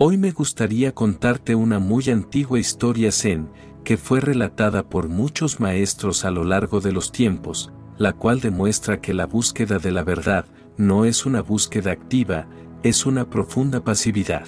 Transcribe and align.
Hoy 0.00 0.16
me 0.16 0.30
gustaría 0.30 0.94
contarte 0.94 1.56
una 1.56 1.80
muy 1.80 2.08
antigua 2.08 2.60
historia 2.60 3.10
zen, 3.10 3.48
que 3.82 3.96
fue 3.96 4.20
relatada 4.20 4.88
por 4.88 5.08
muchos 5.08 5.58
maestros 5.58 6.24
a 6.24 6.30
lo 6.30 6.44
largo 6.44 6.80
de 6.80 6.92
los 6.92 7.10
tiempos, 7.10 7.72
la 7.96 8.12
cual 8.12 8.38
demuestra 8.38 9.00
que 9.00 9.12
la 9.12 9.26
búsqueda 9.26 9.80
de 9.80 9.90
la 9.90 10.04
verdad 10.04 10.46
no 10.76 11.04
es 11.04 11.26
una 11.26 11.42
búsqueda 11.42 11.90
activa, 11.90 12.46
es 12.84 13.06
una 13.06 13.28
profunda 13.28 13.82
pasividad. 13.82 14.46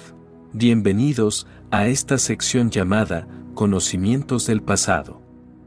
Bienvenidos 0.53 1.47
a 1.69 1.87
esta 1.87 2.17
sección 2.17 2.69
llamada 2.71 3.27
Conocimientos 3.53 4.47
del 4.47 4.61
pasado. 4.61 5.21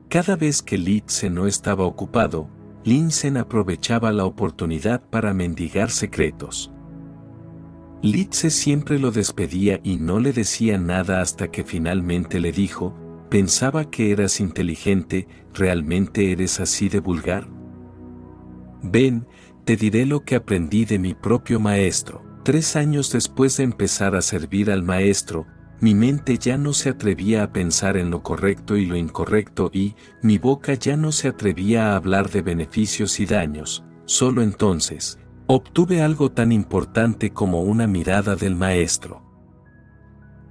Cada 0.09 0.35
vez 0.35 0.62
que 0.62 0.79
Litze 0.79 1.29
no 1.29 1.46
estaba 1.46 1.85
ocupado, 1.85 2.48
Linsen 2.85 3.37
aprovechaba 3.37 4.12
la 4.12 4.25
oportunidad 4.25 5.03
para 5.11 5.35
mendigar 5.35 5.91
secretos. 5.91 6.73
Litze 8.05 8.50
siempre 8.50 8.98
lo 8.98 9.12
despedía 9.12 9.80
y 9.82 9.96
no 9.96 10.20
le 10.20 10.34
decía 10.34 10.77
nada 10.77 11.23
hasta 11.23 11.50
que 11.50 11.64
finalmente 11.64 12.38
le 12.38 12.52
dijo, 12.52 12.95
pensaba 13.30 13.91
que 13.91 14.10
eras 14.10 14.41
inteligente, 14.41 15.27
¿realmente 15.55 16.30
eres 16.30 16.60
así 16.60 16.91
de 16.91 17.01
vulgar? 17.01 17.48
Ven, 18.82 19.27
te 19.65 19.77
diré 19.77 20.05
lo 20.05 20.23
que 20.23 20.34
aprendí 20.34 20.84
de 20.84 20.98
mi 20.98 21.15
propio 21.15 21.60
maestro. 21.60 22.23
Tres 22.45 22.77
años 22.77 23.10
después 23.10 23.56
de 23.56 23.65
empezar 23.65 24.15
a 24.16 24.21
servir 24.21 24.71
al 24.71 24.82
maestro, 24.82 25.46
mi 25.80 25.95
mente 25.95 26.37
ya 26.37 26.59
no 26.59 26.74
se 26.74 26.91
atrevía 26.91 27.43
a 27.43 27.52
pensar 27.55 27.96
en 27.96 28.10
lo 28.10 28.23
correcto 28.23 28.77
y 28.77 28.84
lo 28.84 28.96
incorrecto 28.96 29.71
y 29.73 29.95
mi 30.21 30.37
boca 30.37 30.74
ya 30.74 30.98
no 30.98 31.10
se 31.10 31.29
atrevía 31.29 31.93
a 31.93 31.96
hablar 31.96 32.29
de 32.29 32.43
beneficios 32.43 33.18
y 33.18 33.24
daños. 33.24 33.82
Solo 34.05 34.43
entonces, 34.43 35.18
obtuve 35.47 36.03
algo 36.03 36.30
tan 36.30 36.53
importante 36.53 37.30
como 37.30 37.62
una 37.62 37.87
mirada 37.87 38.35
del 38.35 38.57
maestro. 38.57 39.23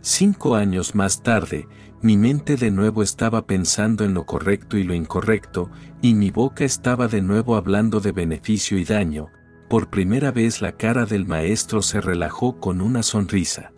Cinco 0.02 0.56
años 0.56 0.96
más 0.96 1.24
tarde, 1.24 1.68
mi 2.02 2.18
mente 2.18 2.58
de 2.58 2.70
nuevo 2.70 3.02
estaba 3.02 3.48
pensando 3.48 4.04
en 4.04 4.14
lo 4.14 4.26
correcto 4.26 4.78
y 4.78 4.84
lo 4.84 4.94
incorrecto, 4.94 5.72
y 6.02 6.14
mi 6.14 6.30
boca 6.30 6.66
estaba 6.66 7.08
de 7.08 7.22
nuevo 7.22 7.56
hablando 7.56 8.02
de 8.02 8.12
beneficio 8.12 8.78
y 8.78 8.84
daño. 8.84 9.30
Por 9.70 9.90
primera 9.90 10.32
vez 10.32 10.62
la 10.62 10.74
cara 10.74 11.06
del 11.06 11.26
maestro 11.26 11.82
se 11.82 12.02
relajó 12.02 12.60
con 12.60 12.82
una 12.82 13.02
sonrisa. 13.02 13.72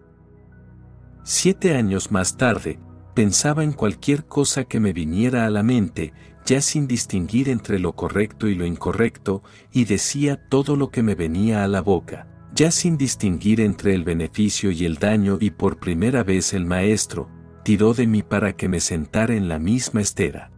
Siete 1.23 1.75
años 1.75 2.11
más 2.11 2.35
tarde, 2.35 2.79
pensaba 3.13 3.63
en 3.63 3.71
cualquier 3.71 4.25
cosa 4.25 4.65
que 4.65 4.79
me 4.79 4.91
viniera 4.91 5.45
a 5.45 5.49
la 5.49 5.63
mente, 5.63 6.13
ya 6.45 6.61
sin 6.61 6.87
distinguir 6.87 7.49
entre 7.49 7.79
lo 7.79 7.93
correcto 7.93 8.47
y 8.47 8.55
lo 8.55 8.65
incorrecto, 8.65 9.43
y 9.71 9.85
decía 9.85 10.47
todo 10.47 10.75
lo 10.75 10.89
que 10.89 11.03
me 11.03 11.15
venía 11.15 11.63
a 11.63 11.67
la 11.67 11.81
boca 11.81 12.27
ya 12.55 12.71
sin 12.71 12.97
distinguir 12.97 13.59
entre 13.59 13.93
el 13.93 14.05
beneficio 14.05 14.71
y 14.71 14.85
el 14.85 14.95
daño 14.95 15.37
y 15.41 15.51
por 15.51 15.77
primera 15.77 16.23
vez 16.23 16.53
el 16.53 16.65
maestro, 16.65 17.29
tiró 17.63 17.93
de 17.93 18.07
mí 18.07 18.23
para 18.23 18.55
que 18.55 18.69
me 18.69 18.79
sentara 18.79 19.35
en 19.35 19.49
la 19.49 19.59
misma 19.59 19.99
estera. 19.99 20.51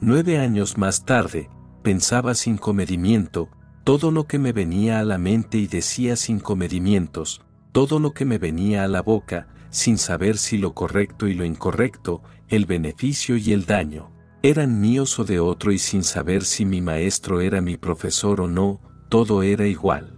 Nueve 0.00 0.38
años 0.38 0.78
más 0.78 1.04
tarde, 1.04 1.50
pensaba 1.82 2.34
sin 2.34 2.58
comedimiento, 2.58 3.48
todo 3.82 4.12
lo 4.12 4.28
que 4.28 4.38
me 4.38 4.52
venía 4.52 5.00
a 5.00 5.04
la 5.04 5.18
mente 5.18 5.58
y 5.58 5.66
decía 5.66 6.14
sin 6.14 6.38
comedimientos, 6.38 7.42
todo 7.72 7.98
lo 7.98 8.12
que 8.12 8.24
me 8.24 8.38
venía 8.38 8.84
a 8.84 8.88
la 8.88 9.02
boca, 9.02 9.48
sin 9.70 9.98
saber 9.98 10.38
si 10.38 10.58
lo 10.58 10.74
correcto 10.74 11.26
y 11.26 11.34
lo 11.34 11.44
incorrecto, 11.44 12.22
el 12.48 12.66
beneficio 12.66 13.36
y 13.36 13.52
el 13.52 13.66
daño, 13.66 14.12
eran 14.42 14.80
míos 14.80 15.18
o 15.18 15.24
de 15.24 15.40
otro 15.40 15.72
y 15.72 15.78
sin 15.78 16.04
saber 16.04 16.44
si 16.44 16.64
mi 16.64 16.80
maestro 16.80 17.40
era 17.40 17.60
mi 17.60 17.76
profesor 17.76 18.40
o 18.40 18.48
no, 18.48 18.80
todo 19.08 19.42
era 19.42 19.66
igual. 19.66 20.14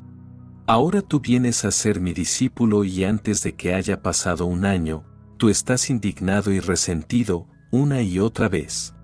Ahora 0.66 1.02
tú 1.02 1.20
vienes 1.20 1.64
a 1.64 1.70
ser 1.70 2.00
mi 2.00 2.12
discípulo 2.12 2.84
y 2.84 3.04
antes 3.04 3.42
de 3.42 3.56
que 3.56 3.74
haya 3.74 4.02
pasado 4.02 4.46
un 4.46 4.64
año, 4.64 5.04
tú 5.36 5.48
estás 5.48 5.90
indignado 5.90 6.52
y 6.52 6.60
resentido 6.60 7.48
una 7.72 8.02
y 8.02 8.18
otra 8.18 8.48
vez. 8.48 8.94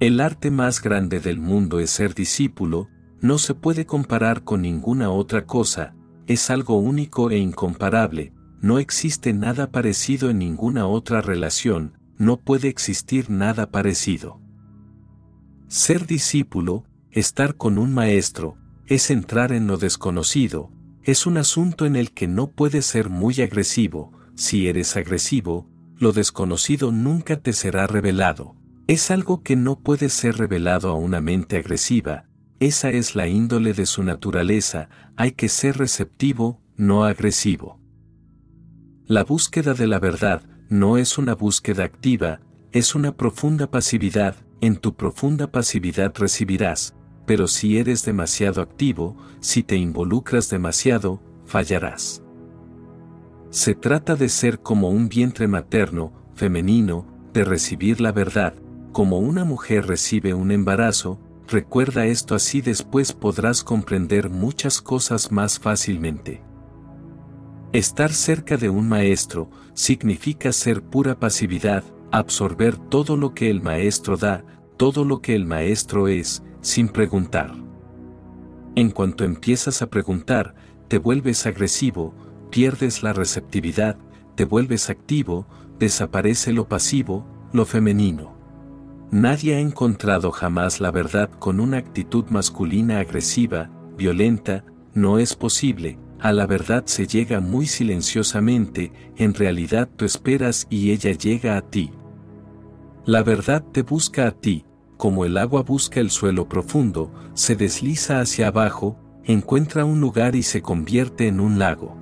El 0.00 0.20
arte 0.20 0.50
más 0.50 0.80
grande 0.80 1.20
del 1.20 1.38
mundo 1.38 1.80
es 1.80 1.90
ser 1.90 2.14
discípulo, 2.14 2.88
no 3.20 3.38
se 3.38 3.54
puede 3.54 3.86
comparar 3.86 4.44
con 4.44 4.62
ninguna 4.62 5.10
otra 5.10 5.46
cosa, 5.46 5.94
es 6.26 6.50
algo 6.50 6.78
único 6.78 7.30
e 7.30 7.38
incomparable, 7.38 8.32
no 8.60 8.78
existe 8.78 9.32
nada 9.32 9.70
parecido 9.70 10.30
en 10.30 10.38
ninguna 10.38 10.86
otra 10.86 11.20
relación, 11.20 11.98
no 12.18 12.38
puede 12.38 12.68
existir 12.68 13.30
nada 13.30 13.70
parecido. 13.70 14.40
Ser 15.68 16.06
discípulo, 16.06 16.84
estar 17.10 17.56
con 17.56 17.78
un 17.78 17.92
maestro, 17.92 18.56
es 18.86 19.10
entrar 19.10 19.52
en 19.52 19.66
lo 19.66 19.76
desconocido, 19.76 20.70
es 21.02 21.26
un 21.26 21.36
asunto 21.36 21.86
en 21.86 21.96
el 21.96 22.12
que 22.12 22.28
no 22.28 22.50
puedes 22.50 22.86
ser 22.86 23.10
muy 23.10 23.40
agresivo, 23.40 24.12
si 24.34 24.68
eres 24.68 24.96
agresivo, 24.96 25.68
lo 25.96 26.12
desconocido 26.12 26.92
nunca 26.92 27.40
te 27.40 27.52
será 27.52 27.86
revelado. 27.86 28.56
Es 28.86 29.10
algo 29.10 29.42
que 29.42 29.56
no 29.56 29.80
puede 29.80 30.08
ser 30.08 30.36
revelado 30.36 30.90
a 30.90 30.94
una 30.94 31.20
mente 31.20 31.56
agresiva, 31.56 32.26
esa 32.60 32.90
es 32.90 33.14
la 33.14 33.26
índole 33.26 33.72
de 33.74 33.84
su 33.84 34.02
naturaleza, 34.02 34.88
hay 35.16 35.32
que 35.32 35.48
ser 35.48 35.76
receptivo, 35.76 36.62
no 36.76 37.04
agresivo. 37.04 37.80
La 39.06 39.24
búsqueda 39.24 39.74
de 39.74 39.86
la 39.86 39.98
verdad 39.98 40.42
no 40.68 40.96
es 40.96 41.18
una 41.18 41.34
búsqueda 41.34 41.84
activa, 41.84 42.40
es 42.72 42.94
una 42.94 43.16
profunda 43.16 43.70
pasividad, 43.70 44.36
en 44.60 44.76
tu 44.76 44.94
profunda 44.94 45.50
pasividad 45.52 46.12
recibirás, 46.16 46.94
pero 47.26 47.48
si 47.48 47.78
eres 47.78 48.04
demasiado 48.04 48.62
activo, 48.62 49.16
si 49.40 49.62
te 49.62 49.76
involucras 49.76 50.48
demasiado, 50.48 51.22
fallarás. 51.44 52.22
Se 53.50 53.74
trata 53.74 54.16
de 54.16 54.28
ser 54.28 54.60
como 54.60 54.88
un 54.88 55.08
vientre 55.08 55.46
materno, 55.48 56.12
femenino, 56.34 57.06
de 57.32 57.44
recibir 57.44 58.00
la 58.00 58.12
verdad, 58.12 58.54
como 58.92 59.18
una 59.18 59.44
mujer 59.44 59.86
recibe 59.86 60.34
un 60.34 60.50
embarazo, 60.50 61.20
recuerda 61.46 62.06
esto 62.06 62.34
así 62.34 62.60
después 62.60 63.12
podrás 63.12 63.62
comprender 63.62 64.30
muchas 64.30 64.80
cosas 64.80 65.30
más 65.30 65.58
fácilmente. 65.58 66.42
Estar 67.74 68.12
cerca 68.12 68.56
de 68.56 68.70
un 68.70 68.88
maestro 68.88 69.50
significa 69.72 70.52
ser 70.52 70.80
pura 70.80 71.18
pasividad, 71.18 71.82
absorber 72.12 72.76
todo 72.76 73.16
lo 73.16 73.34
que 73.34 73.50
el 73.50 73.62
maestro 73.62 74.16
da, 74.16 74.44
todo 74.76 75.04
lo 75.04 75.20
que 75.20 75.34
el 75.34 75.44
maestro 75.44 76.06
es, 76.06 76.44
sin 76.60 76.86
preguntar. 76.86 77.52
En 78.76 78.92
cuanto 78.92 79.24
empiezas 79.24 79.82
a 79.82 79.90
preguntar, 79.90 80.54
te 80.86 80.98
vuelves 80.98 81.46
agresivo, 81.46 82.14
pierdes 82.48 83.02
la 83.02 83.12
receptividad, 83.12 83.98
te 84.36 84.44
vuelves 84.44 84.88
activo, 84.88 85.48
desaparece 85.80 86.52
lo 86.52 86.68
pasivo, 86.68 87.26
lo 87.52 87.66
femenino. 87.66 88.38
Nadie 89.10 89.56
ha 89.56 89.58
encontrado 89.58 90.30
jamás 90.30 90.80
la 90.80 90.92
verdad 90.92 91.28
con 91.40 91.58
una 91.58 91.78
actitud 91.78 92.26
masculina 92.30 93.00
agresiva, 93.00 93.68
violenta, 93.96 94.64
no 94.94 95.18
es 95.18 95.34
posible, 95.34 95.98
a 96.24 96.32
la 96.32 96.46
verdad 96.46 96.84
se 96.86 97.06
llega 97.06 97.40
muy 97.40 97.66
silenciosamente, 97.66 98.90
en 99.18 99.34
realidad 99.34 99.90
tú 99.94 100.06
esperas 100.06 100.66
y 100.70 100.90
ella 100.90 101.12
llega 101.12 101.58
a 101.58 101.60
ti. 101.60 101.90
La 103.04 103.22
verdad 103.22 103.62
te 103.72 103.82
busca 103.82 104.26
a 104.26 104.30
ti, 104.30 104.64
como 104.96 105.26
el 105.26 105.36
agua 105.36 105.60
busca 105.60 106.00
el 106.00 106.08
suelo 106.08 106.48
profundo, 106.48 107.12
se 107.34 107.56
desliza 107.56 108.20
hacia 108.20 108.46
abajo, 108.46 108.98
encuentra 109.24 109.84
un 109.84 110.00
lugar 110.00 110.34
y 110.34 110.42
se 110.42 110.62
convierte 110.62 111.28
en 111.28 111.40
un 111.40 111.58
lago. 111.58 111.94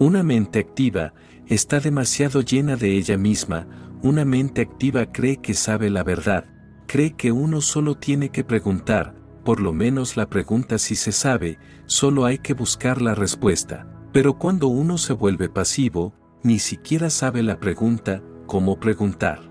Una 0.00 0.24
mente 0.24 0.58
activa 0.58 1.14
está 1.46 1.78
demasiado 1.78 2.40
llena 2.40 2.74
de 2.74 2.96
ella 2.96 3.16
misma, 3.16 3.68
una 4.02 4.24
mente 4.24 4.60
activa 4.60 5.12
cree 5.12 5.36
que 5.36 5.54
sabe 5.54 5.88
la 5.88 6.02
verdad, 6.02 6.46
cree 6.88 7.12
que 7.12 7.30
uno 7.30 7.60
solo 7.60 7.94
tiene 7.94 8.30
que 8.30 8.42
preguntar, 8.42 9.17
por 9.48 9.60
lo 9.60 9.72
menos 9.72 10.18
la 10.18 10.28
pregunta 10.28 10.76
si 10.76 10.94
se 10.94 11.10
sabe, 11.10 11.58
solo 11.86 12.26
hay 12.26 12.36
que 12.36 12.52
buscar 12.52 13.00
la 13.00 13.14
respuesta. 13.14 13.86
Pero 14.12 14.36
cuando 14.36 14.68
uno 14.68 14.98
se 14.98 15.14
vuelve 15.14 15.48
pasivo, 15.48 16.12
ni 16.42 16.58
siquiera 16.58 17.08
sabe 17.08 17.42
la 17.42 17.58
pregunta, 17.58 18.22
cómo 18.44 18.78
preguntar. 18.78 19.50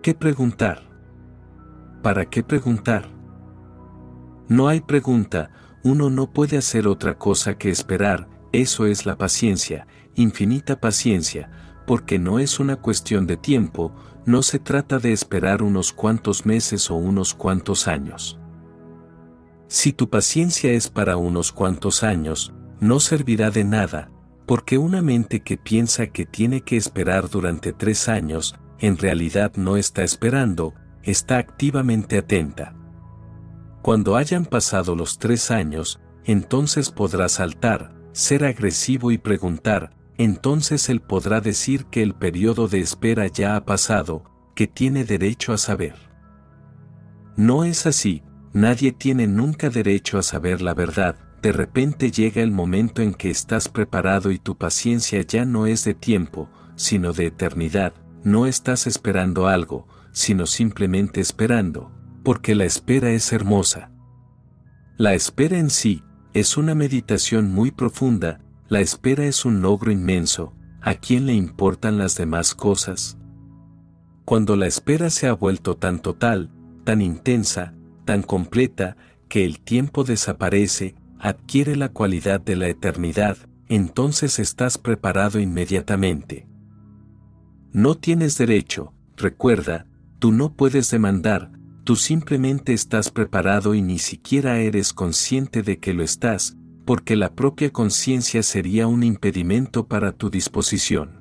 ¿Qué 0.00 0.14
preguntar? 0.14 0.88
¿Para 2.02 2.30
qué 2.30 2.42
preguntar? 2.42 3.10
No 4.48 4.68
hay 4.68 4.80
pregunta, 4.80 5.50
uno 5.84 6.08
no 6.08 6.32
puede 6.32 6.56
hacer 6.56 6.88
otra 6.88 7.18
cosa 7.18 7.58
que 7.58 7.68
esperar, 7.68 8.26
eso 8.52 8.86
es 8.86 9.04
la 9.04 9.18
paciencia, 9.18 9.86
infinita 10.14 10.80
paciencia, 10.80 11.50
porque 11.86 12.18
no 12.18 12.38
es 12.38 12.58
una 12.58 12.76
cuestión 12.76 13.26
de 13.26 13.36
tiempo, 13.36 13.94
no 14.24 14.42
se 14.42 14.58
trata 14.58 14.98
de 14.98 15.12
esperar 15.12 15.62
unos 15.62 15.92
cuantos 15.92 16.46
meses 16.46 16.90
o 16.90 16.94
unos 16.94 17.34
cuantos 17.34 17.86
años. 17.86 18.40
Si 19.68 19.92
tu 19.92 20.08
paciencia 20.08 20.72
es 20.72 20.88
para 20.88 21.18
unos 21.18 21.52
cuantos 21.52 22.02
años, 22.02 22.54
no 22.80 23.00
servirá 23.00 23.50
de 23.50 23.64
nada, 23.64 24.10
porque 24.46 24.78
una 24.78 25.02
mente 25.02 25.40
que 25.40 25.58
piensa 25.58 26.06
que 26.06 26.24
tiene 26.24 26.62
que 26.62 26.78
esperar 26.78 27.28
durante 27.28 27.74
tres 27.74 28.08
años, 28.08 28.56
en 28.78 28.96
realidad 28.96 29.52
no 29.56 29.76
está 29.76 30.04
esperando, 30.04 30.72
está 31.02 31.36
activamente 31.36 32.16
atenta. 32.16 32.74
Cuando 33.82 34.16
hayan 34.16 34.46
pasado 34.46 34.96
los 34.96 35.18
tres 35.18 35.50
años, 35.50 36.00
entonces 36.24 36.90
podrá 36.90 37.28
saltar, 37.28 37.94
ser 38.12 38.46
agresivo 38.46 39.10
y 39.10 39.18
preguntar, 39.18 39.90
entonces 40.16 40.88
él 40.88 41.02
podrá 41.02 41.42
decir 41.42 41.84
que 41.86 42.02
el 42.02 42.14
periodo 42.14 42.68
de 42.68 42.80
espera 42.80 43.26
ya 43.26 43.54
ha 43.54 43.66
pasado, 43.66 44.24
que 44.54 44.66
tiene 44.66 45.04
derecho 45.04 45.52
a 45.52 45.58
saber. 45.58 45.94
No 47.36 47.64
es 47.64 47.86
así, 47.86 48.22
nadie 48.52 48.92
tiene 48.92 49.26
nunca 49.26 49.70
derecho 49.70 50.18
a 50.18 50.22
saber 50.22 50.60
la 50.60 50.74
verdad, 50.74 51.16
de 51.42 51.52
repente 51.52 52.10
llega 52.10 52.42
el 52.42 52.50
momento 52.50 53.02
en 53.02 53.14
que 53.14 53.30
estás 53.30 53.68
preparado 53.68 54.30
y 54.30 54.38
tu 54.38 54.56
paciencia 54.56 55.22
ya 55.22 55.44
no 55.44 55.66
es 55.66 55.84
de 55.84 55.94
tiempo, 55.94 56.48
sino 56.74 57.12
de 57.12 57.26
eternidad, 57.26 57.92
no 58.24 58.46
estás 58.46 58.86
esperando 58.86 59.46
algo, 59.46 59.86
sino 60.12 60.46
simplemente 60.46 61.20
esperando, 61.20 61.92
porque 62.24 62.54
la 62.54 62.64
espera 62.64 63.10
es 63.10 63.32
hermosa. 63.32 63.90
La 64.96 65.14
espera 65.14 65.58
en 65.58 65.70
sí, 65.70 66.02
es 66.34 66.56
una 66.56 66.74
meditación 66.74 67.52
muy 67.52 67.70
profunda, 67.70 68.40
la 68.68 68.80
espera 68.80 69.24
es 69.24 69.44
un 69.44 69.62
logro 69.62 69.92
inmenso, 69.92 70.54
¿a 70.80 70.94
quién 70.94 71.26
le 71.26 71.34
importan 71.34 71.98
las 71.98 72.16
demás 72.16 72.54
cosas? 72.54 73.16
Cuando 74.24 74.56
la 74.56 74.66
espera 74.66 75.08
se 75.08 75.26
ha 75.26 75.32
vuelto 75.32 75.76
tan 75.76 76.02
total, 76.02 76.50
tan 76.84 77.00
intensa, 77.00 77.74
tan 78.08 78.22
completa, 78.22 78.96
que 79.28 79.44
el 79.44 79.60
tiempo 79.60 80.02
desaparece, 80.02 80.94
adquiere 81.18 81.76
la 81.76 81.90
cualidad 81.90 82.40
de 82.40 82.56
la 82.56 82.66
eternidad, 82.66 83.36
entonces 83.68 84.38
estás 84.38 84.78
preparado 84.78 85.38
inmediatamente. 85.40 86.48
No 87.70 87.96
tienes 87.96 88.38
derecho, 88.38 88.94
recuerda, 89.14 89.84
tú 90.20 90.32
no 90.32 90.54
puedes 90.54 90.90
demandar, 90.90 91.52
tú 91.84 91.96
simplemente 91.96 92.72
estás 92.72 93.10
preparado 93.10 93.74
y 93.74 93.82
ni 93.82 93.98
siquiera 93.98 94.58
eres 94.58 94.94
consciente 94.94 95.62
de 95.62 95.78
que 95.78 95.92
lo 95.92 96.02
estás, 96.02 96.56
porque 96.86 97.14
la 97.14 97.34
propia 97.34 97.70
conciencia 97.74 98.42
sería 98.42 98.86
un 98.86 99.02
impedimento 99.02 99.86
para 99.86 100.12
tu 100.12 100.30
disposición. 100.30 101.20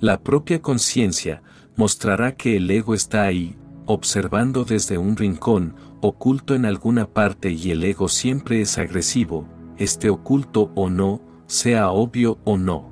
La 0.00 0.22
propia 0.22 0.62
conciencia 0.62 1.42
mostrará 1.76 2.34
que 2.34 2.56
el 2.56 2.70
ego 2.70 2.94
está 2.94 3.24
ahí, 3.24 3.58
observando 3.86 4.64
desde 4.64 4.98
un 4.98 5.16
rincón, 5.16 5.74
oculto 6.00 6.54
en 6.54 6.66
alguna 6.66 7.06
parte 7.06 7.50
y 7.50 7.70
el 7.70 7.82
ego 7.84 8.08
siempre 8.08 8.60
es 8.60 8.78
agresivo, 8.78 9.46
esté 9.78 10.10
oculto 10.10 10.70
o 10.74 10.90
no, 10.90 11.20
sea 11.46 11.90
obvio 11.90 12.38
o 12.44 12.58
no. 12.58 12.90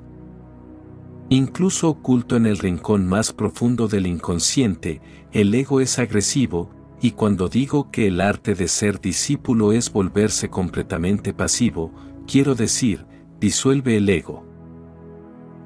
Incluso 1.29 1.89
oculto 1.89 2.35
en 2.35 2.45
el 2.45 2.57
rincón 2.57 3.07
más 3.07 3.33
profundo 3.33 3.87
del 3.87 4.07
inconsciente, 4.07 5.01
el 5.31 5.53
ego 5.53 5.81
es 5.81 5.99
agresivo, 5.99 6.69
y 7.01 7.11
cuando 7.11 7.49
digo 7.49 7.91
que 7.91 8.07
el 8.07 8.21
arte 8.21 8.55
de 8.55 8.67
ser 8.67 9.01
discípulo 9.01 9.73
es 9.73 9.91
volverse 9.91 10.49
completamente 10.49 11.33
pasivo, 11.33 11.91
quiero 12.25 12.55
decir, 12.55 13.05
disuelve 13.39 13.97
el 13.97 14.07
ego. 14.07 14.45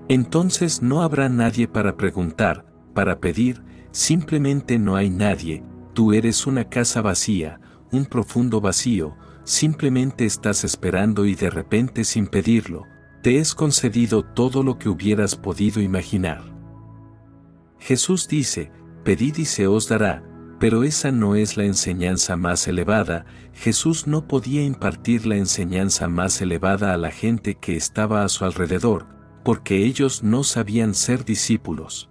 Entonces 0.08 0.82
no 0.82 1.04
habrá 1.04 1.30
nadie 1.30 1.68
para 1.68 1.96
preguntar, 1.96 2.66
para 2.94 3.20
pedir, 3.20 3.64
simplemente 3.92 4.80
no 4.80 4.96
hay 4.96 5.10
nadie, 5.10 5.64
tú 5.94 6.14
eres 6.14 6.48
una 6.48 6.70
casa 6.70 7.02
vacía, 7.02 7.60
un 7.92 8.06
profundo 8.06 8.62
vacío, 8.62 9.16
simplemente 9.44 10.26
estás 10.26 10.64
esperando 10.64 11.26
y 11.26 11.36
de 11.36 11.50
repente 11.50 12.04
sin 12.04 12.28
pedirlo, 12.28 12.86
te 13.24 13.40
es 13.40 13.56
concedido 13.56 14.24
todo 14.24 14.64
lo 14.64 14.78
que 14.78 14.90
hubieras 14.90 15.36
podido 15.36 15.82
imaginar. 15.82 16.42
Jesús 17.80 18.28
dice, 18.28 18.72
pedid 19.04 19.38
y 19.38 19.46
se 19.46 19.68
os 19.68 19.88
dará, 19.90 20.24
pero 20.60 20.84
esa 20.84 21.12
no 21.12 21.36
es 21.36 21.56
la 21.56 21.64
enseñanza 21.64 22.36
más 22.36 22.68
elevada, 22.68 23.26
Jesús 23.54 24.08
no 24.08 24.28
podía 24.28 24.64
impartir 24.64 25.26
la 25.26 25.38
enseñanza 25.38 26.08
más 26.08 26.42
elevada 26.42 26.94
a 26.94 26.98
la 26.98 27.12
gente 27.12 27.56
que 27.56 27.78
estaba 27.78 28.24
a 28.24 28.30
su 28.30 28.44
alrededor, 28.44 29.08
porque 29.44 29.86
ellos 29.86 30.22
no 30.22 30.44
sabían 30.44 30.94
ser 30.94 31.24
discípulos. 31.24 32.10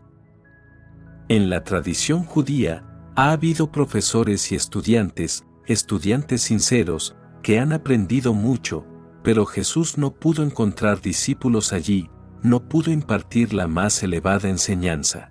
En 1.28 1.50
la 1.50 1.62
tradición 1.62 2.24
judía, 2.24 2.84
ha 3.14 3.32
habido 3.32 3.70
profesores 3.70 4.50
y 4.50 4.54
estudiantes, 4.54 5.44
estudiantes 5.66 6.40
sinceros, 6.40 7.16
que 7.42 7.58
han 7.58 7.74
aprendido 7.74 8.32
mucho, 8.32 8.86
pero 9.22 9.44
Jesús 9.44 9.98
no 9.98 10.14
pudo 10.14 10.42
encontrar 10.42 11.02
discípulos 11.02 11.74
allí, 11.74 12.08
no 12.42 12.66
pudo 12.68 12.90
impartir 12.90 13.52
la 13.52 13.68
más 13.68 14.02
elevada 14.02 14.48
enseñanza. 14.48 15.30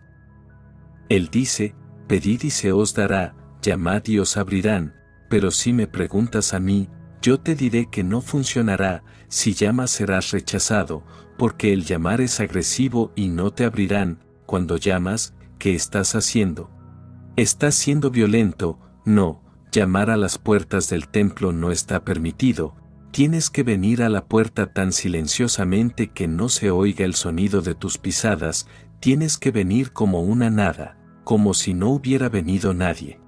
Él 1.10 1.30
dice, 1.32 1.74
pedid 2.08 2.44
y 2.44 2.52
se 2.52 2.72
os 2.72 2.94
dará, 2.94 3.36
llamad 3.64 4.04
y 4.06 4.20
os 4.20 4.38
abrirán, 4.38 4.94
pero 5.32 5.50
si 5.50 5.74
me 5.74 5.88
preguntas 5.88 6.54
a 6.54 6.60
mí, 6.60 6.90
yo 7.24 7.40
te 7.40 7.56
diré 7.56 7.90
que 7.90 8.04
no 8.04 8.22
funcionará, 8.22 9.04
si 9.30 9.56
llamas 9.56 9.90
serás 9.90 10.30
rechazado, 10.30 11.04
porque 11.40 11.74
el 11.74 11.86
llamar 11.86 12.22
es 12.22 12.40
agresivo 12.40 13.12
y 13.16 13.30
no 13.30 13.52
te 13.52 13.66
abrirán, 13.66 14.24
cuando 14.46 14.78
llamas, 14.78 15.34
¿qué 15.58 15.76
estás 15.76 16.16
haciendo? 16.16 16.70
Estás 17.36 17.76
siendo 17.76 18.10
violento, 18.10 18.80
no, 19.06 19.42
llamar 19.72 20.10
a 20.10 20.18
las 20.18 20.38
puertas 20.38 20.90
del 20.90 21.08
templo 21.08 21.52
no 21.52 21.72
está 21.72 22.04
permitido, 22.04 22.76
tienes 23.12 23.50
que 23.50 23.64
venir 23.64 24.04
a 24.04 24.10
la 24.10 24.26
puerta 24.26 24.74
tan 24.74 24.92
silenciosamente 24.92 26.08
que 26.08 26.28
no 26.28 26.50
se 26.50 26.72
oiga 26.72 27.06
el 27.06 27.16
sonido 27.16 27.62
de 27.62 27.76
tus 27.76 27.98
pisadas, 27.98 28.68
tienes 29.00 29.38
que 29.38 29.52
venir 29.52 29.92
como 29.92 30.22
una 30.22 30.50
nada, 30.50 30.98
como 31.24 31.54
si 31.54 31.74
no 31.74 31.90
hubiera 31.90 32.30
venido 32.30 32.74
nadie. 32.74 33.20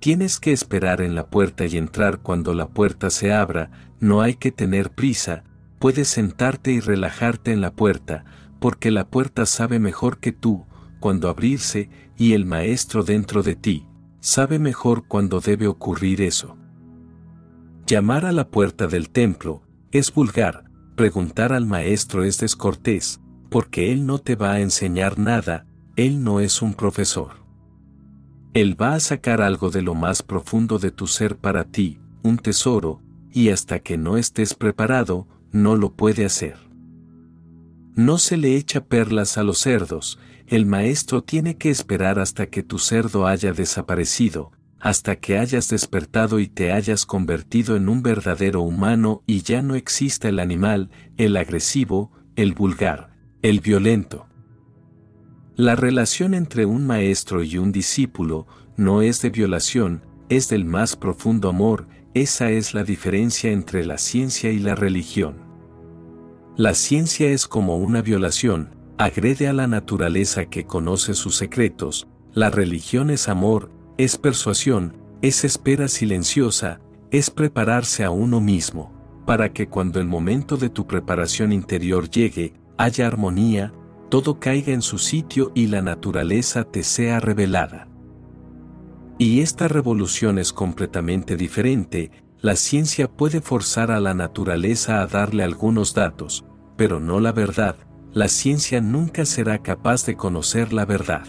Tienes 0.00 0.40
que 0.40 0.52
esperar 0.52 1.02
en 1.02 1.14
la 1.14 1.28
puerta 1.28 1.66
y 1.66 1.76
entrar 1.76 2.20
cuando 2.20 2.54
la 2.54 2.68
puerta 2.68 3.10
se 3.10 3.32
abra, 3.32 3.70
no 4.00 4.22
hay 4.22 4.34
que 4.34 4.50
tener 4.50 4.90
prisa, 4.90 5.44
puedes 5.78 6.08
sentarte 6.08 6.72
y 6.72 6.80
relajarte 6.80 7.52
en 7.52 7.60
la 7.60 7.72
puerta, 7.72 8.24
porque 8.60 8.90
la 8.90 9.08
puerta 9.08 9.46
sabe 9.46 9.78
mejor 9.78 10.18
que 10.18 10.32
tú, 10.32 10.66
cuando 11.00 11.28
abrirse, 11.28 11.90
y 12.16 12.34
el 12.34 12.44
maestro 12.44 13.02
dentro 13.02 13.42
de 13.42 13.56
ti, 13.56 13.86
sabe 14.20 14.58
mejor 14.58 15.08
cuando 15.08 15.40
debe 15.40 15.66
ocurrir 15.66 16.20
eso. 16.20 16.56
Llamar 17.86 18.26
a 18.26 18.32
la 18.32 18.48
puerta 18.48 18.86
del 18.86 19.10
templo 19.10 19.62
es 19.90 20.12
vulgar, 20.12 20.70
preguntar 20.94 21.52
al 21.52 21.66
maestro 21.66 22.22
es 22.22 22.38
descortés, 22.38 23.20
porque 23.48 23.90
él 23.90 24.06
no 24.06 24.18
te 24.18 24.36
va 24.36 24.52
a 24.52 24.60
enseñar 24.60 25.18
nada, 25.18 25.66
él 25.96 26.22
no 26.22 26.40
es 26.40 26.62
un 26.62 26.74
profesor. 26.74 27.40
Él 28.54 28.80
va 28.80 28.94
a 28.94 29.00
sacar 29.00 29.42
algo 29.42 29.70
de 29.70 29.82
lo 29.82 29.94
más 29.94 30.22
profundo 30.22 30.78
de 30.78 30.90
tu 30.90 31.06
ser 31.06 31.36
para 31.36 31.64
ti, 31.64 31.98
un 32.22 32.36
tesoro, 32.36 33.00
y 33.32 33.48
hasta 33.48 33.80
que 33.80 33.96
no 33.96 34.16
estés 34.16 34.54
preparado, 34.54 35.26
no 35.52 35.76
lo 35.76 35.92
puede 35.92 36.24
hacer. 36.24 36.56
No 37.94 38.18
se 38.18 38.36
le 38.36 38.56
echa 38.56 38.84
perlas 38.84 39.38
a 39.38 39.42
los 39.42 39.58
cerdos, 39.58 40.18
el 40.50 40.66
maestro 40.66 41.22
tiene 41.22 41.56
que 41.56 41.70
esperar 41.70 42.18
hasta 42.18 42.46
que 42.46 42.64
tu 42.64 42.80
cerdo 42.80 43.28
haya 43.28 43.52
desaparecido, 43.52 44.50
hasta 44.80 45.14
que 45.14 45.38
hayas 45.38 45.68
despertado 45.68 46.40
y 46.40 46.48
te 46.48 46.72
hayas 46.72 47.06
convertido 47.06 47.76
en 47.76 47.88
un 47.88 48.02
verdadero 48.02 48.60
humano 48.60 49.22
y 49.28 49.42
ya 49.42 49.62
no 49.62 49.76
exista 49.76 50.28
el 50.28 50.40
animal, 50.40 50.90
el 51.16 51.36
agresivo, 51.36 52.10
el 52.34 52.52
vulgar, 52.52 53.10
el 53.42 53.60
violento. 53.60 54.26
La 55.54 55.76
relación 55.76 56.34
entre 56.34 56.66
un 56.66 56.84
maestro 56.84 57.44
y 57.44 57.56
un 57.56 57.70
discípulo 57.70 58.48
no 58.76 59.02
es 59.02 59.22
de 59.22 59.30
violación, 59.30 60.04
es 60.28 60.48
del 60.48 60.64
más 60.64 60.96
profundo 60.96 61.48
amor, 61.48 61.86
esa 62.12 62.50
es 62.50 62.74
la 62.74 62.82
diferencia 62.82 63.52
entre 63.52 63.86
la 63.86 63.98
ciencia 63.98 64.50
y 64.50 64.58
la 64.58 64.74
religión. 64.74 65.36
La 66.56 66.74
ciencia 66.74 67.30
es 67.30 67.46
como 67.46 67.76
una 67.76 68.02
violación, 68.02 68.79
agrede 69.00 69.48
a 69.48 69.54
la 69.54 69.66
naturaleza 69.66 70.44
que 70.44 70.66
conoce 70.66 71.14
sus 71.14 71.34
secretos, 71.34 72.06
la 72.34 72.50
religión 72.50 73.08
es 73.08 73.30
amor, 73.30 73.70
es 73.96 74.18
persuasión, 74.18 74.98
es 75.22 75.42
espera 75.42 75.88
silenciosa, 75.88 76.80
es 77.10 77.30
prepararse 77.30 78.04
a 78.04 78.10
uno 78.10 78.42
mismo, 78.42 78.92
para 79.24 79.54
que 79.54 79.68
cuando 79.68 80.00
el 80.00 80.06
momento 80.06 80.58
de 80.58 80.68
tu 80.68 80.86
preparación 80.86 81.50
interior 81.50 82.10
llegue, 82.10 82.52
haya 82.76 83.06
armonía, 83.06 83.72
todo 84.10 84.38
caiga 84.38 84.74
en 84.74 84.82
su 84.82 84.98
sitio 84.98 85.50
y 85.54 85.68
la 85.68 85.80
naturaleza 85.80 86.64
te 86.64 86.82
sea 86.82 87.20
revelada. 87.20 87.88
Y 89.16 89.40
esta 89.40 89.66
revolución 89.66 90.38
es 90.38 90.52
completamente 90.52 91.38
diferente, 91.38 92.10
la 92.42 92.54
ciencia 92.54 93.08
puede 93.08 93.40
forzar 93.40 93.92
a 93.92 94.00
la 94.00 94.12
naturaleza 94.12 95.00
a 95.00 95.06
darle 95.06 95.42
algunos 95.42 95.94
datos, 95.94 96.44
pero 96.76 97.00
no 97.00 97.18
la 97.18 97.32
verdad, 97.32 97.76
la 98.12 98.28
ciencia 98.28 98.80
nunca 98.80 99.24
será 99.24 99.62
capaz 99.62 100.04
de 100.04 100.16
conocer 100.16 100.72
la 100.72 100.84
verdad. 100.84 101.26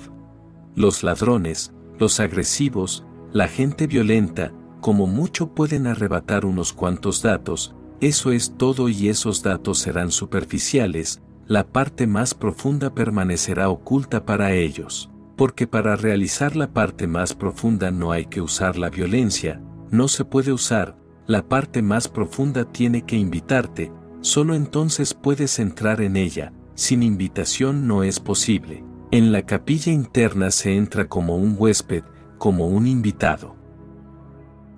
Los 0.76 1.04
ladrones, 1.04 1.74
los 2.00 2.20
agresivos, 2.20 3.06
la 3.32 3.48
gente 3.48 3.86
violenta, 3.86 4.52
como 4.80 5.06
mucho 5.06 5.54
pueden 5.54 5.86
arrebatar 5.86 6.44
unos 6.44 6.74
cuantos 6.74 7.22
datos, 7.22 7.76
eso 8.00 8.32
es 8.32 8.56
todo 8.58 8.90
y 8.90 9.10
esos 9.10 9.44
datos 9.44 9.78
serán 9.78 10.12
superficiales, 10.12 11.22
la 11.46 11.68
parte 11.68 12.08
más 12.08 12.34
profunda 12.34 12.96
permanecerá 12.96 13.70
oculta 13.70 14.26
para 14.26 14.54
ellos, 14.54 15.12
porque 15.36 15.68
para 15.68 15.96
realizar 15.96 16.56
la 16.56 16.74
parte 16.74 17.06
más 17.06 17.36
profunda 17.36 17.92
no 17.92 18.12
hay 18.12 18.26
que 18.26 18.42
usar 18.42 18.78
la 18.78 18.90
violencia, 18.90 19.62
no 19.92 20.08
se 20.08 20.26
puede 20.26 20.52
usar, 20.52 20.98
la 21.28 21.48
parte 21.48 21.84
más 21.84 22.08
profunda 22.08 22.66
tiene 22.66 23.04
que 23.04 23.18
invitarte, 23.18 23.92
solo 24.22 24.56
entonces 24.56 25.14
puedes 25.14 25.60
entrar 25.60 26.02
en 26.02 26.18
ella, 26.18 26.54
sin 26.82 27.04
invitación 27.04 27.86
no 27.86 28.04
es 28.04 28.20
posible. 28.20 28.84
En 29.12 29.32
la 29.32 29.44
capilla 29.46 29.92
interna 29.92 30.50
se 30.50 30.76
entra 30.76 31.08
como 31.08 31.36
un 31.36 31.56
huésped, 31.56 32.04
como 32.40 32.68
un 32.68 32.88
invitado. 32.88 33.56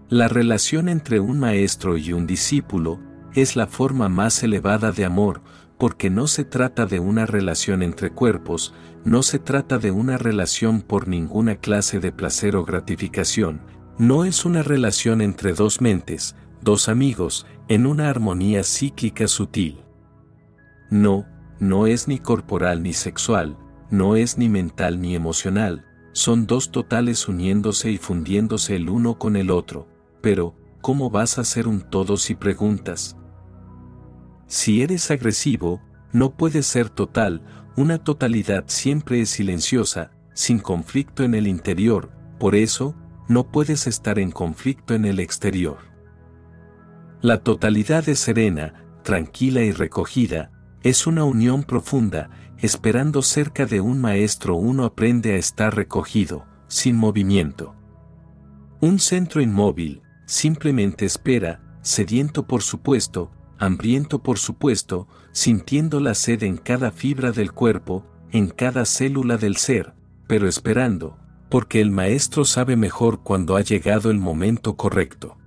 La 0.10 0.28
relación 0.28 0.90
entre 0.90 1.22
un 1.22 1.40
maestro 1.40 1.98
y 1.98 2.12
un 2.12 2.28
discípulo 2.28 3.00
es 3.34 3.56
la 3.56 3.68
forma 3.68 4.10
más 4.10 4.44
elevada 4.44 4.92
de 4.92 5.06
amor, 5.06 5.42
porque 5.78 6.10
no 6.10 6.28
se 6.28 6.44
trata 6.44 6.86
de 6.86 7.00
una 7.00 7.26
relación 7.26 7.82
entre 7.82 8.12
cuerpos, 8.12 8.74
no 9.06 9.24
se 9.24 9.40
trata 9.40 9.78
de 9.78 9.92
una 9.92 10.18
relación 10.18 10.82
por 10.82 11.08
ninguna 11.08 11.56
clase 11.56 12.02
de 12.02 12.12
placer 12.12 12.58
o 12.58 12.66
gratificación, 12.66 13.62
no 13.98 14.26
es 14.26 14.44
una 14.44 14.62
relación 14.62 15.22
entre 15.22 15.54
dos 15.54 15.80
mentes, 15.80 16.36
dos 16.62 16.90
amigos, 16.90 17.48
en 17.70 17.86
una 17.86 18.10
armonía 18.10 18.64
cíclica 18.66 19.28
sutil. 19.30 19.80
No, 20.90 21.26
no 21.64 21.88
es 21.88 22.08
ni 22.08 22.20
corporal 22.20 22.84
ni 22.84 22.94
sexual, 22.94 23.58
no 23.90 24.16
es 24.16 24.38
ni 24.38 24.50
mental 24.50 25.02
ni 25.02 25.16
emocional, 25.16 25.86
son 26.12 26.46
dos 26.46 26.72
totales 26.72 27.28
uniéndose 27.28 27.90
y 27.90 27.98
fundiéndose 27.98 28.76
el 28.76 28.90
uno 28.90 29.18
con 29.18 29.36
el 29.36 29.50
otro, 29.50 29.88
pero, 30.22 30.56
¿cómo 30.82 31.10
vas 31.10 31.40
a 31.40 31.44
ser 31.44 31.68
un 31.68 31.82
todo 31.82 32.18
si 32.18 32.36
preguntas? 32.36 33.18
Si 34.48 34.82
eres 34.82 35.10
agresivo, 35.10 35.82
no 36.12 36.36
puedes 36.36 36.68
ser 36.68 36.90
total, 36.90 37.42
una 37.78 37.98
totalidad 37.98 38.66
siempre 38.68 39.22
es 39.22 39.30
silenciosa, 39.30 40.12
sin 40.34 40.60
conflicto 40.60 41.24
en 41.24 41.34
el 41.34 41.48
interior, 41.48 42.12
por 42.40 42.56
eso, 42.56 42.94
no 43.30 43.52
puedes 43.52 43.88
estar 43.88 44.20
en 44.20 44.32
conflicto 44.32 44.94
en 44.94 45.06
el 45.06 45.20
exterior. 45.20 45.78
La 47.22 47.38
totalidad 47.38 48.08
es 48.10 48.20
serena, 48.20 48.86
tranquila 49.04 49.62
y 49.62 49.72
recogida, 49.72 50.52
es 50.84 51.08
una 51.08 51.24
unión 51.24 51.64
profunda, 51.64 52.30
esperando 52.58 53.22
cerca 53.22 53.66
de 53.66 53.80
un 53.82 54.00
maestro 54.02 54.56
uno 54.56 54.84
aprende 54.84 55.34
a 55.34 55.38
estar 55.38 55.76
recogido, 55.76 56.46
sin 56.68 56.98
movimiento. 56.98 57.74
Un 58.82 59.00
centro 59.00 59.42
inmóvil, 59.42 60.02
simplemente 60.26 61.06
espera, 61.06 61.62
sediento 61.82 62.48
por 62.48 62.62
supuesto, 62.62 63.32
hambriento 63.58 64.22
por 64.22 64.38
supuesto, 64.38 65.08
sintiendo 65.32 66.02
la 66.02 66.16
sed 66.16 66.44
en 66.44 66.58
cada 66.58 66.92
fibra 66.92 67.32
del 67.32 67.54
cuerpo, 67.54 68.06
en 68.32 68.50
cada 68.50 68.84
célula 68.84 69.38
del 69.38 69.56
ser, 69.56 69.94
pero 70.28 70.50
esperando, 70.50 71.18
porque 71.50 71.80
el 71.80 71.92
maestro 71.92 72.44
sabe 72.44 72.76
mejor 72.76 73.22
cuando 73.24 73.56
ha 73.56 73.62
llegado 73.62 74.12
el 74.12 74.20
momento 74.20 74.76
correcto. 74.76 75.38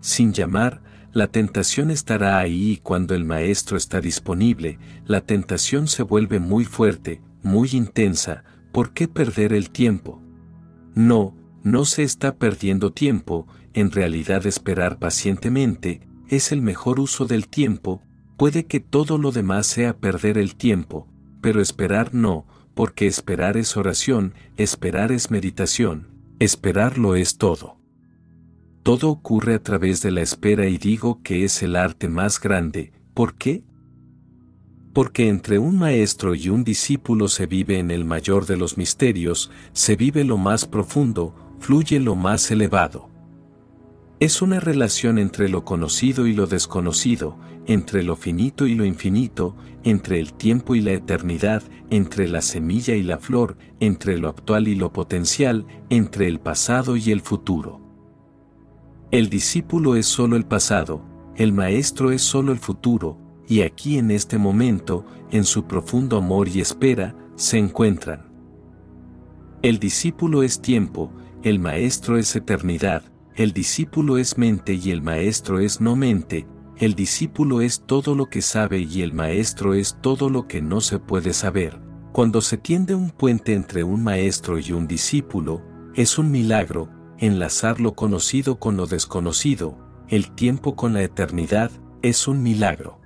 Sin 0.00 0.32
llamar, 0.32 0.82
la 1.12 1.28
tentación 1.28 1.90
estará 1.90 2.38
ahí 2.38 2.72
y 2.72 2.76
cuando 2.78 3.14
el 3.14 3.24
maestro 3.24 3.76
está 3.76 4.00
disponible, 4.00 4.78
la 5.06 5.22
tentación 5.22 5.88
se 5.88 6.02
vuelve 6.02 6.38
muy 6.38 6.64
fuerte, 6.64 7.22
muy 7.42 7.70
intensa, 7.72 8.44
¿por 8.72 8.92
qué 8.92 9.08
perder 9.08 9.52
el 9.52 9.70
tiempo? 9.70 10.22
No, 10.94 11.34
no 11.62 11.84
se 11.84 12.02
está 12.02 12.36
perdiendo 12.36 12.92
tiempo, 12.92 13.46
en 13.72 13.90
realidad 13.90 14.46
esperar 14.46 14.98
pacientemente, 14.98 16.06
es 16.28 16.52
el 16.52 16.60
mejor 16.60 17.00
uso 17.00 17.24
del 17.24 17.48
tiempo, 17.48 18.02
puede 18.36 18.66
que 18.66 18.80
todo 18.80 19.18
lo 19.18 19.32
demás 19.32 19.66
sea 19.66 19.96
perder 19.96 20.36
el 20.36 20.56
tiempo, 20.56 21.08
pero 21.40 21.60
esperar 21.60 22.14
no, 22.14 22.46
porque 22.74 23.06
esperar 23.06 23.56
es 23.56 23.76
oración, 23.76 24.34
esperar 24.56 25.10
es 25.10 25.30
meditación, 25.30 26.08
esperar 26.38 26.98
lo 26.98 27.16
es 27.16 27.38
todo. 27.38 27.77
Todo 28.88 29.10
ocurre 29.10 29.52
a 29.52 29.62
través 29.62 30.00
de 30.00 30.10
la 30.10 30.22
espera 30.22 30.66
y 30.66 30.78
digo 30.78 31.20
que 31.22 31.44
es 31.44 31.62
el 31.62 31.76
arte 31.76 32.08
más 32.08 32.40
grande, 32.40 32.90
¿por 33.12 33.34
qué? 33.34 33.62
Porque 34.94 35.28
entre 35.28 35.58
un 35.58 35.78
maestro 35.78 36.34
y 36.34 36.48
un 36.48 36.64
discípulo 36.64 37.28
se 37.28 37.44
vive 37.44 37.80
en 37.80 37.90
el 37.90 38.06
mayor 38.06 38.46
de 38.46 38.56
los 38.56 38.78
misterios, 38.78 39.50
se 39.74 39.94
vive 39.94 40.24
lo 40.24 40.38
más 40.38 40.64
profundo, 40.64 41.34
fluye 41.58 42.00
lo 42.00 42.14
más 42.14 42.50
elevado. 42.50 43.10
Es 44.20 44.40
una 44.40 44.58
relación 44.58 45.18
entre 45.18 45.50
lo 45.50 45.66
conocido 45.66 46.26
y 46.26 46.32
lo 46.32 46.46
desconocido, 46.46 47.36
entre 47.66 48.02
lo 48.02 48.16
finito 48.16 48.66
y 48.66 48.74
lo 48.74 48.86
infinito, 48.86 49.54
entre 49.84 50.18
el 50.18 50.32
tiempo 50.32 50.74
y 50.74 50.80
la 50.80 50.92
eternidad, 50.92 51.62
entre 51.90 52.26
la 52.26 52.40
semilla 52.40 52.94
y 52.94 53.02
la 53.02 53.18
flor, 53.18 53.58
entre 53.80 54.16
lo 54.16 54.30
actual 54.30 54.66
y 54.66 54.76
lo 54.76 54.94
potencial, 54.94 55.66
entre 55.90 56.26
el 56.26 56.40
pasado 56.40 56.96
y 56.96 57.10
el 57.12 57.20
futuro. 57.20 57.86
El 59.10 59.30
discípulo 59.30 59.96
es 59.96 60.04
solo 60.04 60.36
el 60.36 60.44
pasado, 60.44 61.00
el 61.34 61.54
maestro 61.54 62.10
es 62.10 62.20
solo 62.20 62.52
el 62.52 62.58
futuro, 62.58 63.16
y 63.48 63.62
aquí 63.62 63.96
en 63.96 64.10
este 64.10 64.36
momento, 64.36 65.06
en 65.30 65.44
su 65.44 65.64
profundo 65.64 66.18
amor 66.18 66.46
y 66.48 66.60
espera, 66.60 67.16
se 67.34 67.56
encuentran. 67.56 68.26
El 69.62 69.78
discípulo 69.78 70.42
es 70.42 70.60
tiempo, 70.60 71.10
el 71.42 71.58
maestro 71.58 72.18
es 72.18 72.36
eternidad, 72.36 73.02
el 73.34 73.54
discípulo 73.54 74.18
es 74.18 74.36
mente 74.36 74.74
y 74.74 74.90
el 74.90 75.00
maestro 75.00 75.58
es 75.58 75.80
no 75.80 75.96
mente, 75.96 76.46
el 76.76 76.94
discípulo 76.94 77.62
es 77.62 77.80
todo 77.86 78.14
lo 78.14 78.26
que 78.26 78.42
sabe 78.42 78.80
y 78.80 79.00
el 79.00 79.14
maestro 79.14 79.72
es 79.72 79.96
todo 80.02 80.28
lo 80.28 80.46
que 80.46 80.60
no 80.60 80.82
se 80.82 80.98
puede 80.98 81.32
saber. 81.32 81.80
Cuando 82.12 82.42
se 82.42 82.58
tiende 82.58 82.94
un 82.94 83.10
puente 83.10 83.54
entre 83.54 83.84
un 83.84 84.04
maestro 84.04 84.58
y 84.58 84.72
un 84.72 84.86
discípulo, 84.86 85.62
es 85.94 86.18
un 86.18 86.30
milagro, 86.30 86.90
enlazar 87.18 87.80
lo 87.80 87.94
conocido 87.94 88.58
con 88.58 88.76
lo 88.76 88.86
desconocido, 88.86 89.76
el 90.08 90.30
tiempo 90.30 90.76
con 90.76 90.92
la 90.92 91.02
eternidad, 91.02 91.70
es 92.02 92.28
un 92.28 92.42
milagro. 92.42 93.00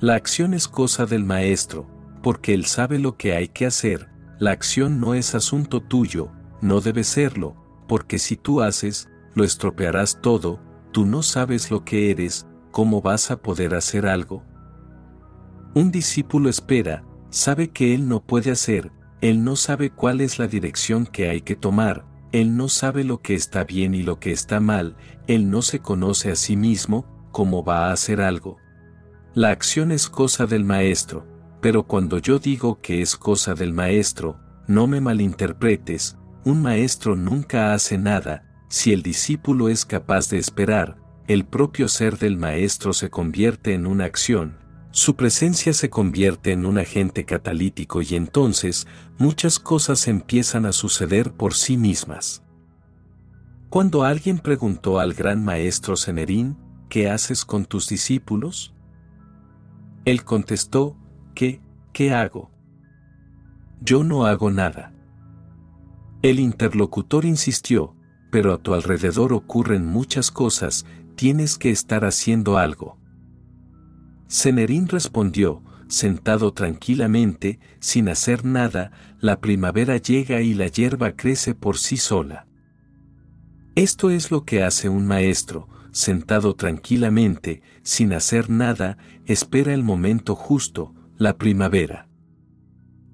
La 0.00 0.14
acción 0.14 0.54
es 0.54 0.68
cosa 0.68 1.06
del 1.06 1.24
maestro, 1.24 1.86
porque 2.22 2.54
él 2.54 2.64
sabe 2.64 2.98
lo 2.98 3.16
que 3.16 3.34
hay 3.34 3.48
que 3.48 3.66
hacer, 3.66 4.08
la 4.38 4.52
acción 4.52 5.00
no 5.00 5.14
es 5.14 5.34
asunto 5.34 5.82
tuyo, 5.82 6.30
no 6.60 6.80
debe 6.80 7.04
serlo, 7.04 7.56
porque 7.86 8.18
si 8.18 8.36
tú 8.36 8.62
haces, 8.62 9.08
lo 9.34 9.44
estropearás 9.44 10.20
todo, 10.20 10.60
tú 10.92 11.04
no 11.04 11.22
sabes 11.22 11.70
lo 11.70 11.84
que 11.84 12.10
eres, 12.10 12.46
¿cómo 12.70 13.02
vas 13.02 13.30
a 13.30 13.42
poder 13.42 13.74
hacer 13.74 14.06
algo? 14.06 14.44
Un 15.74 15.90
discípulo 15.90 16.48
espera, 16.48 17.04
sabe 17.30 17.70
que 17.70 17.94
él 17.94 18.08
no 18.08 18.24
puede 18.24 18.50
hacer, 18.50 18.92
él 19.20 19.44
no 19.44 19.56
sabe 19.56 19.90
cuál 19.90 20.20
es 20.20 20.38
la 20.38 20.46
dirección 20.46 21.06
que 21.06 21.28
hay 21.28 21.40
que 21.40 21.56
tomar, 21.56 22.04
él 22.32 22.56
no 22.56 22.68
sabe 22.68 23.04
lo 23.04 23.20
que 23.20 23.34
está 23.34 23.64
bien 23.64 23.94
y 23.94 24.02
lo 24.02 24.20
que 24.20 24.32
está 24.32 24.60
mal, 24.60 24.96
él 25.26 25.50
no 25.50 25.62
se 25.62 25.80
conoce 25.80 26.30
a 26.30 26.36
sí 26.36 26.56
mismo, 26.56 27.06
¿cómo 27.32 27.64
va 27.64 27.88
a 27.88 27.92
hacer 27.92 28.20
algo? 28.20 28.56
La 29.34 29.50
acción 29.50 29.92
es 29.92 30.08
cosa 30.08 30.46
del 30.46 30.64
maestro, 30.64 31.26
pero 31.60 31.86
cuando 31.86 32.18
yo 32.18 32.38
digo 32.38 32.80
que 32.80 33.02
es 33.02 33.16
cosa 33.16 33.54
del 33.54 33.72
maestro, 33.72 34.38
no 34.66 34.86
me 34.86 35.00
malinterpretes, 35.00 36.18
un 36.44 36.62
maestro 36.62 37.16
nunca 37.16 37.72
hace 37.72 37.98
nada, 37.98 38.44
si 38.68 38.92
el 38.92 39.02
discípulo 39.02 39.68
es 39.68 39.84
capaz 39.84 40.28
de 40.28 40.38
esperar, 40.38 40.96
el 41.26 41.44
propio 41.44 41.88
ser 41.88 42.18
del 42.18 42.36
maestro 42.36 42.92
se 42.92 43.10
convierte 43.10 43.74
en 43.74 43.86
una 43.86 44.04
acción, 44.04 44.58
su 44.98 45.14
presencia 45.14 45.72
se 45.74 45.90
convierte 45.90 46.50
en 46.50 46.66
un 46.66 46.76
agente 46.76 47.24
catalítico 47.24 48.02
y 48.02 48.16
entonces 48.16 48.88
muchas 49.16 49.60
cosas 49.60 50.08
empiezan 50.08 50.66
a 50.66 50.72
suceder 50.72 51.32
por 51.32 51.54
sí 51.54 51.76
mismas. 51.76 52.42
Cuando 53.70 54.02
alguien 54.02 54.40
preguntó 54.40 54.98
al 54.98 55.14
gran 55.14 55.44
maestro 55.44 55.94
Senerín, 55.94 56.58
¿qué 56.88 57.08
haces 57.08 57.44
con 57.44 57.64
tus 57.64 57.88
discípulos? 57.88 58.74
Él 60.04 60.24
contestó, 60.24 60.96
¿qué, 61.32 61.60
qué 61.92 62.12
hago? 62.12 62.50
Yo 63.80 64.02
no 64.02 64.26
hago 64.26 64.50
nada. 64.50 64.92
El 66.22 66.40
interlocutor 66.40 67.24
insistió, 67.24 67.94
pero 68.32 68.52
a 68.52 68.58
tu 68.58 68.74
alrededor 68.74 69.32
ocurren 69.32 69.86
muchas 69.86 70.32
cosas, 70.32 70.86
tienes 71.14 71.56
que 71.56 71.70
estar 71.70 72.04
haciendo 72.04 72.58
algo. 72.58 72.97
Cenerín 74.28 74.88
respondió, 74.88 75.62
sentado 75.88 76.52
tranquilamente, 76.52 77.60
sin 77.80 78.08
hacer 78.10 78.44
nada, 78.44 78.92
la 79.20 79.40
primavera 79.40 79.96
llega 79.96 80.42
y 80.42 80.52
la 80.52 80.66
hierba 80.66 81.12
crece 81.12 81.54
por 81.54 81.78
sí 81.78 81.96
sola. 81.96 82.46
Esto 83.74 84.10
es 84.10 84.30
lo 84.30 84.44
que 84.44 84.62
hace 84.62 84.88
un 84.88 85.06
maestro, 85.06 85.68
sentado 85.92 86.54
tranquilamente, 86.54 87.62
sin 87.82 88.12
hacer 88.12 88.50
nada, 88.50 88.98
espera 89.24 89.72
el 89.72 89.82
momento 89.82 90.34
justo, 90.34 90.94
la 91.16 91.38
primavera. 91.38 92.08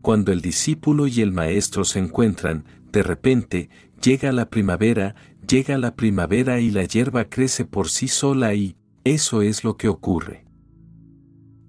Cuando 0.03 0.33
el 0.33 0.41
discípulo 0.41 1.07
y 1.07 1.21
el 1.21 1.33
maestro 1.33 1.85
se 1.85 2.01
encuentran, 2.01 2.65
de 2.91 3.03
repente, 3.03 3.71
llega 4.03 4.33
la 4.33 4.51
primavera, 4.51 5.15
llega 5.49 5.79
la 5.79 5.95
primavera 5.95 6.61
y 6.61 6.71
la 6.71 6.85
hierba 6.85 7.27
crece 7.27 7.65
por 7.65 7.89
sí 7.89 8.09
sola 8.09 8.55
y, 8.55 8.77
eso 9.05 9.43
es 9.43 9.65
lo 9.65 9.77
que 9.77 9.89
ocurre. 9.89 10.44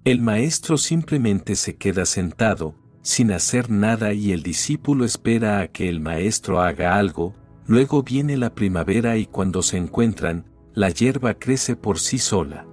El 0.06 0.20
maestro 0.20 0.78
simplemente 0.78 1.56
se 1.56 1.74
queda 1.74 2.06
sentado, 2.06 2.76
sin 3.02 3.32
hacer 3.32 3.70
nada 3.70 4.12
y 4.12 4.30
el 4.30 4.44
discípulo 4.44 5.04
espera 5.04 5.58
a 5.58 5.66
que 5.66 5.88
el 5.88 5.98
maestro 5.98 6.60
haga 6.60 6.96
algo, 6.96 7.34
luego 7.66 8.04
viene 8.04 8.36
la 8.36 8.54
primavera 8.54 9.16
y 9.16 9.26
cuando 9.26 9.62
se 9.62 9.78
encuentran, 9.78 10.44
la 10.74 10.90
hierba 10.90 11.34
crece 11.34 11.74
por 11.74 11.98
sí 11.98 12.18
sola. 12.18 12.68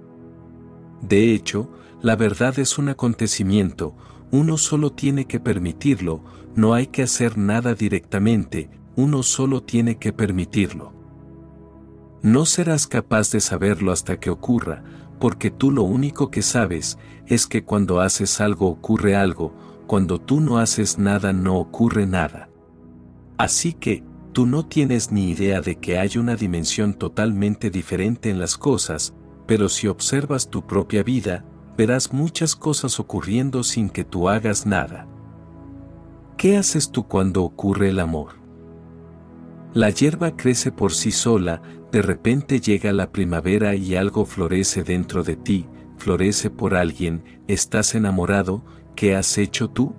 De 1.02 1.34
hecho, 1.34 1.72
la 2.02 2.14
verdad 2.14 2.56
es 2.60 2.78
un 2.78 2.88
acontecimiento, 2.88 3.96
uno 4.30 4.56
solo 4.56 4.92
tiene 4.92 5.24
que 5.24 5.40
permitirlo, 5.40 6.22
no 6.54 6.72
hay 6.72 6.86
que 6.86 7.02
hacer 7.02 7.36
nada 7.36 7.74
directamente, 7.74 8.70
uno 8.94 9.24
solo 9.24 9.60
tiene 9.60 9.98
que 9.98 10.12
permitirlo. 10.12 10.92
No 12.22 12.46
serás 12.46 12.86
capaz 12.86 13.32
de 13.32 13.40
saberlo 13.40 13.90
hasta 13.90 14.20
que 14.20 14.30
ocurra, 14.30 14.84
porque 15.18 15.50
tú 15.50 15.70
lo 15.70 15.82
único 15.82 16.30
que 16.30 16.42
sabes 16.42 16.98
es 17.26 17.46
que 17.46 17.64
cuando 17.64 18.00
haces 18.00 18.40
algo 18.40 18.68
ocurre 18.68 19.16
algo, 19.16 19.54
cuando 19.86 20.20
tú 20.20 20.40
no 20.40 20.58
haces 20.58 20.98
nada 20.98 21.32
no 21.32 21.56
ocurre 21.56 22.06
nada. 22.06 22.48
Así 23.38 23.72
que, 23.72 24.04
tú 24.32 24.46
no 24.46 24.66
tienes 24.66 25.12
ni 25.12 25.30
idea 25.30 25.60
de 25.60 25.76
que 25.76 25.98
hay 25.98 26.18
una 26.18 26.36
dimensión 26.36 26.94
totalmente 26.94 27.70
diferente 27.70 28.30
en 28.30 28.38
las 28.38 28.56
cosas, 28.56 29.14
pero 29.46 29.68
si 29.68 29.88
observas 29.88 30.48
tu 30.48 30.66
propia 30.66 31.02
vida, 31.02 31.44
verás 31.76 32.12
muchas 32.12 32.56
cosas 32.56 32.98
ocurriendo 33.00 33.62
sin 33.62 33.90
que 33.90 34.04
tú 34.04 34.28
hagas 34.28 34.66
nada. 34.66 35.06
¿Qué 36.36 36.56
haces 36.56 36.90
tú 36.90 37.06
cuando 37.06 37.42
ocurre 37.42 37.90
el 37.90 38.00
amor? 38.00 38.43
La 39.74 39.90
hierba 39.90 40.36
crece 40.36 40.70
por 40.70 40.92
sí 40.92 41.10
sola, 41.10 41.60
de 41.90 42.00
repente 42.00 42.60
llega 42.60 42.92
la 42.92 43.10
primavera 43.10 43.74
y 43.74 43.96
algo 43.96 44.24
florece 44.24 44.84
dentro 44.84 45.24
de 45.24 45.34
ti, 45.34 45.66
florece 45.98 46.48
por 46.48 46.76
alguien, 46.76 47.24
estás 47.48 47.96
enamorado, 47.96 48.64
¿qué 48.94 49.16
has 49.16 49.36
hecho 49.36 49.68
tú? 49.68 49.92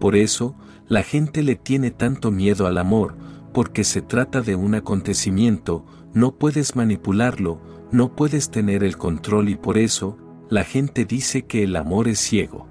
Por 0.00 0.16
eso, 0.16 0.56
la 0.88 1.02
gente 1.02 1.42
le 1.42 1.56
tiene 1.56 1.90
tanto 1.90 2.30
miedo 2.30 2.66
al 2.66 2.78
amor, 2.78 3.16
porque 3.52 3.84
se 3.84 4.00
trata 4.00 4.40
de 4.40 4.56
un 4.56 4.74
acontecimiento, 4.74 5.84
no 6.14 6.36
puedes 6.36 6.74
manipularlo, 6.74 7.60
no 7.92 8.16
puedes 8.16 8.50
tener 8.50 8.82
el 8.82 8.96
control 8.96 9.50
y 9.50 9.56
por 9.56 9.76
eso, 9.76 10.16
la 10.48 10.64
gente 10.64 11.04
dice 11.04 11.42
que 11.42 11.64
el 11.64 11.76
amor 11.76 12.08
es 12.08 12.18
ciego. 12.18 12.66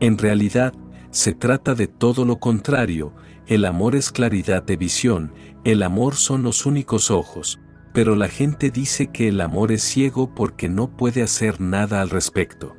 En 0.00 0.18
realidad, 0.18 0.74
se 1.10 1.34
trata 1.34 1.76
de 1.76 1.86
todo 1.86 2.24
lo 2.24 2.40
contrario, 2.40 3.12
el 3.50 3.64
amor 3.64 3.96
es 3.96 4.12
claridad 4.12 4.62
de 4.62 4.76
visión, 4.76 5.32
el 5.64 5.82
amor 5.82 6.14
son 6.14 6.44
los 6.44 6.66
únicos 6.66 7.10
ojos, 7.10 7.58
pero 7.92 8.14
la 8.14 8.28
gente 8.28 8.70
dice 8.70 9.08
que 9.08 9.26
el 9.26 9.40
amor 9.40 9.72
es 9.72 9.82
ciego 9.82 10.32
porque 10.36 10.68
no 10.68 10.96
puede 10.96 11.20
hacer 11.20 11.60
nada 11.60 12.00
al 12.00 12.10
respecto. 12.10 12.76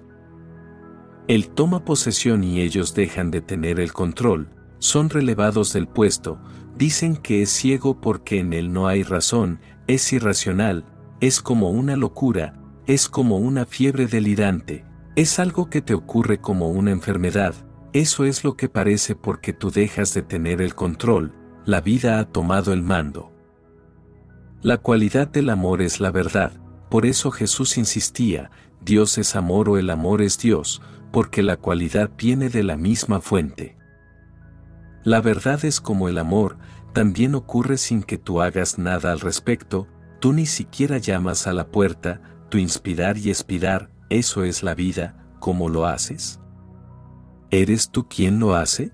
Él 1.28 1.50
toma 1.50 1.84
posesión 1.84 2.46
y 2.46 2.62
ellos 2.62 2.96
dejan 2.96 3.32
de 3.32 3.42
tener 3.42 3.82
el 3.82 3.92
control, 3.92 4.48
son 4.80 5.10
relevados 5.10 5.74
del 5.74 5.90
puesto, 5.90 6.42
dicen 6.78 7.18
que 7.18 7.42
es 7.42 7.50
ciego 7.50 8.00
porque 8.00 8.40
en 8.40 8.54
él 8.54 8.72
no 8.72 8.88
hay 8.88 9.04
razón, 9.04 9.60
es 9.88 10.14
irracional, 10.14 10.86
es 11.20 11.42
como 11.42 11.70
una 11.70 11.98
locura, 11.98 12.54
es 12.88 13.10
como 13.10 13.40
una 13.40 13.66
fiebre 13.66 14.08
delirante, 14.08 14.86
es 15.18 15.38
algo 15.38 15.70
que 15.70 15.82
te 15.82 15.94
ocurre 15.94 16.40
como 16.40 16.70
una 16.70 16.92
enfermedad, 16.92 17.56
eso 17.94 18.26
es 18.26 18.44
lo 18.44 18.56
que 18.56 18.70
parece 18.70 19.16
porque 19.16 19.54
tú 19.54 19.70
dejas 19.70 20.14
de 20.14 20.22
tener 20.22 20.62
el 20.62 20.76
control, 20.76 21.34
la 21.66 21.82
vida 21.82 22.20
ha 22.20 22.26
tomado 22.26 22.74
el 22.74 22.84
mando. 22.84 23.32
La 24.62 24.78
cualidad 24.78 25.28
del 25.28 25.50
amor 25.50 25.82
es 25.82 26.00
la 26.00 26.12
verdad, 26.12 26.54
por 26.90 27.06
eso 27.06 27.32
Jesús 27.32 27.78
insistía, 27.78 28.52
Dios 28.82 29.18
es 29.18 29.36
amor 29.36 29.70
o 29.70 29.78
el 29.78 29.90
amor 29.90 30.22
es 30.22 30.38
Dios, 30.38 30.82
porque 31.12 31.44
la 31.44 31.58
cualidad 31.58 32.10
viene 32.18 32.50
de 32.50 32.64
la 32.64 32.78
misma 32.78 33.22
fuente. 33.22 33.78
La 35.04 35.22
verdad 35.22 35.66
es 35.66 35.82
como 35.82 36.10
el 36.10 36.18
amor, 36.18 36.58
también 36.94 37.36
ocurre 37.36 37.78
sin 37.78 38.04
que 38.04 38.18
tú 38.18 38.42
hagas 38.42 38.78
nada 38.78 39.12
al 39.12 39.20
respecto, 39.20 39.88
tú 40.20 40.34
ni 40.34 40.46
siquiera 40.46 40.98
llamas 40.98 41.48
a 41.48 41.54
la 41.54 41.68
puerta, 41.68 42.22
tu 42.50 42.58
inspirar 42.58 43.18
y 43.18 43.30
expirar, 43.30 43.90
eso 44.10 44.44
es 44.44 44.62
la 44.62 44.76
vida, 44.76 45.16
¿cómo 45.40 45.70
lo 45.70 45.86
haces? 45.86 46.41
¿Eres 47.52 47.90
tú 47.92 48.08
quien 48.08 48.40
lo 48.40 48.56
hace? 48.56 48.94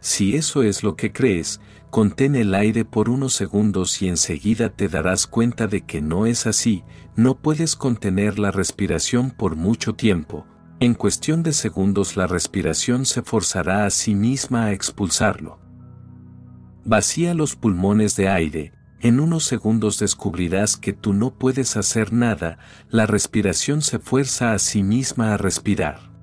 Si 0.00 0.34
eso 0.34 0.64
es 0.64 0.82
lo 0.82 0.96
que 0.96 1.12
crees, 1.12 1.60
contén 1.90 2.34
el 2.34 2.54
aire 2.56 2.84
por 2.84 3.08
unos 3.08 3.32
segundos 3.32 4.02
y 4.02 4.08
enseguida 4.08 4.70
te 4.70 4.88
darás 4.88 5.28
cuenta 5.28 5.68
de 5.68 5.82
que 5.82 6.02
no 6.02 6.26
es 6.26 6.48
así, 6.48 6.82
no 7.14 7.38
puedes 7.38 7.76
contener 7.76 8.40
la 8.40 8.50
respiración 8.50 9.30
por 9.30 9.54
mucho 9.54 9.94
tiempo, 9.94 10.46
en 10.80 10.94
cuestión 10.94 11.44
de 11.44 11.52
segundos 11.52 12.16
la 12.16 12.26
respiración 12.26 13.06
se 13.06 13.22
forzará 13.22 13.86
a 13.86 13.90
sí 13.90 14.16
misma 14.16 14.64
a 14.64 14.72
expulsarlo. 14.72 15.60
Vacía 16.84 17.34
los 17.34 17.54
pulmones 17.54 18.16
de 18.16 18.28
aire, 18.28 18.72
en 19.00 19.20
unos 19.20 19.44
segundos 19.44 20.00
descubrirás 20.00 20.76
que 20.76 20.92
tú 20.92 21.12
no 21.12 21.38
puedes 21.38 21.76
hacer 21.76 22.12
nada, 22.12 22.58
la 22.90 23.06
respiración 23.06 23.80
se 23.80 24.00
fuerza 24.00 24.54
a 24.54 24.58
sí 24.58 24.82
misma 24.82 25.34
a 25.34 25.36
respirar. 25.36 26.15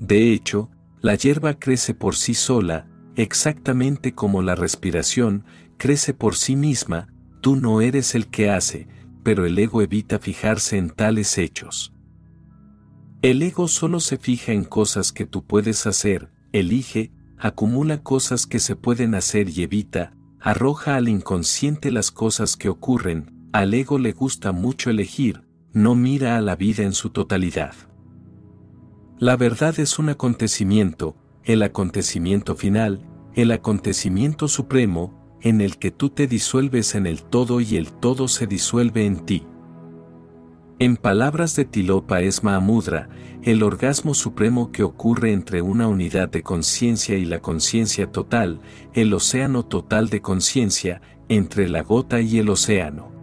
De 0.00 0.32
hecho, 0.32 0.70
la 1.00 1.14
hierba 1.14 1.54
crece 1.54 1.94
por 1.94 2.16
sí 2.16 2.34
sola, 2.34 2.86
exactamente 3.16 4.12
como 4.12 4.42
la 4.42 4.54
respiración 4.54 5.44
crece 5.76 6.12
por 6.14 6.34
sí 6.34 6.56
misma, 6.56 7.08
tú 7.40 7.56
no 7.56 7.80
eres 7.80 8.14
el 8.14 8.26
que 8.28 8.50
hace, 8.50 8.88
pero 9.22 9.46
el 9.46 9.58
ego 9.58 9.82
evita 9.82 10.18
fijarse 10.18 10.76
en 10.76 10.90
tales 10.90 11.38
hechos. 11.38 11.94
El 13.22 13.42
ego 13.42 13.68
solo 13.68 14.00
se 14.00 14.16
fija 14.16 14.52
en 14.52 14.64
cosas 14.64 15.12
que 15.12 15.26
tú 15.26 15.44
puedes 15.44 15.86
hacer, 15.86 16.30
elige, 16.52 17.12
acumula 17.38 18.02
cosas 18.02 18.46
que 18.46 18.58
se 18.58 18.76
pueden 18.76 19.14
hacer 19.14 19.48
y 19.48 19.62
evita, 19.62 20.12
arroja 20.40 20.96
al 20.96 21.08
inconsciente 21.08 21.90
las 21.90 22.10
cosas 22.10 22.56
que 22.56 22.68
ocurren, 22.68 23.48
al 23.52 23.74
ego 23.74 23.98
le 23.98 24.12
gusta 24.12 24.52
mucho 24.52 24.90
elegir, 24.90 25.42
no 25.72 25.94
mira 25.94 26.36
a 26.36 26.40
la 26.40 26.54
vida 26.56 26.84
en 26.84 26.92
su 26.92 27.10
totalidad. 27.10 27.74
La 29.20 29.36
verdad 29.36 29.80
es 29.80 29.98
un 29.98 30.10
acontecimiento, 30.10 31.16
el 31.42 31.64
acontecimiento 31.64 32.54
final, 32.54 33.04
el 33.34 33.50
acontecimiento 33.50 34.46
supremo, 34.46 35.36
en 35.42 35.60
el 35.60 35.76
que 35.78 35.90
tú 35.90 36.10
te 36.10 36.28
disuelves 36.28 36.94
en 36.94 37.04
el 37.04 37.24
todo 37.24 37.60
y 37.60 37.74
el 37.74 37.92
todo 37.92 38.28
se 38.28 38.46
disuelve 38.46 39.06
en 39.06 39.26
ti. 39.26 39.44
En 40.78 40.96
palabras 40.96 41.56
de 41.56 41.64
Tilopa 41.64 42.20
es 42.20 42.44
Mahamudra, 42.44 43.08
el 43.42 43.64
orgasmo 43.64 44.14
supremo 44.14 44.70
que 44.70 44.84
ocurre 44.84 45.32
entre 45.32 45.62
una 45.62 45.88
unidad 45.88 46.28
de 46.28 46.44
conciencia 46.44 47.18
y 47.18 47.24
la 47.24 47.40
conciencia 47.40 48.12
total, 48.12 48.60
el 48.94 49.12
océano 49.12 49.64
total 49.64 50.10
de 50.10 50.20
conciencia, 50.20 51.02
entre 51.28 51.68
la 51.68 51.82
gota 51.82 52.20
y 52.20 52.38
el 52.38 52.50
océano. 52.50 53.17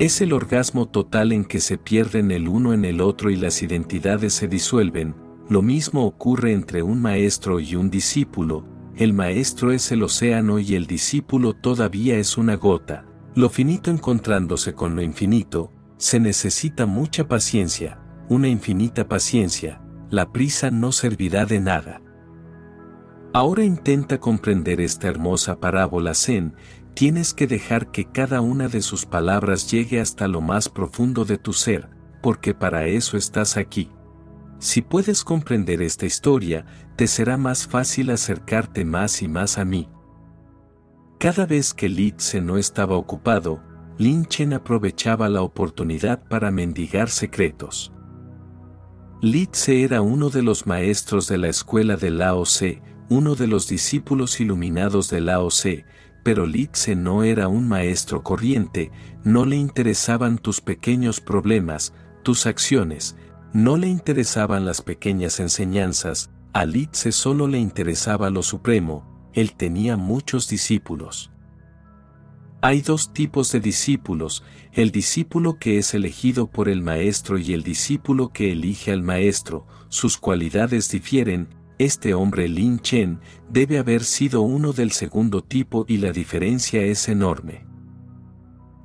Es 0.00 0.20
el 0.20 0.32
orgasmo 0.32 0.86
total 0.86 1.30
en 1.30 1.44
que 1.44 1.60
se 1.60 1.78
pierden 1.78 2.32
el 2.32 2.48
uno 2.48 2.72
en 2.72 2.84
el 2.84 3.00
otro 3.00 3.30
y 3.30 3.36
las 3.36 3.62
identidades 3.62 4.34
se 4.34 4.48
disuelven, 4.48 5.14
lo 5.48 5.62
mismo 5.62 6.04
ocurre 6.04 6.52
entre 6.52 6.82
un 6.82 7.00
maestro 7.00 7.60
y 7.60 7.76
un 7.76 7.90
discípulo, 7.90 8.66
el 8.96 9.12
maestro 9.12 9.70
es 9.70 9.92
el 9.92 10.02
océano 10.02 10.58
y 10.58 10.74
el 10.74 10.86
discípulo 10.86 11.52
todavía 11.52 12.16
es 12.16 12.36
una 12.36 12.56
gota, 12.56 13.06
lo 13.36 13.48
finito 13.48 13.92
encontrándose 13.92 14.74
con 14.74 14.96
lo 14.96 15.02
infinito, 15.02 15.70
se 15.96 16.18
necesita 16.18 16.86
mucha 16.86 17.28
paciencia, 17.28 18.00
una 18.28 18.48
infinita 18.48 19.06
paciencia, 19.06 19.80
la 20.10 20.32
prisa 20.32 20.72
no 20.72 20.90
servirá 20.90 21.46
de 21.46 21.60
nada. 21.60 22.00
Ahora 23.32 23.64
intenta 23.64 24.18
comprender 24.18 24.80
esta 24.80 25.08
hermosa 25.08 25.58
parábola 25.58 26.14
Zen, 26.14 26.54
tienes 26.94 27.34
que 27.34 27.46
dejar 27.46 27.90
que 27.90 28.04
cada 28.04 28.40
una 28.40 28.68
de 28.68 28.80
sus 28.80 29.04
palabras 29.04 29.70
llegue 29.70 30.00
hasta 30.00 30.28
lo 30.28 30.40
más 30.40 30.68
profundo 30.68 31.24
de 31.24 31.38
tu 31.38 31.52
ser, 31.52 31.90
porque 32.22 32.54
para 32.54 32.86
eso 32.86 33.16
estás 33.16 33.56
aquí. 33.56 33.90
Si 34.58 34.80
puedes 34.80 35.24
comprender 35.24 35.82
esta 35.82 36.06
historia, 36.06 36.64
te 36.96 37.06
será 37.06 37.36
más 37.36 37.66
fácil 37.66 38.10
acercarte 38.10 38.84
más 38.84 39.20
y 39.20 39.28
más 39.28 39.58
a 39.58 39.64
mí. 39.64 39.88
Cada 41.18 41.46
vez 41.46 41.74
que 41.74 41.88
Litze 41.88 42.40
no 42.40 42.56
estaba 42.56 42.96
ocupado, 42.96 43.62
Lin 43.98 44.26
Chen 44.26 44.52
aprovechaba 44.52 45.28
la 45.28 45.42
oportunidad 45.42 46.22
para 46.28 46.50
mendigar 46.50 47.10
secretos. 47.10 47.92
Litze 49.20 49.82
era 49.82 50.00
uno 50.00 50.30
de 50.30 50.42
los 50.42 50.66
maestros 50.66 51.28
de 51.28 51.38
la 51.38 51.48
escuela 51.48 51.96
de 51.96 52.10
Lao 52.10 52.42
Tse, 52.42 52.82
uno 53.08 53.34
de 53.34 53.46
los 53.46 53.68
discípulos 53.68 54.40
iluminados 54.40 55.08
de 55.10 55.20
Lao 55.20 55.48
Tse, 55.48 55.84
pero 56.24 56.46
Litze 56.46 56.96
no 56.96 57.22
era 57.22 57.46
un 57.46 57.68
maestro 57.68 58.24
corriente, 58.24 58.90
no 59.22 59.44
le 59.44 59.56
interesaban 59.56 60.38
tus 60.38 60.60
pequeños 60.60 61.20
problemas, 61.20 61.92
tus 62.22 62.46
acciones, 62.46 63.14
no 63.52 63.76
le 63.76 63.86
interesaban 63.88 64.64
las 64.64 64.80
pequeñas 64.82 65.38
enseñanzas, 65.38 66.30
a 66.54 66.64
Litze 66.64 67.12
solo 67.12 67.46
le 67.46 67.58
interesaba 67.58 68.30
lo 68.30 68.42
supremo, 68.42 69.30
él 69.34 69.52
tenía 69.52 69.96
muchos 69.96 70.48
discípulos. 70.48 71.30
Hay 72.62 72.80
dos 72.80 73.12
tipos 73.12 73.52
de 73.52 73.60
discípulos, 73.60 74.42
el 74.72 74.90
discípulo 74.90 75.58
que 75.58 75.76
es 75.76 75.92
elegido 75.92 76.46
por 76.46 76.70
el 76.70 76.80
maestro 76.80 77.36
y 77.36 77.52
el 77.52 77.62
discípulo 77.62 78.32
que 78.32 78.52
elige 78.52 78.90
al 78.90 79.02
maestro, 79.02 79.66
sus 79.90 80.16
cualidades 80.16 80.88
difieren, 80.88 81.48
este 81.78 82.14
hombre 82.14 82.48
Lin 82.48 82.78
Chen 82.78 83.20
debe 83.48 83.78
haber 83.78 84.04
sido 84.04 84.42
uno 84.42 84.72
del 84.72 84.92
segundo 84.92 85.42
tipo 85.42 85.84
y 85.88 85.98
la 85.98 86.12
diferencia 86.12 86.82
es 86.82 87.08
enorme. 87.08 87.66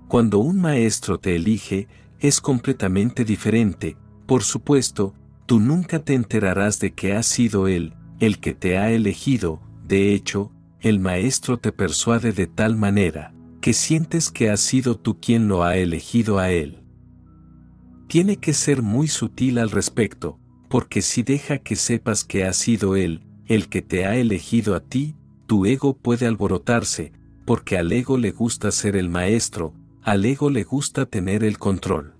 Cuando 0.07 0.39
un 0.39 0.59
maestro 0.59 1.19
te 1.19 1.35
elige, 1.35 1.87
es 2.19 2.41
completamente 2.41 3.23
diferente, 3.23 3.95
por 4.25 4.43
supuesto, 4.43 5.13
tú 5.45 5.59
nunca 5.59 5.99
te 5.99 6.13
enterarás 6.13 6.79
de 6.79 6.93
que 6.93 7.13
ha 7.13 7.23
sido 7.23 7.67
Él, 7.67 7.95
el 8.19 8.39
que 8.39 8.53
te 8.53 8.77
ha 8.77 8.91
elegido, 8.91 9.61
de 9.87 10.13
hecho, 10.13 10.51
el 10.81 10.99
Maestro 10.99 11.57
te 11.57 11.71
persuade 11.71 12.31
de 12.31 12.47
tal 12.47 12.75
manera, 12.75 13.33
que 13.59 13.73
sientes 13.73 14.31
que 14.31 14.49
has 14.49 14.59
sido 14.59 14.95
tú 14.95 15.19
quien 15.19 15.47
lo 15.47 15.63
ha 15.63 15.77
elegido 15.77 16.39
a 16.39 16.51
Él. 16.51 16.83
Tiene 18.07 18.37
que 18.37 18.53
ser 18.53 18.81
muy 18.81 19.07
sutil 19.07 19.57
al 19.57 19.71
respecto, 19.71 20.38
porque 20.69 21.01
si 21.01 21.23
deja 21.23 21.57
que 21.57 21.75
sepas 21.75 22.23
que 22.23 22.45
ha 22.45 22.53
sido 22.53 22.95
Él, 22.95 23.25
el 23.47 23.67
que 23.67 23.81
te 23.81 24.05
ha 24.05 24.15
elegido 24.15 24.75
a 24.75 24.79
ti, 24.79 25.15
tu 25.47 25.65
ego 25.65 25.97
puede 25.97 26.27
alborotarse, 26.27 27.11
porque 27.45 27.77
al 27.77 27.91
ego 27.91 28.17
le 28.17 28.31
gusta 28.31 28.71
ser 28.71 28.95
el 28.95 29.09
maestro, 29.09 29.73
al 30.03 30.23
ego 30.23 30.51
le 30.51 30.63
gusta 30.63 31.07
tener 31.07 31.43
el 31.43 31.57
control. 31.57 32.13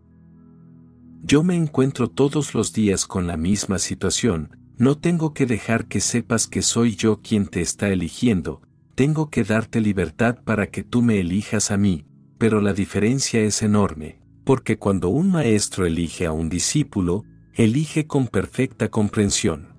Yo 1.21 1.43
me 1.43 1.55
encuentro 1.55 2.09
todos 2.09 2.55
los 2.55 2.73
días 2.73 3.05
con 3.05 3.27
la 3.27 3.38
misma 3.38 3.77
situación, 3.77 4.57
no 4.77 4.97
tengo 4.97 5.33
que 5.33 5.45
dejar 5.45 5.85
que 5.88 5.99
sepas 5.99 6.47
que 6.47 6.63
soy 6.63 6.95
yo 6.95 7.21
quien 7.21 7.45
te 7.45 7.62
está 7.62 7.89
eligiendo, 7.89 8.62
tengo 8.95 9.29
que 9.29 9.43
darte 9.43 9.81
libertad 9.81 10.39
para 10.43 10.71
que 10.71 10.83
tú 10.83 11.03
me 11.03 11.19
elijas 11.19 11.69
a 11.69 11.77
mí, 11.77 12.05
pero 12.39 12.62
la 12.62 12.73
diferencia 12.73 13.41
es 13.41 13.62
enorme, 13.62 14.19
porque 14.43 14.77
cuando 14.77 15.09
un 15.09 15.29
maestro 15.29 15.85
elige 15.85 16.25
a 16.25 16.31
un 16.31 16.49
discípulo, 16.49 17.25
elige 17.55 18.07
con 18.07 18.27
perfecta 18.27 18.89
comprensión. 18.89 19.73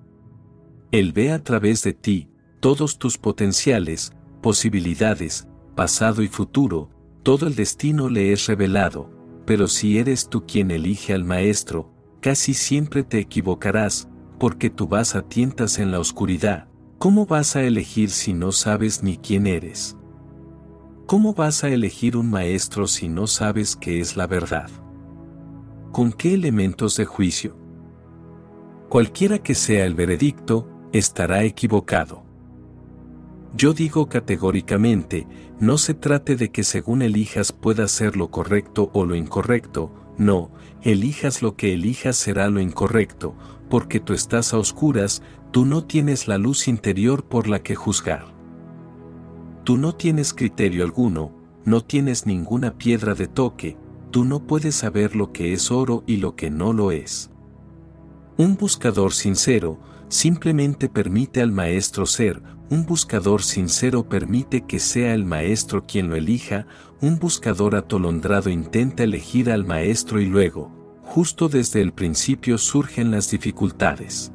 Él 0.91 1.13
ve 1.13 1.31
a 1.31 1.43
través 1.43 1.83
de 1.83 1.93
ti 1.93 2.29
todos 2.59 2.99
tus 2.99 3.17
potenciales, 3.17 4.13
posibilidades, 4.41 5.47
pasado 5.75 6.21
y 6.21 6.27
futuro, 6.27 6.89
todo 7.23 7.47
el 7.47 7.55
destino 7.55 8.09
le 8.09 8.33
es 8.33 8.47
revelado, 8.47 9.09
pero 9.45 9.67
si 9.67 9.97
eres 9.97 10.29
tú 10.29 10.45
quien 10.45 10.71
elige 10.71 11.13
al 11.13 11.23
maestro, 11.23 11.91
casi 12.19 12.53
siempre 12.53 13.03
te 13.03 13.19
equivocarás, 13.19 14.09
porque 14.39 14.69
tú 14.69 14.87
vas 14.87 15.15
a 15.15 15.21
tientas 15.21 15.79
en 15.79 15.91
la 15.91 15.99
oscuridad, 15.99 16.67
¿cómo 16.97 17.25
vas 17.25 17.55
a 17.55 17.63
elegir 17.63 18.09
si 18.09 18.33
no 18.33 18.51
sabes 18.51 19.01
ni 19.03 19.17
quién 19.17 19.47
eres? 19.47 19.97
¿Cómo 21.05 21.33
vas 21.33 21.63
a 21.63 21.69
elegir 21.69 22.15
un 22.15 22.29
maestro 22.29 22.87
si 22.87 23.09
no 23.09 23.27
sabes 23.27 23.75
qué 23.75 23.99
es 23.99 24.17
la 24.17 24.27
verdad? 24.27 24.69
¿Con 25.91 26.11
qué 26.13 26.33
elementos 26.33 26.95
de 26.97 27.05
juicio? 27.05 27.60
Cualquiera 28.91 29.39
que 29.39 29.55
sea 29.55 29.85
el 29.85 29.95
veredicto, 29.95 30.67
estará 30.91 31.45
equivocado. 31.45 32.25
Yo 33.55 33.71
digo 33.71 34.09
categóricamente, 34.09 35.27
no 35.61 35.77
se 35.77 35.93
trate 35.93 36.35
de 36.35 36.51
que 36.51 36.65
según 36.65 37.01
elijas 37.01 37.53
pueda 37.53 37.87
ser 37.87 38.17
lo 38.17 38.31
correcto 38.31 38.91
o 38.91 39.05
lo 39.05 39.15
incorrecto, 39.15 39.93
no, 40.17 40.51
elijas 40.81 41.41
lo 41.41 41.55
que 41.55 41.71
elijas 41.71 42.17
será 42.17 42.49
lo 42.49 42.59
incorrecto, 42.59 43.33
porque 43.69 44.01
tú 44.01 44.11
estás 44.11 44.53
a 44.53 44.57
oscuras, 44.57 45.23
tú 45.51 45.63
no 45.65 45.85
tienes 45.85 46.27
la 46.27 46.37
luz 46.37 46.67
interior 46.67 47.23
por 47.23 47.47
la 47.47 47.63
que 47.63 47.75
juzgar. 47.75 48.25
Tú 49.63 49.77
no 49.77 49.95
tienes 49.95 50.33
criterio 50.33 50.83
alguno, 50.83 51.31
no 51.63 51.79
tienes 51.79 52.25
ninguna 52.25 52.77
piedra 52.77 53.13
de 53.13 53.27
toque, 53.27 53.77
tú 54.11 54.25
no 54.25 54.45
puedes 54.45 54.75
saber 54.75 55.15
lo 55.15 55.31
que 55.31 55.53
es 55.53 55.71
oro 55.71 56.03
y 56.07 56.17
lo 56.17 56.35
que 56.35 56.49
no 56.49 56.73
lo 56.73 56.91
es. 56.91 57.31
Un 58.41 58.57
buscador 58.57 59.13
sincero, 59.13 59.77
simplemente 60.07 60.89
permite 60.89 61.43
al 61.43 61.51
maestro 61.51 62.07
ser, 62.07 62.41
un 62.71 62.87
buscador 62.87 63.43
sincero 63.43 64.09
permite 64.09 64.61
que 64.65 64.79
sea 64.79 65.13
el 65.13 65.25
maestro 65.25 65.85
quien 65.85 66.09
lo 66.09 66.15
elija, 66.15 66.65
un 67.01 67.19
buscador 67.19 67.75
atolondrado 67.75 68.49
intenta 68.49 69.03
elegir 69.03 69.51
al 69.51 69.63
maestro 69.63 70.19
y 70.19 70.25
luego, 70.25 70.71
justo 71.03 71.49
desde 71.49 71.83
el 71.83 71.93
principio 71.93 72.57
surgen 72.57 73.11
las 73.11 73.29
dificultades. 73.29 74.31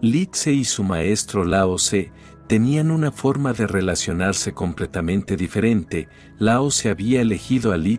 Li 0.00 0.28
y 0.46 0.64
su 0.64 0.82
maestro 0.82 1.44
Lao 1.44 1.76
Tse 1.76 2.10
tenían 2.52 2.90
una 2.90 3.10
forma 3.10 3.54
de 3.54 3.66
relacionarse 3.66 4.52
completamente 4.52 5.38
diferente. 5.38 6.10
Lao 6.38 6.68
Tse 6.68 6.90
había 6.90 7.22
elegido 7.22 7.72
a 7.72 7.78
Li 7.78 7.98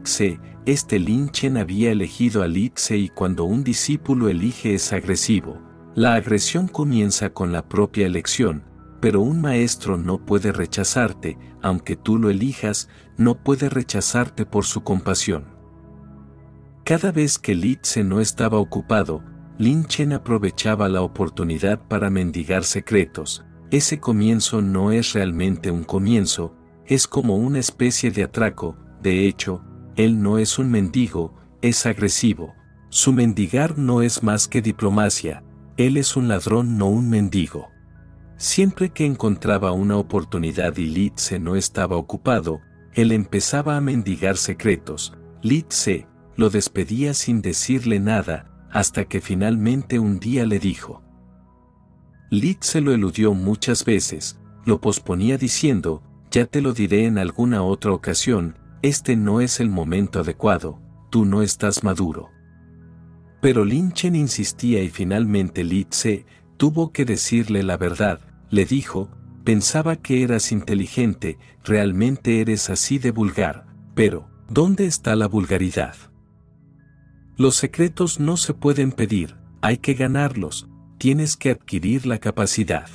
este 0.67 0.99
Lin 0.99 1.31
Chen 1.31 1.57
había 1.57 1.91
elegido 1.91 2.43
a 2.43 2.47
Li 2.47 2.71
y 2.91 3.09
cuando 3.09 3.45
un 3.45 3.63
discípulo 3.63 4.29
elige 4.29 4.75
es 4.75 4.93
agresivo. 4.93 5.59
La 5.95 6.13
agresión 6.13 6.67
comienza 6.67 7.31
con 7.31 7.51
la 7.51 7.67
propia 7.67 8.05
elección, 8.05 8.63
pero 9.01 9.21
un 9.21 9.41
maestro 9.41 9.97
no 9.97 10.23
puede 10.23 10.51
rechazarte, 10.51 11.35
aunque 11.63 11.95
tú 11.95 12.19
lo 12.19 12.29
elijas, 12.29 12.89
no 13.17 13.43
puede 13.43 13.69
rechazarte 13.69 14.45
por 14.45 14.65
su 14.65 14.83
compasión. 14.83 15.45
Cada 16.83 17.11
vez 17.11 17.39
que 17.39 17.55
Litze 17.55 18.03
no 18.03 18.21
estaba 18.21 18.59
ocupado, 18.59 19.23
Lin 19.57 19.85
Chen 19.85 20.13
aprovechaba 20.13 20.89
la 20.89 21.01
oportunidad 21.01 21.79
para 21.87 22.11
mendigar 22.11 22.65
secretos. 22.65 23.43
Ese 23.71 23.99
comienzo 23.99 24.61
no 24.61 24.91
es 24.91 25.13
realmente 25.13 25.71
un 25.71 25.83
comienzo, 25.83 26.55
es 26.85 27.07
como 27.07 27.37
una 27.37 27.59
especie 27.59 28.11
de 28.11 28.23
atraco, 28.23 28.77
de 29.01 29.27
hecho, 29.27 29.61
él 29.95 30.21
no 30.21 30.37
es 30.37 30.59
un 30.59 30.69
mendigo, 30.71 31.35
es 31.61 31.85
agresivo. 31.85 32.53
Su 32.89 33.13
mendigar 33.13 33.77
no 33.77 34.01
es 34.01 34.23
más 34.23 34.47
que 34.47 34.61
diplomacia, 34.61 35.43
él 35.77 35.97
es 35.97 36.15
un 36.15 36.27
ladrón 36.27 36.77
no 36.77 36.87
un 36.87 37.09
mendigo. 37.09 37.69
Siempre 38.37 38.89
que 38.89 39.05
encontraba 39.05 39.71
una 39.71 39.97
oportunidad 39.97 40.77
y 40.77 40.85
Litze 40.85 41.39
no 41.39 41.55
estaba 41.55 41.97
ocupado, 41.97 42.61
él 42.93 43.11
empezaba 43.11 43.77
a 43.77 43.81
mendigar 43.81 44.37
secretos. 44.37 45.13
Litze, 45.41 46.07
lo 46.35 46.49
despedía 46.49 47.13
sin 47.13 47.41
decirle 47.41 47.99
nada, 47.99 48.51
hasta 48.71 49.05
que 49.05 49.21
finalmente 49.21 49.99
un 49.99 50.19
día 50.19 50.45
le 50.45 50.59
dijo. 50.59 51.02
Lit 52.33 52.63
se 52.63 52.81
lo 52.81 52.93
eludió 52.93 53.35
muchas 53.35 53.85
veces, 53.85 54.39
lo 54.65 54.81
posponía 54.81 55.37
diciendo, 55.37 56.01
ya 56.31 56.47
te 56.47 56.63
lo 56.63 56.73
diré 56.73 57.05
en 57.05 57.19
alguna 57.19 57.61
otra 57.61 57.91
ocasión, 57.91 58.57
este 58.81 59.15
no 59.15 59.39
es 59.39 59.59
el 59.59 59.69
momento 59.69 60.19
adecuado, 60.19 60.81
tú 61.11 61.25
no 61.25 61.43
estás 61.43 61.83
maduro. 61.83 62.31
Pero 63.39 63.63
Lin 63.65 63.91
Chen 63.91 64.15
insistía 64.15 64.81
y 64.81 64.89
finalmente 64.89 65.63
Lit 65.63 65.93
tuvo 66.57 66.91
que 66.91 67.05
decirle 67.05 67.61
la 67.61 67.77
verdad, 67.77 68.19
le 68.49 68.65
dijo, 68.65 69.11
pensaba 69.43 69.97
que 69.97 70.23
eras 70.23 70.51
inteligente, 70.51 71.37
realmente 71.63 72.41
eres 72.41 72.71
así 72.71 72.97
de 72.97 73.11
vulgar, 73.11 73.67
pero, 73.93 74.27
¿dónde 74.49 74.87
está 74.87 75.15
la 75.15 75.27
vulgaridad? 75.27 75.95
Los 77.37 77.57
secretos 77.57 78.19
no 78.19 78.37
se 78.37 78.55
pueden 78.55 78.91
pedir, 78.91 79.35
hay 79.61 79.77
que 79.77 79.93
ganarlos, 79.93 80.67
tienes 81.03 81.35
que 81.35 81.49
adquirir 81.49 82.05
la 82.05 82.17
capacidad. 82.17 82.87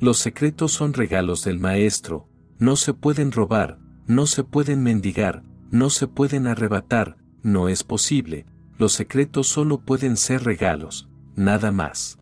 Los 0.00 0.18
secretos 0.18 0.72
son 0.72 0.92
regalos 0.92 1.44
del 1.44 1.60
maestro, 1.60 2.28
no 2.58 2.74
se 2.74 2.94
pueden 2.94 3.30
robar, 3.30 3.78
no 4.08 4.26
se 4.26 4.42
pueden 4.42 4.82
mendigar, 4.82 5.44
no 5.70 5.88
se 5.88 6.08
pueden 6.08 6.48
arrebatar, 6.48 7.16
no 7.44 7.68
es 7.68 7.84
posible, 7.84 8.44
los 8.76 8.92
secretos 8.92 9.46
solo 9.46 9.82
pueden 9.82 10.16
ser 10.16 10.42
regalos, 10.42 11.08
nada 11.36 11.70
más. 11.70 12.18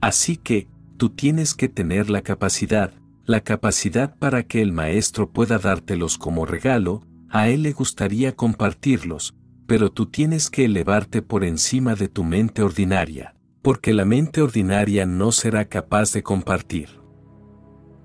Así 0.00 0.36
que, 0.36 0.68
tú 0.96 1.10
tienes 1.10 1.54
que 1.54 1.68
tener 1.68 2.10
la 2.10 2.22
capacidad, 2.22 2.94
la 3.24 3.40
capacidad 3.40 4.16
para 4.20 4.44
que 4.44 4.62
el 4.62 4.70
maestro 4.70 5.32
pueda 5.32 5.58
dártelos 5.58 6.16
como 6.16 6.46
regalo, 6.46 7.02
a 7.28 7.48
él 7.48 7.64
le 7.64 7.72
gustaría 7.72 8.36
compartirlos, 8.36 9.34
pero 9.72 9.90
tú 9.90 10.04
tienes 10.04 10.50
que 10.50 10.66
elevarte 10.66 11.22
por 11.22 11.44
encima 11.44 11.94
de 11.94 12.06
tu 12.06 12.24
mente 12.24 12.62
ordinaria, 12.62 13.36
porque 13.62 13.94
la 13.94 14.04
mente 14.04 14.42
ordinaria 14.42 15.06
no 15.06 15.32
será 15.32 15.64
capaz 15.64 16.12
de 16.12 16.22
compartir. 16.22 17.00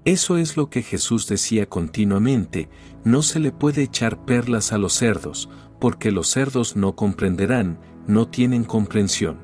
Eso 0.06 0.38
es 0.38 0.56
lo 0.56 0.70
que 0.70 0.82
Jesús 0.82 1.28
decía 1.28 1.66
continuamente, 1.68 2.70
no 3.04 3.22
se 3.22 3.42
le 3.42 3.52
puede 3.52 3.84
echar 3.84 4.24
perlas 4.24 4.72
a 4.72 4.78
los 4.78 4.94
cerdos, 4.94 5.50
porque 5.78 6.10
los 6.10 6.30
cerdos 6.30 6.78
no 6.78 6.96
comprenderán, 6.96 7.82
no 8.08 8.30
tienen 8.30 8.64
comprensión. 8.64 9.38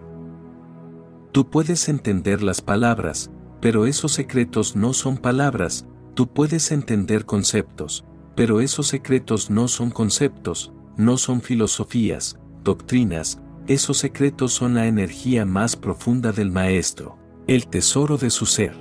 Tú 1.34 1.50
puedes 1.50 1.90
entender 1.90 2.42
las 2.42 2.62
palabras, 2.62 3.32
pero 3.60 3.86
esos 3.86 4.14
secretos 4.14 4.78
no 4.78 4.94
son 4.94 5.18
palabras, 5.18 5.88
tú 6.14 6.32
puedes 6.32 6.72
entender 6.72 7.26
conceptos, 7.26 8.06
pero 8.34 8.62
esos 8.62 8.88
secretos 8.88 9.50
no 9.50 9.68
son 9.68 9.92
conceptos, 9.92 10.72
no 10.98 11.18
son 11.18 11.42
filosofías, 11.42 12.38
doctrinas, 12.64 13.40
esos 13.68 13.98
secretos 13.98 14.54
son 14.54 14.76
la 14.76 14.88
energía 14.88 15.46
más 15.46 15.76
profunda 15.76 16.32
del 16.32 16.52
Maestro, 16.52 17.18
el 17.48 17.68
tesoro 17.68 18.18
de 18.18 18.30
su 18.30 18.46
ser. 18.46 18.76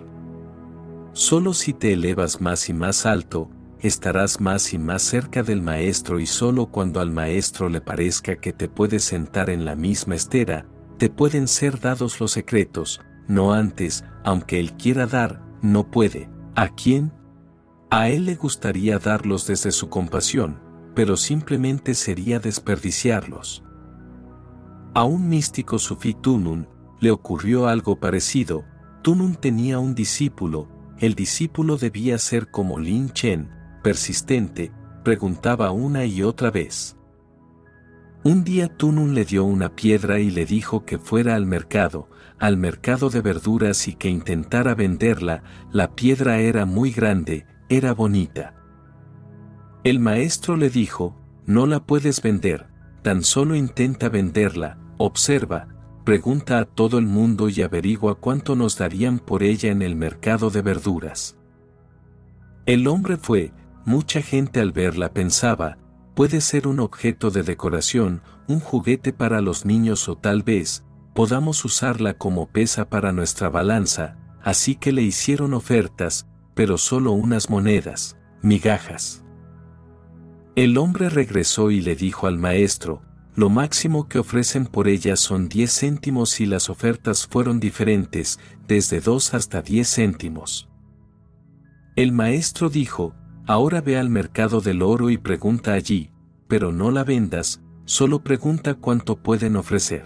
Solo 1.13 1.55
si 1.55 1.73
te 1.73 1.93
elevas 1.93 2.41
más 2.41 2.69
y 2.69 2.73
más 2.73 3.07
alto, 3.07 3.51
estarás 3.81 4.41
más 4.41 4.73
y 4.73 4.79
más 4.79 5.03
cerca 5.03 5.43
del 5.43 5.63
Maestro 5.63 6.21
y 6.21 6.27
solo 6.27 6.67
cuando 6.67 7.01
al 7.01 7.11
Maestro 7.11 7.69
le 7.69 7.81
parezca 7.81 8.37
que 8.37 8.53
te 8.53 8.69
puedes 8.69 9.05
sentar 9.05 9.51
en 9.51 9.65
la 9.65 9.75
misma 9.75 10.15
estera, 10.15 10.67
te 10.99 11.11
pueden 11.11 11.49
ser 11.49 11.81
dados 11.81 12.21
los 12.21 12.33
secretos, 12.33 13.01
no 13.29 13.53
antes, 13.53 14.05
aunque 14.25 14.61
Él 14.61 14.73
quiera 14.75 15.07
dar, 15.07 15.43
no 15.63 15.91
puede. 15.91 16.31
¿A 16.55 16.69
quién? 16.69 17.13
A 17.91 18.09
Él 18.09 18.27
le 18.27 18.37
gustaría 18.37 18.99
darlos 18.99 19.47
desde 19.47 19.73
su 19.73 19.89
compasión, 19.89 20.62
pero 20.95 21.17
simplemente 21.17 21.95
sería 21.95 22.39
desperdiciarlos. 22.39 23.65
A 24.95 25.05
un 25.05 25.29
místico 25.29 25.79
sufí 25.79 26.15
Tunun 26.15 26.69
le 27.01 27.11
ocurrió 27.11 27.67
algo 27.67 27.99
parecido, 27.99 28.65
Tunun 29.03 29.35
tenía 29.35 29.79
un 29.79 29.95
discípulo, 29.95 30.69
el 30.99 31.15
discípulo 31.15 31.77
debía 31.77 32.19
ser 32.19 32.51
como 32.51 32.79
Lin 32.79 33.11
Chen, 33.11 33.51
persistente, 33.83 34.71
preguntaba 35.03 35.73
una 35.73 36.05
y 36.05 36.23
otra 36.23 36.51
vez. 36.51 36.97
Un 38.23 38.45
día 38.45 38.69
Tunun 38.69 39.15
le 39.15 39.25
dio 39.25 39.43
una 39.43 39.75
piedra 39.75 40.21
y 40.21 40.31
le 40.31 40.47
dijo 40.47 40.85
que 40.85 40.99
fuera 40.99 41.35
al 41.35 41.45
mercado, 41.45 42.09
al 42.39 42.57
mercado 42.57 43.11
de 43.11 43.21
verduras 43.21 43.89
y 43.89 43.95
que 43.95 44.09
intentara 44.09 44.77
venderla, 44.77 45.43
la 45.73 45.97
piedra 45.97 46.39
era 46.39 46.65
muy 46.65 46.93
grande, 46.93 47.47
era 47.69 47.95
bonita. 47.95 48.62
El 49.85 49.99
maestro 49.99 50.57
le 50.57 50.71
dijo, 50.71 51.17
no 51.45 51.67
la 51.67 51.81
puedes 51.81 52.23
vender, 52.23 52.69
tan 53.03 53.25
solo 53.25 53.57
intenta 53.57 54.09
venderla, 54.09 54.79
observa, 54.97 55.67
pregunta 56.05 56.59
a 56.59 56.65
todo 56.67 56.99
el 56.99 57.07
mundo 57.07 57.49
y 57.49 57.63
averigua 57.63 58.15
cuánto 58.15 58.55
nos 58.55 58.79
darían 58.79 59.19
por 59.19 59.43
ella 59.43 59.73
en 59.73 59.83
el 59.83 59.97
mercado 59.97 60.51
de 60.51 60.63
verduras. 60.63 61.37
El 62.65 62.87
hombre 62.87 63.17
fue, 63.17 63.53
mucha 63.85 64.23
gente 64.23 64.61
al 64.61 64.71
verla 64.71 65.13
pensaba, 65.13 65.79
puede 66.15 66.41
ser 66.41 66.69
un 66.69 66.79
objeto 66.79 67.33
de 67.33 67.43
decoración, 67.43 68.23
un 68.47 68.61
juguete 68.61 69.13
para 69.13 69.41
los 69.41 69.67
niños 69.67 70.09
o 70.09 70.17
tal 70.17 70.45
vez, 70.45 70.85
podamos 71.13 71.65
usarla 71.65 72.15
como 72.15 72.47
pesa 72.47 72.89
para 72.89 73.11
nuestra 73.11 73.49
balanza, 73.49 74.17
así 74.45 74.77
que 74.77 74.93
le 74.93 75.03
hicieron 75.03 75.55
ofertas, 75.55 76.29
pero 76.55 76.79
solo 76.79 77.11
unas 77.11 77.51
monedas, 77.51 78.17
migajas. 78.43 79.22
El 80.55 80.77
hombre 80.77 81.09
regresó 81.09 81.71
y 81.71 81.81
le 81.81 81.97
dijo 81.97 82.27
al 82.27 82.37
maestro, 82.37 83.01
lo 83.35 83.49
máximo 83.49 84.07
que 84.07 84.19
ofrecen 84.19 84.67
por 84.67 84.87
ella 84.87 85.17
son 85.17 85.49
10 85.49 85.79
céntimos 85.81 86.41
y 86.41 86.47
las 86.47 86.69
ofertas 86.69 87.27
fueron 87.27 87.59
diferentes, 87.59 88.39
desde 88.69 89.01
2 89.01 89.33
hasta 89.33 89.63
10 89.63 89.95
céntimos. 89.95 90.69
El 91.97 92.13
maestro 92.13 92.69
dijo, 92.69 93.15
ahora 93.47 93.81
ve 93.81 93.97
al 93.97 94.11
mercado 94.11 94.61
del 94.61 94.83
oro 94.83 95.09
y 95.09 95.17
pregunta 95.17 95.73
allí, 95.73 96.11
pero 96.49 96.71
no 96.71 96.91
la 96.91 97.03
vendas, 97.03 97.63
solo 97.87 98.23
pregunta 98.23 98.75
cuánto 98.75 99.23
pueden 99.23 99.57
ofrecer. 99.57 100.05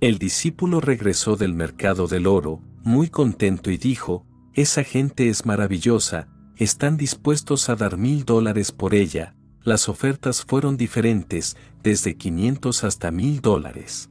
El 0.00 0.18
discípulo 0.18 0.80
regresó 0.80 1.36
del 1.36 1.54
mercado 1.54 2.08
del 2.08 2.26
oro, 2.26 2.60
muy 2.82 3.08
contento 3.08 3.70
y 3.70 3.76
dijo, 3.76 4.26
esa 4.54 4.82
gente 4.82 5.28
es 5.28 5.46
maravillosa, 5.46 6.28
están 6.56 6.96
dispuestos 6.96 7.68
a 7.68 7.76
dar 7.76 7.98
mil 7.98 8.24
dólares 8.24 8.72
por 8.72 8.94
ella, 8.94 9.34
las 9.62 9.88
ofertas 9.88 10.44
fueron 10.44 10.76
diferentes, 10.76 11.56
desde 11.82 12.16
500 12.16 12.84
hasta 12.84 13.10
1000 13.10 13.40
dólares. 13.40 14.10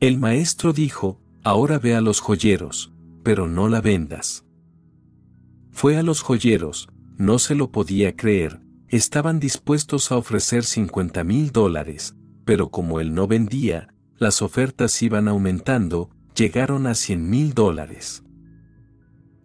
El 0.00 0.18
maestro 0.18 0.72
dijo, 0.72 1.20
ahora 1.42 1.78
ve 1.78 1.94
a 1.94 2.00
los 2.00 2.20
joyeros, 2.20 2.92
pero 3.22 3.48
no 3.48 3.68
la 3.68 3.80
vendas. 3.80 4.44
Fue 5.72 5.96
a 5.96 6.02
los 6.02 6.22
joyeros, 6.22 6.88
no 7.18 7.38
se 7.38 7.54
lo 7.54 7.72
podía 7.72 8.14
creer, 8.14 8.60
estaban 8.88 9.40
dispuestos 9.40 10.12
a 10.12 10.16
ofrecer 10.16 10.64
50 10.64 11.24
mil 11.24 11.50
dólares, 11.50 12.14
pero 12.44 12.70
como 12.70 13.00
él 13.00 13.12
no 13.12 13.26
vendía, 13.26 13.88
las 14.18 14.40
ofertas 14.40 15.02
iban 15.02 15.28
aumentando, 15.28 16.10
llegaron 16.34 16.86
a 16.86 16.94
100 16.94 17.28
mil 17.28 17.54
dólares. 17.54 18.22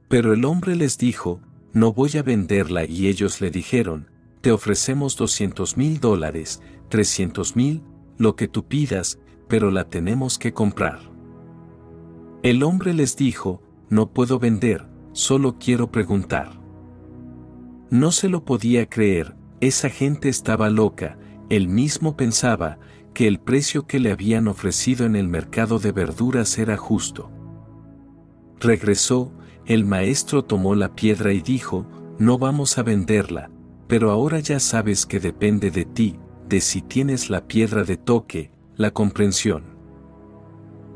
Pero 0.08 0.34
el 0.34 0.46
hombre 0.46 0.76
les 0.76 0.98
dijo, 0.98 1.42
no 1.74 1.94
voy 1.94 2.12
a 2.18 2.24
venderla 2.24 2.86
y 2.86 3.08
ellos 3.08 3.42
le 3.42 3.52
dijeron, 3.52 4.10
te 4.42 4.52
ofrecemos 4.52 5.16
200 5.16 5.78
mil 5.78 6.00
dólares, 6.00 6.62
300 6.90 7.56
mil, 7.56 7.84
lo 8.18 8.36
que 8.36 8.48
tú 8.48 8.66
pidas, 8.68 9.20
pero 9.48 9.72
la 9.72 9.90
tenemos 9.90 10.38
que 10.38 10.54
comprar. 10.54 11.00
El 12.44 12.64
hombre 12.64 12.94
les 12.94 13.16
dijo, 13.16 13.62
no 13.90 14.12
puedo 14.12 14.40
vender, 14.40 14.88
solo 15.14 15.58
quiero 15.60 15.92
preguntar. 15.92 16.60
No 17.90 18.12
se 18.12 18.30
lo 18.30 18.46
podía 18.46 18.88
creer, 18.88 19.36
esa 19.60 19.90
gente 19.90 20.30
estaba 20.30 20.70
loca, 20.70 21.18
él 21.50 21.68
mismo 21.68 22.18
pensaba 22.18 22.80
que 23.14 23.28
el 23.28 23.40
precio 23.40 23.86
que 23.86 24.00
le 24.00 24.12
habían 24.12 24.48
ofrecido 24.48 25.06
en 25.06 25.16
el 25.16 25.28
mercado 25.28 25.80
de 25.80 25.92
verduras 25.92 26.58
era 26.58 26.78
justo. 26.78 27.30
Regresó, 28.60 29.34
el 29.74 29.86
maestro 29.86 30.44
tomó 30.44 30.76
la 30.76 30.96
piedra 30.96 31.32
y 31.32 31.42
dijo, 31.42 31.86
no 32.20 32.38
vamos 32.38 32.78
a 32.78 32.84
venderla, 32.84 33.50
pero 33.88 34.12
ahora 34.12 34.40
ya 34.40 34.60
sabes 34.60 35.06
que 35.06 35.22
depende 35.22 35.72
de 35.72 35.86
ti, 35.86 36.20
de 36.50 36.60
si 36.60 36.82
tienes 36.82 37.30
la 37.30 37.48
piedra 37.48 37.86
de 37.86 37.96
toque, 37.96 38.52
la 38.76 38.92
comprensión. 38.92 39.64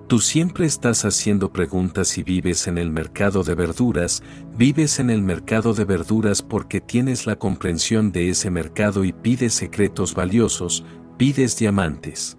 Tú 0.08 0.20
siempre 0.20 0.66
estás 0.66 1.06
haciendo 1.06 1.54
preguntas 1.54 2.18
y 2.18 2.24
vives 2.24 2.68
en 2.68 2.78
el 2.78 2.92
mercado 2.92 3.44
de 3.44 3.56
verduras, 3.56 4.22
vives 4.58 5.00
en 5.00 5.10
el 5.10 5.22
mercado 5.22 5.74
de 5.74 5.86
verduras 5.86 6.42
porque 6.42 6.82
tienes 6.82 7.26
la 7.26 7.38
comprensión 7.38 8.12
de 8.12 8.30
ese 8.30 8.52
mercado 8.52 9.06
y 9.06 9.14
pides 9.14 9.54
secretos 9.54 10.14
valiosos, 10.14 10.86
pides 11.18 11.58
diamantes. 11.58 12.38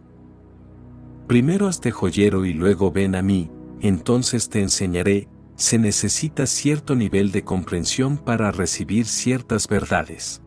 Primero 1.27 1.67
hazte 1.67 1.91
joyero 1.91 2.45
y 2.45 2.53
luego 2.53 2.93
ven 2.93 3.15
a 3.15 3.23
mí, 3.23 3.51
entonces 3.81 4.49
te 4.49 4.61
enseñaré, 4.61 5.29
se 5.57 5.79
necesita 5.79 6.47
cierto 6.47 6.95
nivel 6.95 7.33
de 7.33 7.43
comprensión 7.43 8.19
para 8.19 8.53
recibir 8.53 9.07
ciertas 9.07 9.69
verdades. 9.69 10.43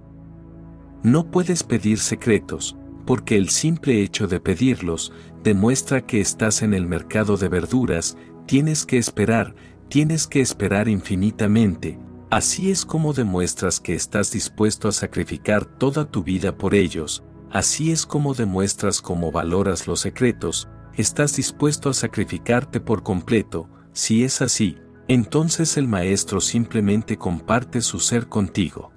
No 1.03 1.31
puedes 1.31 1.63
pedir 1.63 1.99
secretos, 1.99 2.75
porque 3.05 3.37
el 3.37 3.49
simple 3.49 4.03
hecho 4.03 4.27
de 4.27 4.39
pedirlos 4.39 5.11
demuestra 5.43 6.05
que 6.05 6.21
estás 6.21 6.61
en 6.61 6.73
el 6.73 6.85
mercado 6.85 7.37
de 7.37 7.49
verduras, 7.49 8.17
tienes 8.45 8.85
que 8.85 8.97
esperar, 8.97 9.55
tienes 9.87 10.27
que 10.27 10.41
esperar 10.41 10.87
infinitamente, 10.87 11.97
así 12.29 12.69
es 12.69 12.85
como 12.85 13.13
demuestras 13.13 13.79
que 13.79 13.95
estás 13.95 14.31
dispuesto 14.31 14.87
a 14.87 14.91
sacrificar 14.91 15.65
toda 15.65 16.11
tu 16.11 16.23
vida 16.23 16.55
por 16.55 16.75
ellos, 16.75 17.23
así 17.49 17.91
es 17.91 18.05
como 18.05 18.35
demuestras 18.35 19.01
cómo 19.01 19.31
valoras 19.31 19.87
los 19.87 20.01
secretos, 20.01 20.67
estás 20.95 21.35
dispuesto 21.35 21.89
a 21.89 21.93
sacrificarte 21.93 22.79
por 22.79 23.01
completo, 23.01 23.69
si 23.93 24.23
es 24.23 24.41
así, 24.41 24.77
entonces 25.09 25.75
el 25.75 25.87
maestro 25.87 26.39
simplemente 26.39 27.17
comparte 27.17 27.81
su 27.81 27.99
ser 27.99 28.27
contigo. 28.27 28.91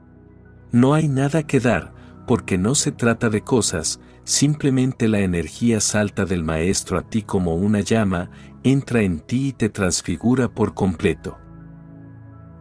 No 0.71 0.93
hay 0.93 1.09
nada 1.09 1.43
que 1.43 1.59
dar, 1.59 1.95
porque 2.27 2.59
no 2.59 2.75
se 2.75 2.93
trata 2.93 3.31
de 3.31 3.41
cosas, 3.41 3.99
simplemente 4.23 5.09
la 5.09 5.21
energía 5.21 5.81
salta 5.81 6.27
del 6.27 6.45
maestro 6.45 6.99
a 6.99 7.03
ti 7.03 7.23
como 7.23 7.55
una 7.55 7.81
llama, 7.81 8.31
entra 8.63 9.01
en 9.01 9.21
ti 9.21 9.49
y 9.49 9.53
te 9.55 9.71
transfigura 9.71 10.51
por 10.51 10.75
completo. 10.75 11.39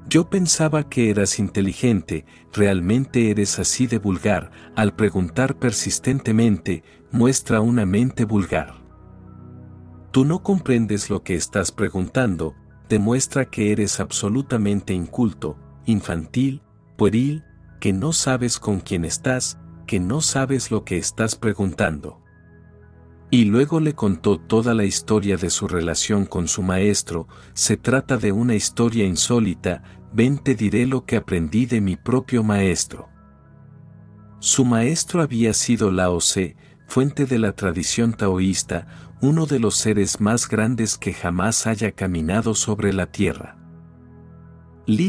Yo 0.08 0.30
pensaba 0.30 0.88
que 0.88 1.10
eras 1.10 1.38
inteligente, 1.38 2.26
realmente 2.54 3.32
eres 3.32 3.60
así 3.60 3.86
de 3.86 4.00
vulgar, 4.00 4.52
al 4.78 4.96
preguntar 4.96 5.60
persistentemente, 5.60 6.84
muestra 7.12 7.60
una 7.60 7.86
mente 7.86 8.24
vulgar. 8.24 8.76
Tú 10.12 10.24
no 10.24 10.42
comprendes 10.42 11.10
lo 11.10 11.22
que 11.24 11.36
estás 11.36 11.74
preguntando, 11.74 12.56
demuestra 12.92 13.46
que 13.46 13.72
eres 13.72 14.02
absolutamente 14.02 14.94
inculto, 14.94 15.58
infantil, 15.86 16.62
pueril, 16.98 17.46
que 17.80 17.94
no 17.94 18.12
sabes 18.12 18.60
con 18.60 18.82
quién 18.82 19.06
estás, 19.06 19.58
que 19.88 20.02
no 20.02 20.20
sabes 20.20 20.72
lo 20.72 20.84
que 20.84 20.98
estás 20.98 21.38
preguntando. 21.38 22.22
Y 23.30 23.46
luego 23.46 23.80
le 23.80 23.94
contó 23.96 24.42
toda 24.42 24.74
la 24.74 24.84
historia 24.84 25.38
de 25.38 25.50
su 25.50 25.70
relación 25.70 26.26
con 26.26 26.50
su 26.50 26.64
maestro, 26.64 27.30
se 27.54 27.78
trata 27.78 28.18
de 28.18 28.34
una 28.34 28.56
historia 28.56 29.06
insólita, 29.06 29.84
ven 30.12 30.38
te 30.38 30.54
diré 30.54 30.86
lo 30.86 31.06
que 31.06 31.16
aprendí 31.16 31.66
de 31.66 31.80
mi 31.80 31.96
propio 31.96 32.44
maestro. 32.44 33.08
Su 34.40 34.66
maestro 34.66 35.22
había 35.22 35.54
sido 35.54 35.92
Lao 35.92 36.18
Tse, 36.18 36.58
fuente 36.88 37.26
de 37.26 37.40
la 37.40 37.54
tradición 37.54 38.12
taoísta, 38.12 38.86
uno 39.22 39.46
de 39.46 39.60
los 39.60 39.76
seres 39.76 40.20
más 40.20 40.50
grandes 40.50 40.98
que 40.98 41.14
jamás 41.14 41.68
haya 41.68 41.92
caminado 41.92 42.56
sobre 42.56 42.92
la 42.92 43.12
tierra. 43.12 43.58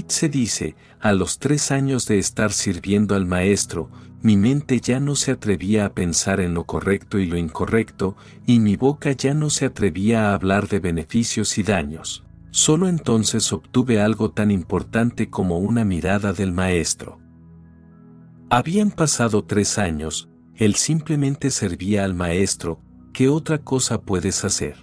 se 0.08 0.28
dice, 0.28 0.76
a 1.00 1.12
los 1.12 1.38
tres 1.38 1.70
años 1.72 2.06
de 2.06 2.18
estar 2.18 2.52
sirviendo 2.52 3.14
al 3.14 3.24
maestro, 3.24 3.90
mi 4.20 4.36
mente 4.36 4.80
ya 4.80 5.00
no 5.00 5.16
se 5.16 5.32
atrevía 5.32 5.86
a 5.86 5.94
pensar 5.94 6.40
en 6.40 6.54
lo 6.54 6.64
correcto 6.64 7.18
y 7.18 7.26
lo 7.26 7.38
incorrecto, 7.38 8.14
y 8.46 8.60
mi 8.60 8.76
boca 8.76 9.12
ya 9.12 9.34
no 9.34 9.48
se 9.48 9.64
atrevía 9.64 10.28
a 10.28 10.34
hablar 10.34 10.68
de 10.68 10.78
beneficios 10.78 11.56
y 11.56 11.62
daños. 11.62 12.24
Solo 12.50 12.88
entonces 12.88 13.50
obtuve 13.50 14.00
algo 14.00 14.30
tan 14.30 14.50
importante 14.50 15.30
como 15.30 15.58
una 15.58 15.86
mirada 15.86 16.34
del 16.34 16.52
maestro. 16.52 17.18
Habían 18.50 18.90
pasado 18.90 19.44
tres 19.44 19.78
años, 19.78 20.28
él 20.54 20.74
simplemente 20.74 21.50
servía 21.50 22.04
al 22.04 22.14
maestro, 22.14 22.82
¿qué 23.12 23.28
otra 23.28 23.58
cosa 23.58 24.00
puedes 24.00 24.44
hacer? 24.44 24.76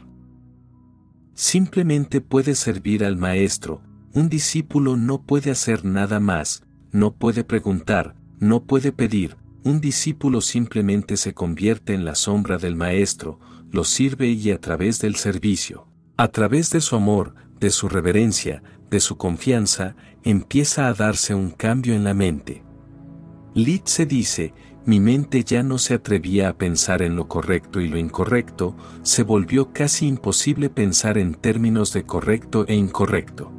Simplemente 1.33 2.21
puedes 2.21 2.59
servir 2.59 3.03
al 3.03 3.17
maestro, 3.17 3.81
un 4.13 4.29
discípulo 4.29 4.97
no 4.97 5.21
puede 5.21 5.51
hacer 5.51 5.85
nada 5.85 6.19
más, 6.19 6.63
no 6.91 7.13
puede 7.13 7.43
preguntar, 7.43 8.15
no 8.39 8.63
puede 8.63 8.91
pedir, 8.91 9.37
un 9.63 9.81
discípulo 9.81 10.41
simplemente 10.41 11.17
se 11.17 11.33
convierte 11.33 11.93
en 11.93 12.05
la 12.05 12.15
sombra 12.15 12.57
del 12.57 12.75
Maestro, 12.75 13.39
lo 13.71 13.83
sirve 13.83 14.29
y 14.29 14.51
a 14.51 14.59
través 14.59 14.99
del 14.99 15.15
servicio, 15.15 15.87
a 16.17 16.29
través 16.29 16.69
de 16.71 16.81
su 16.81 16.95
amor, 16.95 17.35
de 17.59 17.69
su 17.69 17.89
reverencia, 17.89 18.63
de 18.89 18.99
su 18.99 19.17
confianza, 19.17 19.95
empieza 20.23 20.87
a 20.87 20.93
darse 20.93 21.35
un 21.35 21.51
cambio 21.51 21.93
en 21.93 22.03
la 22.03 22.13
mente. 22.13 22.63
se 23.83 24.05
dice, 24.05 24.53
mi 24.85 24.99
mente 24.99 25.43
ya 25.43 25.61
no 25.61 25.77
se 25.77 25.93
atrevía 25.93 26.49
a 26.49 26.57
pensar 26.57 27.01
en 27.01 27.15
lo 27.15 27.27
correcto 27.27 27.81
y 27.81 27.87
lo 27.87 27.97
incorrecto, 27.97 28.75
se 29.03 29.23
volvió 29.23 29.71
casi 29.73 30.07
imposible 30.07 30.69
pensar 30.69 31.17
en 31.17 31.35
términos 31.35 31.93
de 31.93 32.03
correcto 32.03 32.65
e 32.67 32.75
incorrecto. 32.75 33.51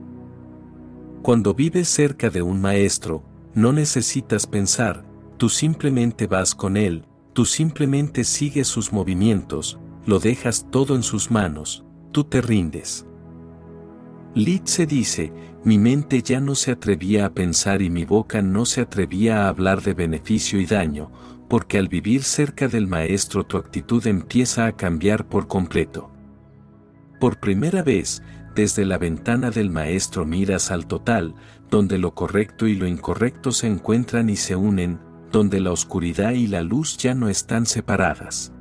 Cuando 1.23 1.55
vives 1.55 1.89
cerca 1.89 2.31
de 2.31 2.43
un 2.43 2.61
maestro, 2.61 3.23
no 3.55 3.73
necesitas 3.73 4.47
pensar, 4.47 5.05
tú 5.37 5.49
simplemente 5.49 6.27
vas 6.27 6.55
con 6.55 6.77
él, 6.77 7.05
tú 7.33 7.45
simplemente 7.45 8.25
sigues 8.25 8.69
sus 8.69 8.93
movimientos, 8.93 9.79
lo 10.07 10.19
dejas 10.19 10.67
todo 10.71 10.97
en 10.97 11.03
sus 11.03 11.31
manos, 11.31 11.85
tú 12.13 12.25
te 12.25 12.41
rindes. 12.41 13.07
se 14.65 14.87
dice, 14.87 15.33
mi 15.62 15.79
mente 15.79 16.23
ya 16.23 16.40
no 16.40 16.55
se 16.55 16.73
atrevía 16.73 17.27
a 17.27 17.35
pensar 17.35 17.83
y 17.83 17.90
mi 17.90 18.05
boca 18.05 18.40
no 18.40 18.64
se 18.64 18.81
atrevía 18.81 19.44
a 19.44 19.49
hablar 19.49 19.83
de 19.83 19.92
beneficio 19.92 20.59
y 20.59 20.64
daño, 20.64 21.11
porque 21.49 21.79
al 21.79 21.88
vivir 21.88 22.23
cerca 22.23 22.66
del 22.68 22.87
Maestro 22.87 23.44
tu 23.44 23.59
actitud 23.59 24.07
empieza 24.07 24.66
a 24.66 24.73
cambiar 24.73 25.29
por 25.29 25.49
completo. 25.49 26.11
Por 27.18 27.40
primera 27.40 27.83
vez, 27.83 28.23
desde 28.55 28.87
la 28.87 28.96
ventana 28.96 29.51
del 29.51 29.70
Maestro 29.70 30.25
miras 30.25 30.70
al 30.70 30.87
total, 30.87 31.35
donde 31.68 31.99
lo 31.99 32.14
correcto 32.14 32.66
y 32.66 32.75
lo 32.75 32.87
incorrecto 32.87 33.53
se 33.53 33.66
encuentran 33.66 34.31
y 34.31 34.37
se 34.37 34.57
unen, 34.57 34.99
donde 35.31 35.61
la 35.61 35.73
oscuridad 35.73 36.33
y 36.33 36.46
la 36.46 36.62
luz 36.62 36.96
ya 36.96 37.14
no 37.14 37.29
están 37.29 37.66
separadas. 37.66 38.53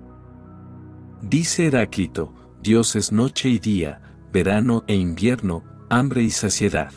Dice 1.22 1.68
Heráclito, 1.68 2.34
Dios 2.62 2.96
es 2.96 3.12
noche 3.12 3.50
y 3.50 3.60
día, 3.60 4.02
verano 4.32 4.84
e 4.88 4.96
invierno, 4.96 5.64
hambre 5.90 6.24
y 6.24 6.30
saciedad. 6.30 6.92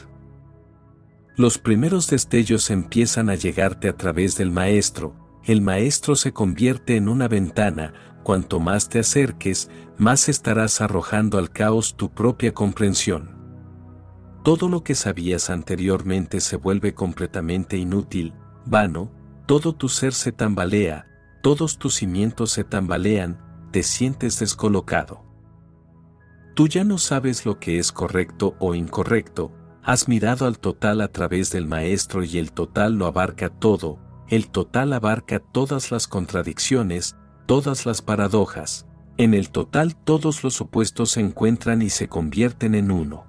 Los 1.36 1.58
primeros 1.58 2.08
destellos 2.08 2.70
empiezan 2.70 3.30
a 3.30 3.34
llegarte 3.34 3.88
a 3.88 3.96
través 3.96 4.36
del 4.36 4.50
maestro, 4.50 5.14
el 5.44 5.62
maestro 5.62 6.14
se 6.14 6.32
convierte 6.32 6.96
en 6.96 7.08
una 7.08 7.26
ventana, 7.26 7.94
cuanto 8.22 8.60
más 8.60 8.88
te 8.88 9.00
acerques, 9.00 9.70
más 9.98 10.28
estarás 10.28 10.80
arrojando 10.80 11.38
al 11.38 11.50
caos 11.50 11.96
tu 11.96 12.10
propia 12.10 12.52
comprensión. 12.52 13.40
Todo 14.44 14.68
lo 14.68 14.84
que 14.84 14.94
sabías 14.94 15.50
anteriormente 15.50 16.40
se 16.40 16.56
vuelve 16.56 16.94
completamente 16.94 17.76
inútil, 17.76 18.34
vano, 18.66 19.10
todo 19.46 19.74
tu 19.74 19.88
ser 19.88 20.12
se 20.12 20.32
tambalea, 20.32 21.06
todos 21.42 21.78
tus 21.78 21.94
cimientos 21.96 22.50
se 22.52 22.62
tambalean, 22.62 23.40
te 23.72 23.82
sientes 23.82 24.38
descolocado. 24.38 25.31
Tú 26.54 26.68
ya 26.68 26.84
no 26.84 26.98
sabes 26.98 27.46
lo 27.46 27.58
que 27.58 27.78
es 27.78 27.92
correcto 27.92 28.56
o 28.58 28.74
incorrecto, 28.74 29.52
has 29.82 30.06
mirado 30.06 30.46
al 30.46 30.58
total 30.58 31.00
a 31.00 31.08
través 31.08 31.50
del 31.50 31.66
maestro 31.66 32.22
y 32.24 32.38
el 32.38 32.52
total 32.52 32.94
lo 32.94 33.06
abarca 33.06 33.48
todo, 33.48 33.98
el 34.28 34.48
total 34.50 34.92
abarca 34.92 35.40
todas 35.40 35.90
las 35.90 36.06
contradicciones, 36.06 37.16
todas 37.46 37.86
las 37.86 38.02
paradojas, 38.02 38.86
en 39.16 39.34
el 39.34 39.50
total 39.50 39.96
todos 39.96 40.44
los 40.44 40.60
opuestos 40.60 41.12
se 41.12 41.20
encuentran 41.20 41.80
y 41.80 41.90
se 41.90 42.08
convierten 42.08 42.74
en 42.74 42.90
uno. 42.90 43.26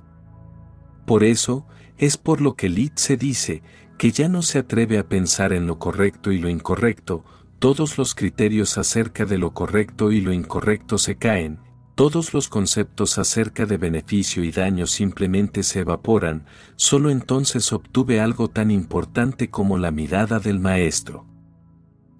Por 1.05 1.23
eso, 1.23 1.65
es 1.97 2.17
por 2.17 2.41
lo 2.41 2.55
que 2.55 2.91
se 2.95 3.15
dice, 3.17 3.63
que 3.97 4.11
ya 4.11 4.27
no 4.27 4.41
se 4.41 4.59
atreve 4.59 4.97
a 4.97 5.07
pensar 5.07 5.53
en 5.53 5.65
lo 5.65 5.79
correcto 5.79 6.31
y 6.31 6.39
lo 6.39 6.49
incorrecto, 6.49 7.23
todos 7.59 7.97
los 7.97 8.15
criterios 8.15 8.77
acerca 8.77 9.23
de 9.23 9.37
lo 9.37 9.53
correcto 9.53 10.11
y 10.11 10.19
lo 10.19 10.33
incorrecto 10.33 10.97
se 10.97 11.15
caen, 11.15 11.59
todos 11.95 12.33
los 12.33 12.49
conceptos 12.49 13.19
acerca 13.19 13.65
de 13.65 13.77
beneficio 13.77 14.43
y 14.43 14.51
daño 14.51 14.87
simplemente 14.87 15.61
se 15.61 15.81
evaporan, 15.81 16.45
solo 16.75 17.11
entonces 17.11 17.71
obtuve 17.71 18.19
algo 18.19 18.49
tan 18.49 18.71
importante 18.71 19.49
como 19.49 19.77
la 19.77 19.91
mirada 19.91 20.39
del 20.39 20.59
maestro. 20.59 21.25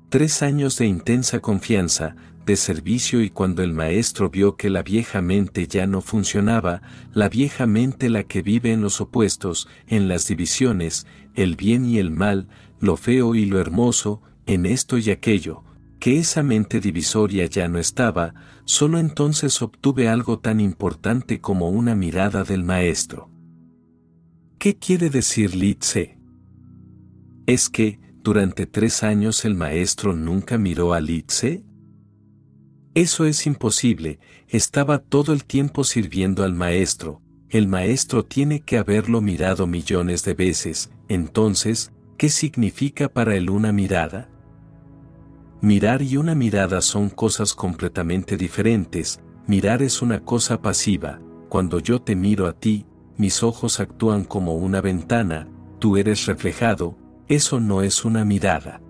Tres 0.10 0.44
años 0.44 0.78
de 0.78 0.86
intensa 0.86 1.40
confianza, 1.40 2.16
de 2.46 2.56
servicio 2.56 3.22
y 3.24 3.30
cuando 3.30 3.64
el 3.64 3.74
maestro 3.74 4.30
vio 4.30 4.58
que 4.58 4.70
la 4.70 4.84
vieja 4.84 5.22
mente 5.22 5.66
ya 5.68 5.88
no 5.88 6.02
funcionaba, 6.02 6.82
la 7.14 7.30
vieja 7.30 7.66
mente 7.66 8.10
la 8.10 8.24
que 8.24 8.42
vive 8.42 8.74
en 8.74 8.82
los 8.82 9.02
opuestos, 9.02 9.68
en 9.88 10.08
las 10.08 10.28
divisiones, 10.28 11.08
el 11.34 11.56
bien 11.56 11.86
y 11.86 11.98
el 11.98 12.12
mal, 12.12 12.48
lo 12.80 12.98
feo 12.98 13.34
y 13.34 13.46
lo 13.46 13.60
hermoso, 13.60 14.22
en 14.46 14.66
esto 14.66 14.98
y 14.98 15.10
aquello, 15.10 15.64
que 16.04 16.20
esa 16.20 16.44
mente 16.44 16.82
divisoria 16.82 17.46
ya 17.46 17.70
no 17.70 17.80
estaba, 17.80 18.34
solo 18.66 19.00
entonces 19.00 19.62
obtuve 19.62 20.10
algo 20.10 20.38
tan 20.38 20.60
importante 20.60 21.40
como 21.40 21.70
una 21.70 21.96
mirada 21.96 22.44
del 22.44 22.66
maestro. 22.66 23.32
¿Qué 24.60 24.78
quiere 24.78 25.10
decir 25.10 25.56
Litze? 25.56 26.20
¿Es 27.46 27.70
que, 27.70 28.02
durante 28.22 28.66
tres 28.66 29.02
años 29.02 29.46
el 29.46 29.56
maestro 29.56 30.14
nunca 30.14 30.58
miró 30.58 30.94
a 30.94 31.00
Litze? 31.00 31.64
Eso 32.96 33.24
es 33.24 33.48
imposible, 33.48 34.20
estaba 34.50 35.00
todo 35.00 35.32
el 35.32 35.46
tiempo 35.46 35.86
sirviendo 35.86 36.44
al 36.44 36.54
maestro, 36.54 37.22
el 37.48 37.70
maestro 37.70 38.26
tiene 38.26 38.60
que 38.60 38.78
haberlo 38.78 39.22
mirado 39.22 39.68
millones 39.68 40.26
de 40.26 40.34
veces, 40.34 40.92
entonces, 41.08 41.94
¿qué 42.18 42.28
significa 42.28 43.08
para 43.08 43.38
él 43.38 43.50
una 43.50 43.72
mirada? 43.72 44.33
Mirar 45.64 46.02
y 46.02 46.18
una 46.18 46.36
mirada 46.36 46.82
son 46.82 47.10
cosas 47.10 47.54
completamente 47.54 48.36
diferentes, 48.36 49.22
mirar 49.48 49.82
es 49.82 50.02
una 50.02 50.20
cosa 50.20 50.62
pasiva, 50.62 51.22
cuando 51.48 51.80
yo 51.80 52.02
te 52.02 52.18
miro 52.18 52.48
a 52.48 52.52
ti, 52.52 52.86
mis 53.16 53.44
ojos 53.44 53.80
actúan 53.80 54.26
como 54.26 54.56
una 54.56 54.82
ventana, 54.82 55.48
tú 55.80 55.96
eres 55.96 56.26
reflejado, 56.26 56.98
eso 57.30 57.62
no 57.62 57.82
es 57.82 58.04
una 58.04 58.26
mirada. 58.26 58.82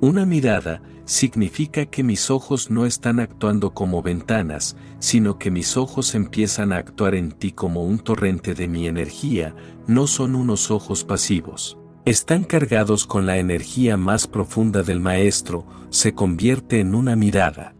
Una 0.00 0.26
mirada 0.26 0.82
significa 1.04 1.86
que 1.86 2.02
mis 2.02 2.32
ojos 2.32 2.68
no 2.68 2.84
están 2.84 3.20
actuando 3.20 3.74
como 3.74 4.02
ventanas, 4.02 4.76
sino 4.98 5.38
que 5.38 5.52
mis 5.52 5.76
ojos 5.76 6.16
empiezan 6.16 6.72
a 6.72 6.78
actuar 6.78 7.14
en 7.14 7.30
ti 7.30 7.52
como 7.52 7.84
un 7.84 8.00
torrente 8.00 8.54
de 8.54 8.66
mi 8.66 8.88
energía, 8.88 9.54
no 9.86 10.08
son 10.08 10.34
unos 10.34 10.72
ojos 10.72 11.04
pasivos 11.04 11.78
están 12.04 12.44
cargados 12.44 13.06
con 13.06 13.24
la 13.24 13.38
energía 13.38 13.96
más 13.96 14.26
profunda 14.26 14.82
del 14.82 15.00
maestro, 15.00 15.64
se 15.88 16.12
convierte 16.12 16.80
en 16.80 16.94
una 16.94 17.16
mirada. 17.16 17.74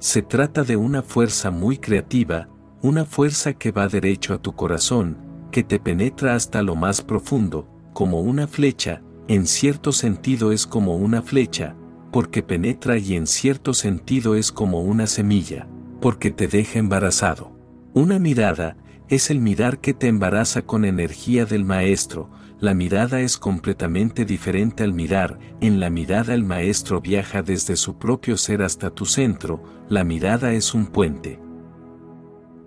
Se 0.00 0.20
trata 0.20 0.64
de 0.64 0.76
una 0.76 1.02
fuerza 1.02 1.50
muy 1.50 1.78
creativa, 1.78 2.48
una 2.82 3.06
fuerza 3.06 3.54
que 3.54 3.72
va 3.72 3.88
derecho 3.88 4.34
a 4.34 4.38
tu 4.38 4.52
corazón, 4.52 5.16
que 5.50 5.62
te 5.62 5.78
penetra 5.78 6.34
hasta 6.34 6.62
lo 6.62 6.76
más 6.76 7.00
profundo, 7.00 7.66
como 7.94 8.20
una 8.20 8.46
flecha, 8.46 9.02
en 9.28 9.46
cierto 9.46 9.92
sentido 9.92 10.52
es 10.52 10.66
como 10.66 10.96
una 10.96 11.22
flecha, 11.22 11.76
porque 12.12 12.42
penetra 12.42 12.98
y 12.98 13.14
en 13.14 13.26
cierto 13.26 13.72
sentido 13.72 14.34
es 14.34 14.52
como 14.52 14.82
una 14.82 15.06
semilla, 15.06 15.66
porque 16.02 16.30
te 16.30 16.48
deja 16.48 16.78
embarazado. 16.78 17.52
Una 17.94 18.18
mirada, 18.18 18.76
es 19.08 19.30
el 19.30 19.40
mirar 19.40 19.78
que 19.78 19.94
te 19.94 20.06
embaraza 20.06 20.62
con 20.62 20.84
energía 20.84 21.46
del 21.46 21.64
maestro, 21.64 22.30
la 22.60 22.74
mirada 22.74 23.20
es 23.20 23.38
completamente 23.38 24.26
diferente 24.26 24.84
al 24.84 24.92
mirar, 24.92 25.38
en 25.62 25.80
la 25.80 25.88
mirada 25.88 26.34
el 26.34 26.44
maestro 26.44 27.00
viaja 27.00 27.42
desde 27.42 27.74
su 27.74 27.96
propio 27.98 28.36
ser 28.36 28.62
hasta 28.62 28.90
tu 28.90 29.06
centro, 29.06 29.62
la 29.88 30.04
mirada 30.04 30.52
es 30.52 30.74
un 30.74 30.86
puente. 30.86 31.40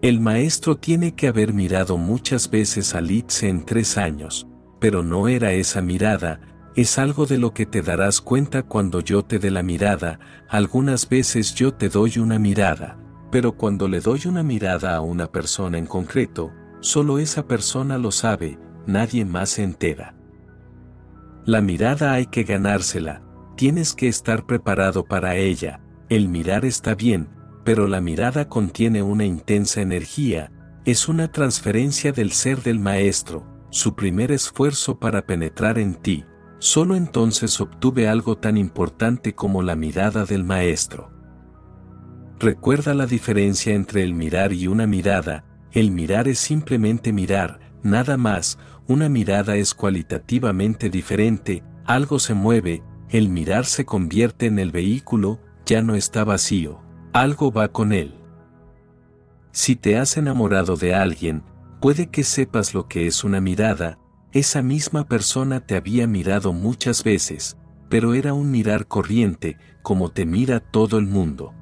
El 0.01 0.19
maestro 0.19 0.77
tiene 0.77 1.13
que 1.13 1.27
haber 1.27 1.53
mirado 1.53 1.97
muchas 1.97 2.49
veces 2.49 2.95
a 2.95 3.01
Litze 3.01 3.47
en 3.47 3.65
tres 3.65 3.97
años, 3.99 4.47
pero 4.79 5.03
no 5.03 5.27
era 5.27 5.54
esa 5.54 5.81
mirada, 5.81 6.41
es 6.75 6.98
algo 6.98 7.27
de 7.27 7.37
lo 7.37 7.54
que 7.54 7.67
te 7.67 7.83
darás 7.83 8.19
cuenta 8.19 8.63
cuando 8.63 9.00
yo 9.00 9.23
te 9.23 9.37
dé 9.37 9.52
la 9.52 9.62
mirada, 9.62 10.19
algunas 10.50 11.08
veces 11.08 11.54
yo 11.54 11.71
te 11.71 11.87
doy 11.87 12.17
una 12.17 12.39
mirada, 12.39 12.98
pero 13.31 13.56
cuando 13.56 13.87
le 13.87 14.00
doy 14.00 14.21
una 14.25 14.41
mirada 14.41 14.96
a 14.96 15.02
una 15.02 15.31
persona 15.31 15.77
en 15.77 15.85
concreto, 15.85 16.52
solo 16.79 17.19
esa 17.19 17.48
persona 17.48 18.00
lo 18.00 18.12
sabe, 18.12 18.58
nadie 18.86 19.25
más 19.25 19.50
se 19.52 19.63
entera. 19.63 20.15
La 21.46 21.62
mirada 21.62 22.13
hay 22.13 22.27
que 22.27 22.44
ganársela, 22.44 23.21
tienes 23.56 23.94
que 23.94 24.08
estar 24.08 24.46
preparado 24.46 25.06
para 25.06 25.36
ella, 25.36 25.81
el 26.10 26.29
mirar 26.29 26.65
está 26.65 26.96
bien, 26.96 27.29
pero 27.63 27.88
la 27.88 28.02
mirada 28.02 28.48
contiene 28.48 29.04
una 29.04 29.25
intensa 29.25 29.81
energía, 29.81 30.52
es 30.86 31.08
una 31.08 31.31
transferencia 31.31 32.12
del 32.12 32.31
ser 32.31 32.62
del 32.62 32.79
maestro, 32.79 33.46
su 33.69 33.96
primer 33.96 34.31
esfuerzo 34.31 35.00
para 35.00 35.25
penetrar 35.25 35.79
en 35.79 35.96
ti, 35.96 36.25
solo 36.60 36.96
entonces 36.96 37.60
obtuve 37.60 38.08
algo 38.08 38.38
tan 38.38 38.58
importante 38.58 39.34
como 39.34 39.63
la 39.63 39.75
mirada 39.75 40.25
del 40.25 40.44
maestro. 40.44 41.12
Recuerda 42.40 42.94
la 42.94 43.06
diferencia 43.06 43.73
entre 43.73 44.04
el 44.04 44.13
mirar 44.13 44.54
y 44.54 44.67
una 44.67 44.88
mirada, 44.88 45.46
el 45.71 45.92
mirar 45.92 46.27
es 46.27 46.40
simplemente 46.40 47.13
mirar, 47.13 47.60
nada 47.81 48.17
más, 48.17 48.60
una 48.88 49.10
mirada 49.10 49.56
es 49.56 49.73
cualitativamente 49.73 50.90
diferente, 50.90 51.63
algo 51.86 52.19
se 52.19 52.34
mueve, 52.34 52.84
el 53.10 53.29
mirar 53.29 53.65
se 53.65 53.86
convierte 53.86 54.46
en 54.46 54.60
el 54.60 54.71
vehículo, 54.71 55.40
ya 55.65 55.81
no 55.81 55.96
está 55.96 56.23
vacío, 56.23 56.81
algo 57.13 57.52
va 57.52 57.69
con 57.69 57.94
él. 57.94 58.15
Si 59.52 59.75
te 59.75 59.98
has 59.98 60.17
enamorado 60.17 60.75
de 60.75 60.96
alguien, 60.96 61.44
puede 61.79 62.08
que 62.08 62.23
sepas 62.23 62.73
lo 62.73 62.88
que 62.88 63.08
es 63.08 63.23
una 63.23 63.40
mirada, 63.40 64.00
esa 64.31 64.63
misma 64.63 65.08
persona 65.08 65.60
te 65.60 65.75
había 65.75 66.08
mirado 66.08 66.54
muchas 66.54 67.04
veces, 67.04 67.58
pero 67.88 68.15
era 68.15 68.34
un 68.34 68.50
mirar 68.50 68.88
corriente, 68.88 69.58
como 69.84 70.10
te 70.10 70.25
mira 70.25 70.60
todo 70.60 70.98
el 70.98 71.06
mundo. 71.06 71.54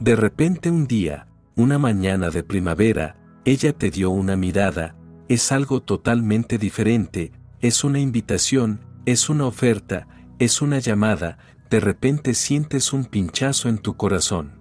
De 0.00 0.16
repente 0.16 0.70
un 0.70 0.86
día, 0.86 1.28
una 1.56 1.78
mañana 1.78 2.30
de 2.30 2.42
primavera, 2.42 3.16
ella 3.44 3.72
te 3.72 3.90
dio 3.90 4.10
una 4.10 4.36
mirada, 4.36 4.96
es 5.28 5.52
algo 5.52 5.82
totalmente 5.82 6.58
diferente, 6.58 7.32
es 7.60 7.84
una 7.84 8.00
invitación, 8.00 8.80
es 9.04 9.28
una 9.28 9.46
oferta, 9.46 10.06
es 10.38 10.62
una 10.62 10.78
llamada, 10.78 11.38
de 11.70 11.80
repente 11.80 12.34
sientes 12.34 12.92
un 12.92 13.04
pinchazo 13.04 13.68
en 13.68 13.78
tu 13.78 13.96
corazón. 13.96 14.52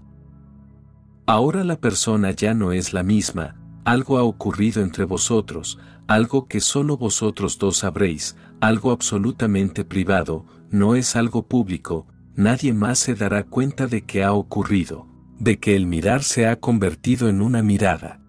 Ahora 1.26 1.64
la 1.64 1.78
persona 1.78 2.32
ya 2.32 2.54
no 2.54 2.72
es 2.72 2.94
la 2.94 3.04
misma, 3.04 3.56
algo 3.86 4.18
ha 4.18 4.24
ocurrido 4.24 4.82
entre 4.82 5.06
vosotros, 5.06 5.80
algo 6.08 6.48
que 6.48 6.60
solo 6.60 6.98
vosotros 6.98 7.58
dos 7.58 7.78
sabréis, 7.78 8.36
algo 8.60 8.92
absolutamente 8.92 9.86
privado, 9.86 10.46
no 10.70 10.96
es 10.96 11.16
algo 11.16 11.48
público, 11.48 12.08
nadie 12.36 12.74
más 12.74 13.00
se 13.00 13.16
dará 13.16 13.44
cuenta 13.44 13.88
de 13.88 14.04
que 14.04 14.24
ha 14.24 14.34
ocurrido, 14.34 15.08
de 15.40 15.60
que 15.60 15.76
el 15.76 15.86
mirar 15.86 16.24
se 16.24 16.48
ha 16.48 16.60
convertido 16.60 17.30
en 17.30 17.42
una 17.42 17.62
mirada. 17.62 18.22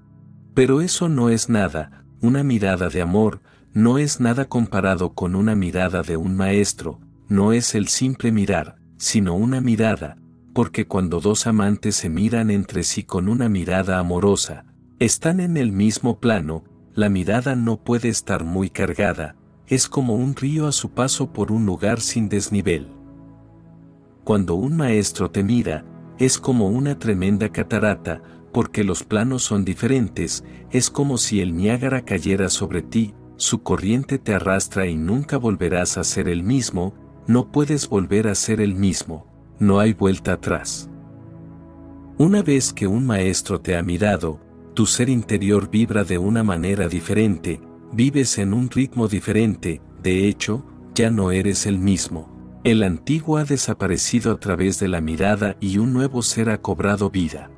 Pero 0.54 0.80
eso 0.80 1.08
no 1.08 1.30
es 1.30 1.48
nada, 1.48 1.97
una 2.20 2.42
mirada 2.42 2.88
de 2.88 3.00
amor, 3.00 3.40
no 3.74 3.98
es 3.98 4.20
nada 4.20 4.46
comparado 4.46 5.14
con 5.14 5.34
una 5.34 5.54
mirada 5.54 6.02
de 6.02 6.16
un 6.16 6.36
maestro, 6.36 6.98
no 7.28 7.52
es 7.52 7.74
el 7.74 7.88
simple 7.88 8.32
mirar, 8.32 8.76
sino 8.96 9.34
una 9.34 9.60
mirada, 9.60 10.16
porque 10.52 10.86
cuando 10.86 11.20
dos 11.20 11.46
amantes 11.46 11.94
se 11.94 12.08
miran 12.08 12.50
entre 12.50 12.82
sí 12.82 13.04
con 13.04 13.28
una 13.28 13.48
mirada 13.48 13.98
amorosa, 13.98 14.64
están 14.98 15.38
en 15.38 15.56
el 15.56 15.70
mismo 15.70 16.18
plano, 16.18 16.64
la 16.94 17.08
mirada 17.08 17.54
no 17.54 17.76
puede 17.76 18.08
estar 18.08 18.44
muy 18.44 18.70
cargada, 18.70 19.36
es 19.68 19.88
como 19.88 20.16
un 20.16 20.34
río 20.34 20.66
a 20.66 20.72
su 20.72 20.90
paso 20.90 21.32
por 21.32 21.52
un 21.52 21.64
lugar 21.66 22.00
sin 22.00 22.28
desnivel. 22.28 22.88
Cuando 24.24 24.56
un 24.56 24.76
maestro 24.76 25.30
te 25.30 25.44
mira, 25.44 25.84
es 26.18 26.38
como 26.38 26.68
una 26.68 26.98
tremenda 26.98 27.50
catarata, 27.50 28.20
porque 28.52 28.84
los 28.84 29.04
planos 29.04 29.42
son 29.42 29.64
diferentes, 29.64 30.44
es 30.70 30.90
como 30.90 31.18
si 31.18 31.40
el 31.40 31.56
Niágara 31.56 32.04
cayera 32.04 32.48
sobre 32.48 32.82
ti, 32.82 33.14
su 33.36 33.62
corriente 33.62 34.18
te 34.18 34.34
arrastra 34.34 34.86
y 34.86 34.96
nunca 34.96 35.36
volverás 35.36 35.96
a 35.98 36.04
ser 36.04 36.28
el 36.28 36.42
mismo, 36.42 36.94
no 37.26 37.52
puedes 37.52 37.88
volver 37.88 38.26
a 38.28 38.34
ser 38.34 38.60
el 38.60 38.74
mismo, 38.74 39.26
no 39.58 39.80
hay 39.80 39.92
vuelta 39.92 40.32
atrás. 40.32 40.90
Una 42.16 42.42
vez 42.42 42.72
que 42.72 42.86
un 42.86 43.06
maestro 43.06 43.60
te 43.60 43.76
ha 43.76 43.82
mirado, 43.82 44.40
tu 44.74 44.86
ser 44.86 45.08
interior 45.08 45.70
vibra 45.70 46.04
de 46.04 46.18
una 46.18 46.42
manera 46.42 46.88
diferente, 46.88 47.60
vives 47.92 48.38
en 48.38 48.52
un 48.52 48.70
ritmo 48.70 49.08
diferente, 49.08 49.80
de 50.02 50.28
hecho, 50.28 50.64
ya 50.94 51.10
no 51.10 51.30
eres 51.30 51.66
el 51.66 51.78
mismo. 51.78 52.60
El 52.64 52.82
antiguo 52.82 53.36
ha 53.36 53.44
desaparecido 53.44 54.32
a 54.32 54.40
través 54.40 54.80
de 54.80 54.88
la 54.88 55.00
mirada 55.00 55.56
y 55.60 55.78
un 55.78 55.92
nuevo 55.92 56.22
ser 56.22 56.50
ha 56.50 56.60
cobrado 56.60 57.08
vida. 57.08 57.50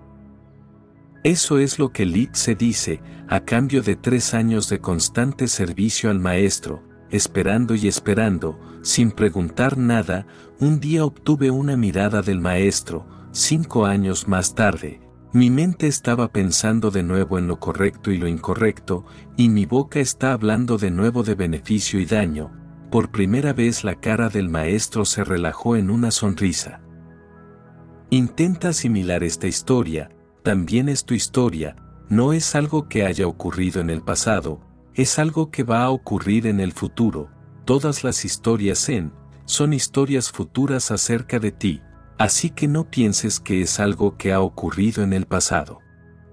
Eso 1.22 1.58
es 1.58 1.78
lo 1.78 1.92
que 1.92 2.28
se 2.32 2.54
dice, 2.54 3.02
a 3.28 3.40
cambio 3.40 3.82
de 3.82 3.96
tres 3.96 4.32
años 4.34 4.68
de 4.68 4.80
constante 4.80 5.48
servicio 5.48 6.10
al 6.10 6.18
maestro, 6.18 6.82
esperando 7.10 7.74
y 7.74 7.88
esperando, 7.88 8.58
sin 8.82 9.10
preguntar 9.10 9.76
nada, 9.76 10.26
un 10.60 10.80
día 10.80 11.04
obtuve 11.04 11.50
una 11.50 11.76
mirada 11.76 12.22
del 12.22 12.40
maestro, 12.40 13.06
cinco 13.32 13.84
años 13.84 14.28
más 14.28 14.54
tarde, 14.54 15.00
mi 15.32 15.48
mente 15.48 15.86
estaba 15.86 16.32
pensando 16.32 16.90
de 16.90 17.04
nuevo 17.04 17.38
en 17.38 17.46
lo 17.46 17.60
correcto 17.60 18.10
y 18.10 18.18
lo 18.18 18.26
incorrecto, 18.26 19.04
y 19.36 19.48
mi 19.48 19.64
boca 19.64 20.00
está 20.00 20.32
hablando 20.32 20.76
de 20.76 20.90
nuevo 20.90 21.22
de 21.22 21.36
beneficio 21.36 22.00
y 22.00 22.04
daño. 22.04 22.50
Por 22.90 23.12
primera 23.12 23.52
vez 23.52 23.84
la 23.84 23.94
cara 24.00 24.28
del 24.28 24.48
maestro 24.48 25.04
se 25.04 25.22
relajó 25.22 25.76
en 25.76 25.88
una 25.88 26.10
sonrisa. 26.10 26.80
Intenta 28.10 28.70
asimilar 28.70 29.22
esta 29.22 29.46
historia, 29.46 30.10
también 30.42 30.88
es 30.88 31.04
tu 31.04 31.14
historia, 31.14 31.76
no 32.08 32.32
es 32.32 32.54
algo 32.54 32.88
que 32.88 33.04
haya 33.04 33.26
ocurrido 33.26 33.80
en 33.80 33.90
el 33.90 34.02
pasado, 34.02 34.60
es 34.94 35.18
algo 35.18 35.50
que 35.50 35.62
va 35.62 35.84
a 35.84 35.90
ocurrir 35.90 36.46
en 36.46 36.60
el 36.60 36.72
futuro. 36.72 37.30
Todas 37.64 38.02
las 38.02 38.24
historias 38.24 38.88
en, 38.88 39.12
son 39.44 39.72
historias 39.72 40.30
futuras 40.30 40.90
acerca 40.90 41.38
de 41.38 41.52
ti, 41.52 41.82
así 42.18 42.50
que 42.50 42.68
no 42.68 42.90
pienses 42.90 43.40
que 43.40 43.62
es 43.62 43.80
algo 43.80 44.16
que 44.16 44.32
ha 44.32 44.40
ocurrido 44.40 45.02
en 45.02 45.12
el 45.12 45.26
pasado. 45.26 45.80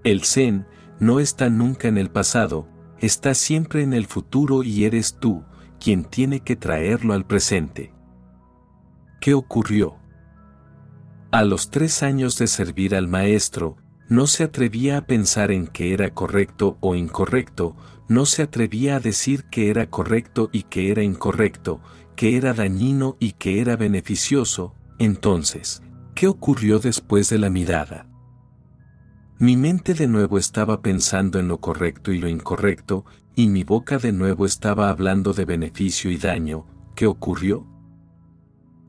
El 0.04 0.24
Zen 0.24 0.66
no 1.00 1.20
está 1.20 1.50
nunca 1.50 1.88
en 1.88 1.98
el 1.98 2.10
pasado, 2.10 2.68
está 3.00 3.34
siempre 3.34 3.84
en 3.84 3.94
el 3.94 4.06
futuro 4.06 4.64
y 4.64 4.86
eres 4.86 5.18
tú 5.20 5.44
quien 5.80 6.04
tiene 6.06 6.40
que 6.40 6.56
traerlo 6.56 7.14
al 7.14 7.26
presente. 7.26 7.94
¿Qué 9.22 9.34
ocurrió? 9.34 9.98
A 11.32 11.44
los 11.44 11.70
tres 11.70 12.04
años 12.04 12.38
de 12.38 12.48
servir 12.48 12.96
al 12.96 13.08
maestro, 13.08 13.78
no 14.10 14.28
se 14.28 14.44
atrevía 14.44 14.98
a 14.98 15.06
pensar 15.06 15.52
en 15.52 15.68
que 15.68 15.94
era 15.94 16.10
correcto 16.12 16.78
o 16.80 16.96
incorrecto, 16.96 17.76
no 18.08 18.26
se 18.26 18.44
atrevía 18.44 18.96
a 18.96 19.00
decir 19.00 19.44
que 19.46 19.70
era 19.70 19.90
correcto 19.90 20.50
y 20.54 20.64
que 20.64 20.92
era 20.92 21.04
incorrecto, 21.04 21.82
que 22.16 22.38
era 22.38 22.54
dañino 22.54 23.18
y 23.20 23.34
que 23.34 23.60
era 23.60 23.76
beneficioso, 23.76 24.74
entonces, 24.98 25.84
¿qué 26.16 26.28
ocurrió 26.28 26.80
después 26.80 27.30
de 27.30 27.38
la 27.38 27.50
mirada? 27.50 28.08
Mi 29.40 29.56
mente 29.56 29.94
de 29.94 30.08
nuevo 30.08 30.40
estaba 30.40 30.82
pensando 30.82 31.38
en 31.38 31.48
lo 31.48 31.60
correcto 31.60 32.12
y 32.12 32.18
lo 32.18 32.28
incorrecto, 32.28 33.06
y 33.36 33.50
mi 33.50 33.64
boca 33.64 34.00
de 34.00 34.12
nuevo 34.12 34.48
estaba 34.48 34.90
hablando 34.90 35.34
de 35.34 35.46
beneficio 35.46 36.10
y 36.10 36.18
daño, 36.18 36.66
¿qué 36.96 37.06
ocurrió? 37.06 37.68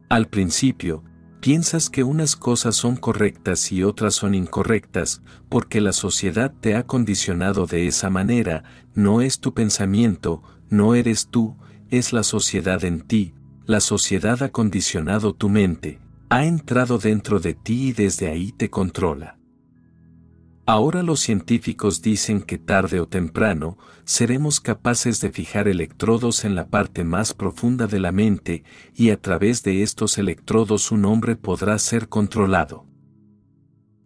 Al 0.09 0.29
principio, 0.29 1.05
piensas 1.41 1.91
que 1.91 2.03
unas 2.03 2.37
cosas 2.37 2.77
son 2.77 2.97
correctas 2.97 3.73
y 3.73 3.83
otras 3.83 4.15
son 4.15 4.35
incorrectas, 4.35 5.23
porque 5.49 5.81
la 5.81 5.93
sociedad 5.93 6.53
te 6.61 6.75
ha 6.75 6.87
condicionado 6.87 7.67
de 7.67 7.87
esa 7.87 8.11
manera, 8.11 8.65
no 8.95 9.21
es 9.21 9.41
tu 9.41 9.55
pensamiento, 9.55 10.43
no 10.69 10.95
eres 10.95 11.29
tú, 11.29 11.57
es 11.91 12.13
la 12.13 12.23
sociedad 12.23 12.85
en 12.85 13.01
ti, 13.01 13.35
la 13.67 13.81
sociedad 13.81 14.43
ha 14.43 14.51
condicionado 14.51 15.35
tu 15.35 15.49
mente, 15.49 16.01
ha 16.29 16.45
entrado 16.45 16.99
dentro 16.99 17.41
de 17.41 17.55
ti 17.55 17.89
y 17.89 17.93
desde 17.93 18.29
ahí 18.29 18.53
te 18.53 18.71
controla. 18.71 19.38
Ahora 20.69 21.03
los 21.03 21.21
científicos 21.21 22.03
dicen 22.03 22.43
que 22.43 22.59
tarde 22.59 23.01
o 23.01 23.09
temprano 23.09 23.79
seremos 24.05 24.61
capaces 24.61 25.19
de 25.23 25.33
fijar 25.33 25.67
electrodos 25.67 26.45
en 26.45 26.55
la 26.55 26.69
parte 26.69 27.05
más 27.05 27.33
profunda 27.33 27.87
de 27.87 27.99
la 27.99 28.13
mente 28.13 28.65
y 28.95 29.09
a 29.09 29.19
través 29.19 29.63
de 29.63 29.83
estos 29.83 30.19
electrodos 30.19 30.93
un 30.93 31.07
hombre 31.07 31.37
podrá 31.37 31.79
ser 31.79 32.11
controlado. 32.11 32.85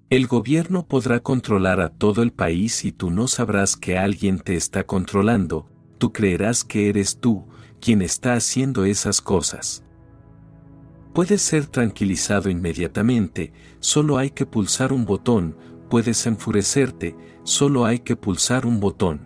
El 0.09 0.29
gobierno 0.29 0.87
podrá 0.87 1.19
controlar 1.19 1.81
a 1.81 1.89
todo 1.89 2.23
el 2.23 2.31
país 2.31 2.85
y 2.85 2.93
tú 2.93 3.11
no 3.11 3.27
sabrás 3.27 3.77
que 3.77 3.99
alguien 3.99 4.39
te 4.39 4.55
está 4.55 4.85
controlando, 4.85 5.69
tú 5.99 6.13
creerás 6.13 6.63
que 6.63 6.89
eres 6.89 7.19
tú 7.19 7.45
quien 7.81 8.03
está 8.03 8.35
haciendo 8.35 8.85
esas 8.85 9.21
cosas. 9.21 9.83
Puedes 11.13 11.43
ser 11.43 11.67
tranquilizado 11.67 12.49
inmediatamente, 12.49 13.53
solo 13.81 14.17
hay 14.17 14.31
que 14.31 14.47
pulsar 14.47 14.93
un 14.95 15.05
botón, 15.05 15.57
puedes 15.93 16.27
enfurecerte, 16.27 17.15
solo 17.43 17.85
hay 17.85 17.99
que 17.99 18.17
pulsar 18.17 18.65
un 18.65 18.81
botón. 18.81 19.21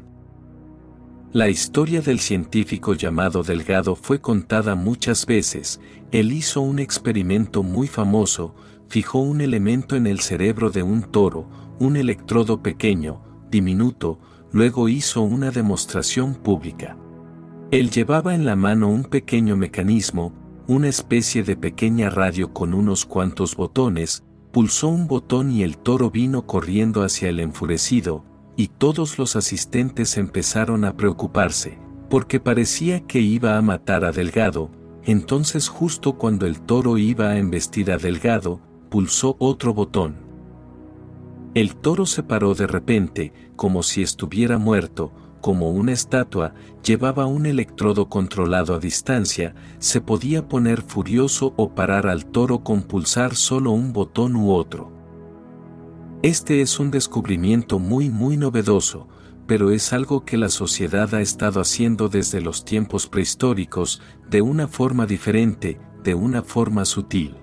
La 1.31 1.49
historia 1.49 2.01
del 2.01 2.19
científico 2.19 2.95
llamado 2.95 3.45
Delgado 3.45 3.95
fue 3.95 4.21
contada 4.21 4.75
muchas 4.75 5.27
veces, 5.27 5.81
él 6.11 6.33
hizo 6.33 6.62
un 6.62 6.81
experimento 6.81 7.62
muy 7.62 7.87
famoso, 7.87 8.57
fijó 8.89 9.21
un 9.21 9.43
elemento 9.43 9.95
en 9.95 10.09
el 10.09 10.19
cerebro 10.19 10.71
de 10.71 10.83
un 10.83 11.03
toro, 11.03 11.49
un 11.79 11.97
electrodo 11.97 12.64
pequeño, 12.64 13.23
diminuto, 13.49 14.19
luego 14.51 14.89
hizo 14.89 15.23
una 15.23 15.53
demostración 15.53 16.35
pública. 16.35 16.99
Él 17.71 17.91
llevaba 17.91 18.35
en 18.35 18.45
la 18.45 18.57
mano 18.57 18.89
un 18.89 19.05
pequeño 19.05 19.57
mecanismo, 19.57 20.33
una 20.67 20.89
especie 20.89 21.45
de 21.45 21.57
pequeña 21.57 22.11
radio 22.11 22.53
con 22.53 22.75
unos 22.75 23.07
cuantos 23.07 23.55
botones, 23.55 24.25
pulsó 24.57 24.89
un 24.89 25.07
botón 25.07 25.51
y 25.51 25.65
el 25.65 25.77
toro 25.77 26.11
vino 26.11 26.47
corriendo 26.47 27.03
hacia 27.03 27.29
el 27.29 27.41
enfurecido, 27.41 28.25
y 28.57 28.69
todos 28.69 29.19
los 29.19 29.37
asistentes 29.37 30.17
empezaron 30.17 30.87
a 30.87 30.97
preocuparse, 30.97 31.77
porque 32.09 32.41
parecía 32.41 33.07
que 33.07 33.21
iba 33.21 33.59
a 33.59 33.61
matar 33.61 34.03
a 34.07 34.13
Delgado, 34.13 34.71
entonces 35.05 35.69
justo 35.69 36.15
cuando 36.17 36.47
el 36.47 36.63
toro 36.63 36.97
iba 36.97 37.29
a 37.29 37.37
embestir 37.37 37.93
a 37.93 37.99
Delgado, 37.99 38.63
pulsó 38.89 39.37
otro 39.41 39.75
botón. 39.75 40.17
El 41.53 41.77
toro 41.77 42.07
se 42.07 42.23
paró 42.23 42.55
de 42.55 42.67
repente, 42.67 43.35
como 43.57 43.83
si 43.83 44.01
estuviera 44.01 44.57
muerto, 44.57 45.13
como 45.47 45.70
una 45.70 45.92
estatua, 45.92 46.55
llevaba 46.84 47.26
un 47.26 47.47
electrodo 47.47 48.09
controlado 48.09 48.74
a 48.74 48.80
distancia, 48.80 49.55
se 49.78 50.01
podía 50.01 50.49
poner 50.49 50.82
furioso 50.82 51.55
o 51.57 51.72
parar 51.72 52.09
al 52.09 52.26
toro 52.26 52.64
con 52.64 52.82
pulsar 52.82 53.36
solo 53.36 53.70
un 53.70 53.92
botón 53.92 54.34
u 54.34 54.51
otro. 54.51 54.90
Este 56.24 56.62
es 56.62 56.80
un 56.80 56.90
descubrimiento 56.90 57.78
muy 57.78 58.11
muy 58.11 58.36
novedoso, 58.36 59.07
pero 59.47 59.70
es 59.70 59.92
algo 59.92 60.24
que 60.24 60.36
la 60.36 60.49
sociedad 60.49 61.14
ha 61.14 61.20
estado 61.20 61.61
haciendo 61.61 62.09
desde 62.09 62.40
los 62.40 62.64
tiempos 62.64 63.07
prehistóricos, 63.07 64.03
de 64.28 64.42
una 64.42 64.66
forma 64.66 65.07
diferente, 65.07 65.78
de 66.03 66.16
una 66.16 66.42
forma 66.42 66.84
sutil. 66.84 67.36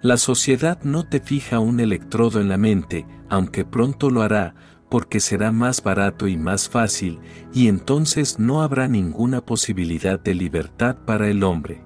La 0.00 0.16
sociedad 0.16 0.82
no 0.82 1.06
te 1.06 1.20
fija 1.20 1.58
un 1.58 1.78
electrodo 1.78 2.40
en 2.40 2.48
la 2.48 2.56
mente, 2.56 3.04
aunque 3.28 3.66
pronto 3.66 4.08
lo 4.08 4.22
hará, 4.22 4.54
porque 4.90 5.20
será 5.20 5.52
más 5.52 5.82
barato 5.82 6.26
y 6.28 6.36
más 6.36 6.68
fácil, 6.68 7.20
y 7.54 7.68
entonces 7.68 8.38
no 8.38 8.62
habrá 8.62 8.88
ninguna 8.88 9.40
posibilidad 9.40 10.18
de 10.18 10.34
libertad 10.34 10.96
para 11.06 11.28
el 11.28 11.44
hombre. 11.44 11.82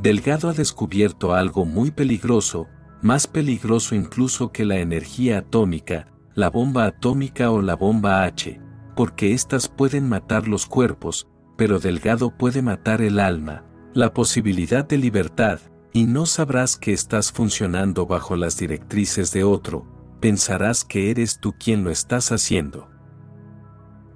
Delgado 0.00 0.48
ha 0.48 0.52
descubierto 0.54 1.34
algo 1.34 1.64
muy 1.64 1.90
peligroso, 1.90 2.66
más 3.02 3.26
peligroso 3.26 3.94
incluso 3.94 4.52
que 4.52 4.64
la 4.64 4.78
energía 4.78 5.38
atómica, 5.38 6.08
la 6.34 6.50
bomba 6.50 6.86
atómica 6.86 7.50
o 7.50 7.60
la 7.62 7.76
bomba 7.76 8.24
H, 8.24 8.60
porque 8.94 9.32
éstas 9.32 9.68
pueden 9.68 10.08
matar 10.08 10.48
los 10.48 10.66
cuerpos, 10.66 11.28
pero 11.56 11.78
Delgado 11.78 12.30
puede 12.30 12.62
matar 12.62 13.02
el 13.02 13.20
alma, 13.20 13.64
la 13.94 14.12
posibilidad 14.12 14.86
de 14.86 14.98
libertad, 14.98 15.60
y 15.92 16.04
no 16.04 16.26
sabrás 16.26 16.76
que 16.76 16.92
estás 16.92 17.32
funcionando 17.32 18.06
bajo 18.06 18.36
las 18.36 18.58
directrices 18.58 19.32
de 19.32 19.44
otro, 19.44 19.95
pensarás 20.20 20.84
que 20.84 21.10
eres 21.10 21.40
tú 21.40 21.54
quien 21.58 21.84
lo 21.84 21.90
estás 21.90 22.32
haciendo. 22.32 22.88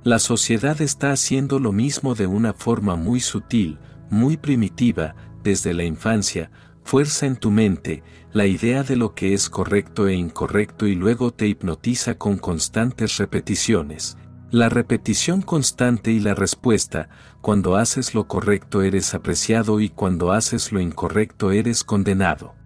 La 0.03 0.19
sociedad 0.19 0.81
está 0.81 1.13
haciendo 1.13 1.59
lo 1.59 1.73
mismo 1.73 2.15
de 2.15 2.27
una 2.27 2.55
forma 2.55 2.97
muy 2.97 3.21
sutil, 3.21 3.79
muy 4.09 4.37
primitiva, 4.37 5.15
desde 5.43 5.75
la 5.75 5.85
infancia, 5.85 6.51
fuerza 6.85 7.27
en 7.27 7.37
tu 7.37 7.51
mente, 7.51 8.03
la 8.33 8.47
idea 8.47 8.83
de 8.83 8.97
lo 8.97 9.15
que 9.15 9.35
es 9.35 9.51
correcto 9.51 10.09
e 10.09 10.15
incorrecto 10.15 10.87
y 10.87 10.95
luego 10.95 11.33
te 11.33 11.47
hipnotiza 11.47 12.17
con 12.17 12.39
constantes 12.39 13.19
repeticiones. 13.19 14.17
La 14.51 14.69
repetición 14.69 15.43
constante 15.43 16.11
y 16.11 16.19
la 16.19 16.35
respuesta, 16.35 17.09
cuando 17.41 17.77
haces 17.77 18.15
lo 18.15 18.27
correcto 18.27 18.83
eres 18.83 19.15
apreciado 19.15 19.81
y 19.81 19.91
cuando 19.91 20.33
haces 20.33 20.73
lo 20.73 20.81
incorrecto 20.81 21.53
eres 21.53 21.85
condenado. 21.85 22.60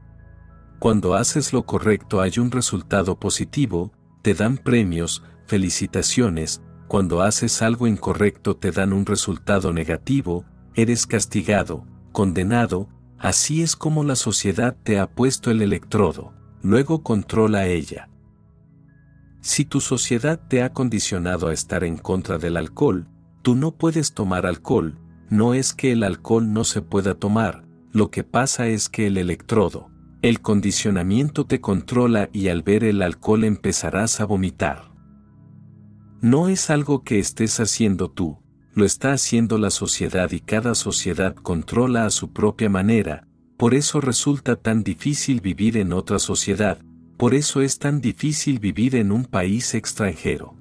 Cuando 0.85 1.15
haces 1.15 1.55
lo 1.55 1.65
correcto 1.65 2.21
hay 2.21 2.33
un 2.39 2.51
resultado 2.51 3.19
positivo, 3.19 3.91
te 4.21 4.35
dan 4.35 4.59
premios, 4.59 5.23
felicitaciones, 5.47 6.61
cuando 6.89 7.23
haces 7.23 7.63
algo 7.63 7.87
incorrecto 7.87 8.59
te 8.59 8.71
dan 8.71 8.93
un 8.93 9.07
resultado 9.07 9.73
negativo, 9.73 10.45
eres 10.75 11.07
castigado, 11.07 11.87
condenado, 12.13 12.91
Así 13.19 13.63
es 13.63 13.77
como 13.77 14.05
la 14.05 14.15
sociedad 14.15 14.77
te 14.83 14.99
ha 14.99 15.11
puesto 15.11 15.51
el 15.51 15.63
electrodo, 15.63 16.35
luego 16.61 17.03
controla 17.03 17.67
ella. 17.67 18.11
Si 19.41 19.65
tu 19.65 19.81
sociedad 19.81 20.39
te 20.49 20.63
ha 20.63 20.75
condicionado 20.75 21.49
a 21.49 21.55
estar 21.55 21.85
en 21.85 21.97
contra 21.97 22.37
del 22.37 22.59
alcohol, 22.59 23.09
tú 23.41 23.55
no 23.55 23.71
puedes 23.71 24.13
tomar 24.13 24.45
alcohol, 24.45 24.99
no 25.31 25.55
es 25.55 25.73
que 25.73 25.93
el 25.93 26.03
alcohol 26.03 26.53
no 26.53 26.65
se 26.65 26.83
pueda 26.83 27.15
tomar, 27.15 27.65
lo 27.91 28.11
que 28.11 28.23
pasa 28.23 28.67
es 28.67 28.91
que 28.91 29.07
el 29.07 29.17
electrodo, 29.17 29.94
el 30.25 30.41
condicionamiento 30.41 31.45
te 31.45 31.61
controla 31.61 32.31
y 32.33 32.49
al 32.49 32.63
ver 32.63 32.83
el 32.83 33.03
alcohol 33.03 33.45
empezarás 33.45 34.23
a 34.23 34.25
vomitar. 34.25 34.91
No 36.23 36.49
es 36.49 36.71
algo 36.71 37.05
que 37.05 37.19
estés 37.19 37.61
haciendo 37.61 38.11
tú, 38.11 38.39
lo 38.73 38.87
está 38.87 39.13
haciendo 39.13 39.59
la 39.59 39.69
sociedad 39.69 40.31
y 40.33 40.41
cada 40.41 40.75
sociedad 40.75 41.35
controla 41.35 42.07
a 42.07 42.11
su 42.11 42.33
propia 42.33 42.71
manera, 42.71 43.29
por 43.59 43.75
eso 43.75 44.01
resulta 44.01 44.57
tan 44.57 44.83
difícil 44.83 45.43
vivir 45.43 45.77
en 45.77 45.93
otra 45.93 46.19
sociedad, 46.19 46.79
por 47.19 47.35
eso 47.35 47.61
es 47.61 47.79
tan 47.79 48.01
difícil 48.01 48.61
vivir 48.61 48.97
en 48.97 49.13
un 49.13 49.27
país 49.27 49.75
extranjero. 49.75 50.57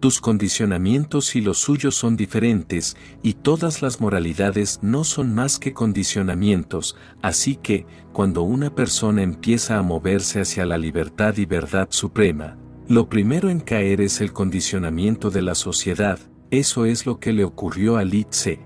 Tus 0.00 0.22
condicionamientos 0.22 1.36
y 1.36 1.42
los 1.42 1.58
suyos 1.58 1.94
son 1.94 2.16
diferentes, 2.16 2.96
y 3.22 3.34
todas 3.34 3.82
las 3.82 4.00
moralidades 4.00 4.78
no 4.80 5.04
son 5.04 5.34
más 5.34 5.58
que 5.58 5.74
condicionamientos, 5.74 6.96
así 7.20 7.56
que, 7.56 7.84
cuando 8.14 8.40
una 8.40 8.74
persona 8.74 9.22
empieza 9.22 9.76
a 9.76 9.82
moverse 9.82 10.40
hacia 10.40 10.64
la 10.64 10.78
libertad 10.78 11.36
y 11.36 11.44
verdad 11.44 11.88
suprema, 11.90 12.56
lo 12.88 13.10
primero 13.10 13.50
en 13.50 13.60
caer 13.60 14.00
es 14.00 14.22
el 14.22 14.32
condicionamiento 14.32 15.30
de 15.30 15.42
la 15.42 15.54
sociedad, 15.54 16.18
eso 16.50 16.86
es 16.86 17.04
lo 17.04 17.20
que 17.20 17.34
le 17.34 17.44
ocurrió 17.44 17.98
a 17.98 18.04
Li 18.04 18.24
Tse. 18.24 18.58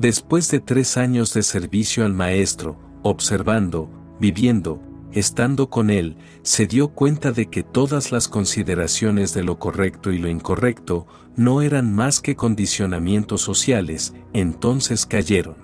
Después 0.00 0.50
de 0.50 0.58
tres 0.58 0.96
años 0.96 1.32
de 1.32 1.44
servicio 1.44 2.04
al 2.04 2.12
maestro, 2.12 2.76
observando, 3.04 3.88
viviendo, 4.18 4.82
estando 5.12 5.70
con 5.70 5.90
él, 5.90 6.16
se 6.42 6.66
dio 6.66 6.88
cuenta 6.88 7.32
de 7.32 7.46
que 7.46 7.62
todas 7.62 8.12
las 8.12 8.28
consideraciones 8.28 9.34
de 9.34 9.44
lo 9.44 9.58
correcto 9.58 10.10
y 10.12 10.18
lo 10.18 10.28
incorrecto 10.28 11.06
no 11.36 11.62
eran 11.62 11.94
más 11.94 12.20
que 12.20 12.36
condicionamientos 12.36 13.40
sociales, 13.40 14.14
entonces 14.32 15.06
cayeron. 15.06 15.56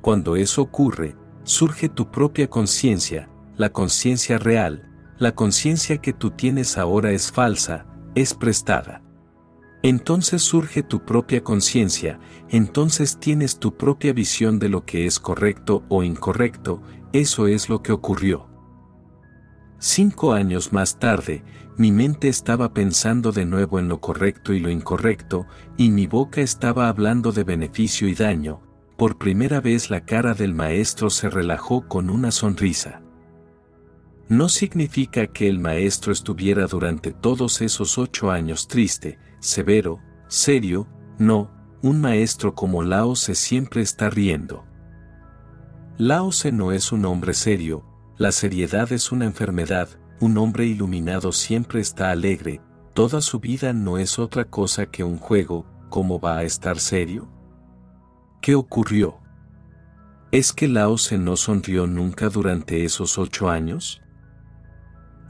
Cuando 0.00 0.36
eso 0.36 0.62
ocurre, 0.62 1.16
surge 1.44 1.88
tu 1.88 2.10
propia 2.10 2.48
conciencia, 2.48 3.28
la 3.56 3.70
conciencia 3.70 4.38
real, 4.38 4.92
la 5.18 5.34
conciencia 5.34 5.98
que 5.98 6.12
tú 6.12 6.30
tienes 6.30 6.76
ahora 6.76 7.12
es 7.12 7.32
falsa, 7.32 7.86
es 8.14 8.34
prestada. 8.34 9.02
Entonces 9.82 10.42
surge 10.42 10.82
tu 10.82 11.04
propia 11.04 11.44
conciencia, 11.44 12.18
entonces 12.48 13.18
tienes 13.18 13.58
tu 13.58 13.76
propia 13.76 14.12
visión 14.12 14.58
de 14.58 14.68
lo 14.68 14.84
que 14.84 15.06
es 15.06 15.20
correcto 15.20 15.84
o 15.88 16.02
incorrecto, 16.02 16.82
eso 17.20 17.46
es 17.46 17.68
lo 17.68 17.82
que 17.82 17.92
ocurrió. 17.92 18.48
Cinco 19.78 20.32
años 20.32 20.72
más 20.72 20.98
tarde, 20.98 21.44
mi 21.76 21.92
mente 21.92 22.28
estaba 22.28 22.72
pensando 22.72 23.32
de 23.32 23.44
nuevo 23.44 23.78
en 23.78 23.88
lo 23.88 24.00
correcto 24.00 24.52
y 24.54 24.60
lo 24.60 24.70
incorrecto, 24.70 25.46
y 25.76 25.90
mi 25.90 26.06
boca 26.06 26.40
estaba 26.40 26.88
hablando 26.88 27.32
de 27.32 27.44
beneficio 27.44 28.08
y 28.08 28.14
daño, 28.14 28.62
por 28.96 29.18
primera 29.18 29.60
vez 29.60 29.90
la 29.90 30.04
cara 30.04 30.34
del 30.34 30.54
maestro 30.54 31.10
se 31.10 31.28
relajó 31.28 31.86
con 31.86 32.08
una 32.08 32.30
sonrisa. 32.30 33.02
No 34.28 34.48
significa 34.48 35.28
que 35.28 35.48
el 35.48 35.60
maestro 35.60 36.12
estuviera 36.12 36.66
durante 36.66 37.12
todos 37.12 37.60
esos 37.60 37.96
ocho 37.96 38.30
años 38.30 38.66
triste, 38.66 39.18
severo, 39.38 40.00
serio, 40.28 40.88
no, 41.18 41.50
un 41.82 42.00
maestro 42.00 42.54
como 42.54 42.82
Lao 42.82 43.14
se 43.14 43.34
siempre 43.34 43.82
está 43.82 44.10
riendo. 44.10 44.65
Lao 45.98 46.30
se 46.30 46.52
no 46.52 46.72
es 46.72 46.92
un 46.92 47.06
hombre 47.06 47.32
serio, 47.32 47.82
la 48.18 48.30
seriedad 48.30 48.92
es 48.92 49.12
una 49.12 49.24
enfermedad, 49.24 49.88
un 50.20 50.36
hombre 50.36 50.66
iluminado 50.66 51.32
siempre 51.32 51.80
está 51.80 52.10
alegre, 52.10 52.60
toda 52.92 53.22
su 53.22 53.40
vida 53.40 53.72
no 53.72 53.96
es 53.96 54.18
otra 54.18 54.44
cosa 54.44 54.84
que 54.84 55.04
un 55.04 55.16
juego, 55.16 55.64
¿cómo 55.88 56.20
va 56.20 56.36
a 56.36 56.42
estar 56.42 56.80
serio? 56.80 57.30
¿Qué 58.42 58.54
ocurrió? 58.54 59.20
¿Es 60.32 60.52
que 60.52 60.68
Lao 60.68 60.98
se 60.98 61.16
no 61.16 61.34
sonrió 61.34 61.86
nunca 61.86 62.28
durante 62.28 62.84
esos 62.84 63.16
ocho 63.16 63.48
años? 63.48 64.02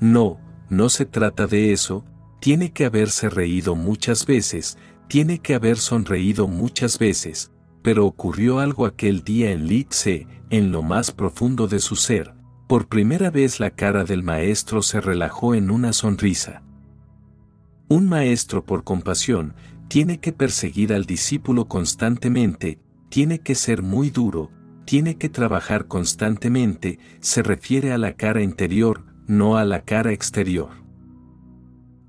No, 0.01 0.41
no 0.69 0.89
se 0.89 1.07
trata 1.07 1.47
de 1.47 1.73
eso, 1.73 2.05
tiene 2.41 2.73
que 2.73 2.87
haberse 2.87 3.29
reído 3.29 3.77
muchas 3.77 4.27
veces, 4.27 4.79
tiene 5.07 5.39
que 5.39 5.55
haber 5.55 5.77
sonreído 5.77 6.49
muchas 6.49 6.99
veces, 6.99 7.53
pero 7.83 8.05
ocurrió 8.05 8.59
algo 8.59 8.85
aquel 8.85 9.23
día 9.23 9.53
en 9.53 9.69
Litze, 9.69 10.27
en 10.51 10.73
lo 10.73 10.83
más 10.83 11.11
profundo 11.11 11.69
de 11.69 11.79
su 11.79 11.97
ser. 11.97 12.35
Por 12.67 12.89
primera 12.89 13.31
vez 13.31 13.61
la 13.61 13.71
cara 13.71 14.05
del 14.05 14.23
maestro 14.23 14.83
se 14.83 15.01
relajó 15.01 15.55
en 15.55 15.71
una 15.71 15.93
sonrisa. 15.93 16.63
Un 17.89 18.09
maestro 18.09 18.65
por 18.65 18.83
compasión 18.83 19.55
tiene 19.89 20.19
que 20.19 20.33
perseguir 20.33 20.93
al 20.93 21.05
discípulo 21.05 21.69
constantemente, 21.69 22.81
tiene 23.09 23.39
que 23.39 23.55
ser 23.55 23.83
muy 23.83 24.11
duro, 24.11 24.51
tiene 24.85 25.17
que 25.17 25.29
trabajar 25.29 25.87
constantemente, 25.87 26.99
se 27.21 27.43
refiere 27.43 27.93
a 27.93 27.99
la 27.99 28.15
cara 28.15 28.43
interior, 28.43 29.05
no 29.27 29.57
a 29.57 29.65
la 29.65 29.83
cara 29.83 30.13
exterior. 30.13 30.86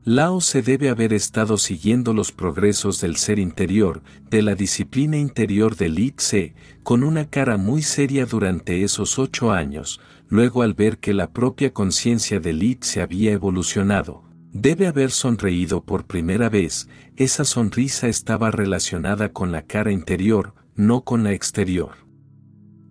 Lao 0.09 0.39
se 0.39 0.61
debe 0.61 0.87
haber 0.87 1.11
estado 1.11 1.57
siguiendo 1.57 2.13
los 2.13 2.31
progresos 2.31 3.01
del 3.01 3.17
ser 3.17 3.39
interior, 3.39 4.03
de 4.29 4.41
la 4.41 4.55
disciplina 4.55 5.17
interior 5.17 5.75
de 5.75 5.89
Li 5.89 6.11
Tse, 6.11 6.55
con 6.81 7.03
una 7.03 7.29
cara 7.29 7.57
muy 7.57 7.81
seria 7.81 8.25
durante 8.25 8.85
esos 8.85 9.19
ocho 9.19 9.51
años, 9.51 9.99
luego 10.29 10.61
al 10.61 10.75
ver 10.75 10.99
que 10.99 11.13
la 11.13 11.33
propia 11.33 11.73
conciencia 11.73 12.39
de 12.39 12.53
Li 12.53 12.77
se 12.79 13.01
había 13.01 13.33
evolucionado, 13.33 14.23
debe 14.53 14.87
haber 14.87 15.11
sonreído 15.11 15.83
por 15.83 16.05
primera 16.05 16.47
vez, 16.47 16.87
esa 17.17 17.43
sonrisa 17.43 18.07
estaba 18.07 18.49
relacionada 18.49 19.33
con 19.33 19.51
la 19.51 19.63
cara 19.63 19.91
interior, 19.91 20.53
no 20.73 21.01
con 21.03 21.25
la 21.25 21.33
exterior. 21.33 21.95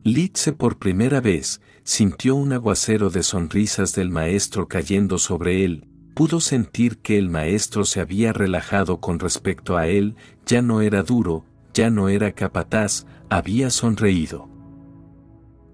Li 0.05 0.29
Tse 0.29 0.53
por 0.53 0.79
primera 0.79 1.23
vez, 1.23 1.63
sintió 1.83 2.35
un 2.35 2.53
aguacero 2.53 3.09
de 3.09 3.23
sonrisas 3.23 3.95
del 3.95 4.11
maestro 4.11 4.69
cayendo 4.69 5.17
sobre 5.17 5.65
él, 5.65 5.89
pudo 6.17 6.41
sentir 6.41 6.97
que 6.97 7.19
el 7.19 7.29
maestro 7.29 7.85
se 7.85 8.01
había 8.01 8.33
relajado 8.33 9.01
con 9.03 9.19
respecto 9.19 9.77
a 9.77 9.87
él, 9.87 10.17
ya 10.47 10.63
no 10.63 10.81
era 10.81 11.03
duro, 11.03 11.45
ya 11.75 11.91
no 11.91 12.09
era 12.09 12.33
capataz, 12.33 13.05
había 13.29 13.69
sonreído. 13.69 14.49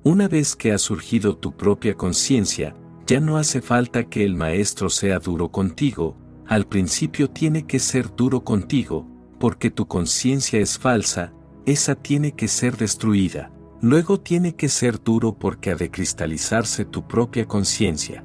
Una 0.03 0.27
vez 0.27 0.57
que 0.57 0.73
ha 0.73 0.79
surgido 0.79 1.37
tu 1.37 1.57
propia 1.57 1.95
conciencia, 1.95 2.75
ya 3.07 3.21
no 3.21 3.37
hace 3.37 3.63
falta 3.63 4.09
que 4.09 4.25
el 4.25 4.35
maestro 4.35 4.91
sea 4.91 5.21
duro 5.21 5.53
contigo, 5.53 6.17
al 6.49 6.67
principio 6.67 7.31
tiene 7.31 7.65
que 7.65 7.79
ser 7.79 8.13
duro 8.13 8.43
contigo, 8.43 9.07
porque 9.39 9.71
tu 9.71 9.87
conciencia 9.87 10.59
es 10.59 10.77
falsa, 10.77 11.33
esa 11.67 11.95
tiene 11.95 12.33
que 12.33 12.49
ser 12.49 12.77
destruida, 12.77 13.53
luego 13.81 14.19
tiene 14.19 14.57
que 14.57 14.69
ser 14.69 15.01
duro 15.01 15.39
porque 15.39 15.71
ha 15.71 15.77
de 15.77 15.89
cristalizarse 15.93 16.85
tu 16.85 17.07
propia 17.07 17.47
conciencia. 17.47 18.25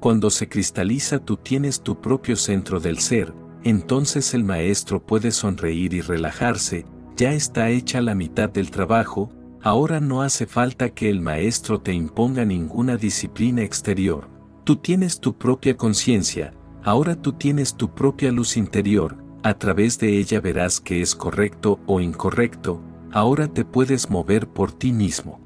Cuando 0.00 0.30
se 0.30 0.48
cristaliza 0.48 1.18
tú 1.18 1.36
tienes 1.36 1.80
tu 1.80 2.00
propio 2.00 2.36
centro 2.36 2.78
del 2.78 2.98
ser, 2.98 3.34
entonces 3.64 4.32
el 4.32 4.44
maestro 4.44 5.04
puede 5.04 5.32
sonreír 5.32 5.92
y 5.92 6.00
relajarse, 6.00 6.86
ya 7.16 7.32
está 7.32 7.70
hecha 7.70 8.00
la 8.00 8.14
mitad 8.14 8.48
del 8.48 8.70
trabajo, 8.70 9.32
ahora 9.60 9.98
no 9.98 10.22
hace 10.22 10.46
falta 10.46 10.90
que 10.90 11.10
el 11.10 11.20
maestro 11.20 11.80
te 11.80 11.92
imponga 11.92 12.44
ninguna 12.44 12.96
disciplina 12.96 13.62
exterior. 13.62 14.28
Tú 14.62 14.76
tienes 14.76 15.18
tu 15.18 15.36
propia 15.36 15.76
conciencia, 15.76 16.54
ahora 16.84 17.20
tú 17.20 17.32
tienes 17.32 17.74
tu 17.74 17.92
propia 17.92 18.30
luz 18.30 18.56
interior, 18.56 19.16
a 19.42 19.54
través 19.54 19.98
de 19.98 20.16
ella 20.18 20.40
verás 20.40 20.80
que 20.80 21.00
es 21.00 21.16
correcto 21.16 21.80
o 21.86 22.00
incorrecto, 22.00 22.80
ahora 23.10 23.48
te 23.48 23.64
puedes 23.64 24.10
mover 24.10 24.46
por 24.46 24.70
ti 24.70 24.92
mismo. 24.92 25.40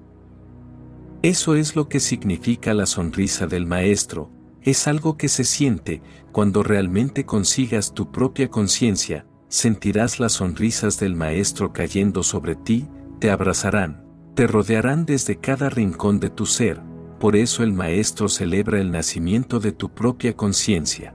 Eso 1.23 1.55
es 1.55 1.75
lo 1.75 1.89
que 1.89 2.01
significa 2.01 2.75
la 2.75 2.85
sonrisa 2.85 3.47
del 3.47 3.65
maestro, 3.65 4.31
es 4.65 4.87
algo 4.87 5.17
que 5.17 5.29
se 5.29 5.45
siente, 5.45 6.03
cuando 6.31 6.63
realmente 6.63 7.25
consigas 7.25 7.95
tu 7.95 8.11
propia 8.13 8.49
conciencia, 8.49 9.27
sentirás 9.49 10.21
las 10.21 10.33
sonrisas 10.33 10.99
del 10.99 11.15
Maestro 11.15 11.73
cayendo 11.73 12.23
sobre 12.23 12.55
ti, 12.55 12.89
te 13.19 13.31
abrazarán, 13.31 14.05
te 14.35 14.47
rodearán 14.47 15.05
desde 15.05 15.37
cada 15.37 15.69
rincón 15.69 16.21
de 16.21 16.31
tu 16.31 16.47
ser, 16.47 16.81
por 17.19 17.37
eso 17.37 17.63
el 17.63 17.73
Maestro 17.73 18.29
celebra 18.29 18.81
el 18.81 18.91
nacimiento 18.91 19.61
de 19.61 19.73
tu 19.73 19.91
propia 19.91 20.37
conciencia. 20.37 21.15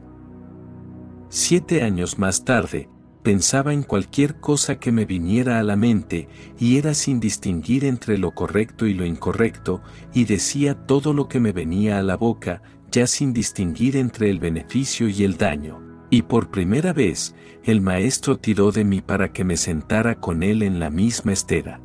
Siete 1.30 1.82
años 1.84 2.20
más 2.20 2.46
tarde, 2.46 2.90
pensaba 3.24 3.74
en 3.74 3.84
cualquier 3.84 4.40
cosa 4.40 4.80
que 4.80 4.94
me 4.94 5.04
viniera 5.04 5.60
a 5.60 5.64
la 5.64 5.76
mente, 5.76 6.30
y 6.58 6.78
era 6.78 6.94
sin 6.94 7.20
distinguir 7.20 7.84
entre 7.84 8.18
lo 8.18 8.32
correcto 8.32 8.86
y 8.86 8.94
lo 8.94 9.06
incorrecto, 9.06 9.82
y 10.14 10.24
decía 10.24 10.86
todo 10.86 11.12
lo 11.12 11.28
que 11.28 11.42
me 11.42 11.52
venía 11.52 12.00
a 12.00 12.04
la 12.04 12.16
boca, 12.16 12.62
ya 12.92 13.08
sin 13.08 13.34
distinguir 13.34 13.98
entre 13.98 14.30
el 14.30 14.40
beneficio 14.40 15.08
y 15.10 15.24
el 15.24 15.38
daño. 15.38 15.82
Y 16.10 16.22
por 16.24 16.50
primera 16.50 16.94
vez, 16.94 17.36
el 17.64 17.82
maestro 17.82 18.38
tiró 18.38 18.72
de 18.72 18.86
mí 18.86 19.02
para 19.02 19.34
que 19.34 19.44
me 19.44 19.58
sentara 19.58 20.16
con 20.16 20.42
él 20.42 20.64
en 20.64 20.80
la 20.80 20.90
misma 20.90 21.34
estera. 21.34 21.82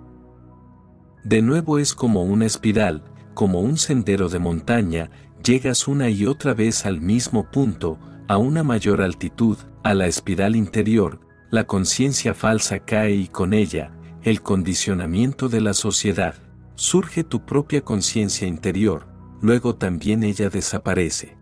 De 1.24 1.42
nuevo 1.42 1.78
es 1.78 1.94
como 1.94 2.22
una 2.22 2.46
espiral, 2.46 3.02
como 3.34 3.60
un 3.60 3.76
sendero 3.78 4.28
de 4.28 4.38
montaña, 4.38 5.10
llegas 5.42 5.88
una 5.88 6.08
y 6.08 6.26
otra 6.26 6.54
vez 6.54 6.86
al 6.86 7.00
mismo 7.00 7.50
punto, 7.50 7.98
a 8.28 8.36
una 8.36 8.62
mayor 8.62 9.02
altitud, 9.02 9.58
a 9.82 9.94
la 9.94 10.06
espiral 10.06 10.56
interior, 10.56 11.20
la 11.50 11.64
conciencia 11.64 12.34
falsa 12.34 12.78
cae 12.78 13.14
y 13.14 13.28
con 13.28 13.52
ella, 13.52 13.92
el 14.22 14.40
condicionamiento 14.42 15.48
de 15.48 15.60
la 15.60 15.74
sociedad. 15.74 16.34
Surge 16.74 17.24
tu 17.24 17.44
propia 17.44 17.82
conciencia 17.82 18.46
interior, 18.46 19.06
luego 19.42 19.74
también 19.74 20.22
ella 20.22 20.48
desaparece. 20.48 21.36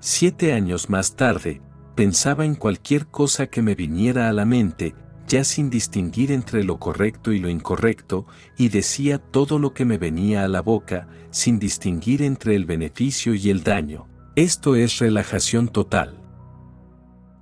Siete 0.00 0.52
años 0.52 0.90
más 0.90 1.14
tarde, 1.14 1.62
pensaba 1.94 2.44
en 2.44 2.54
cualquier 2.54 3.06
cosa 3.06 3.46
que 3.46 3.62
me 3.62 3.74
viniera 3.74 4.28
a 4.28 4.32
la 4.32 4.44
mente, 4.44 4.94
ya 5.28 5.44
sin 5.44 5.68
distinguir 5.68 6.32
entre 6.32 6.64
lo 6.64 6.78
correcto 6.78 7.32
y 7.32 7.38
lo 7.38 7.50
incorrecto, 7.50 8.26
y 8.56 8.70
decía 8.70 9.18
todo 9.18 9.58
lo 9.58 9.74
que 9.74 9.84
me 9.84 9.98
venía 9.98 10.44
a 10.44 10.48
la 10.48 10.62
boca, 10.62 11.06
sin 11.30 11.58
distinguir 11.58 12.22
entre 12.22 12.56
el 12.56 12.64
beneficio 12.64 13.34
y 13.34 13.50
el 13.50 13.62
daño. 13.62 14.08
Esto 14.34 14.74
es 14.74 14.98
relajación 14.98 15.68
total. 15.68 16.22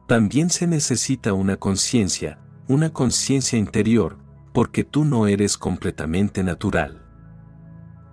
También 0.08 0.50
se 0.50 0.66
necesita 0.66 1.32
una 1.32 1.56
conciencia, 1.56 2.40
una 2.68 2.92
conciencia 2.92 3.58
interior, 3.58 4.18
porque 4.52 4.82
tú 4.82 5.04
no 5.04 5.26
eres 5.26 5.56
completamente 5.56 6.42
natural. 6.42 7.05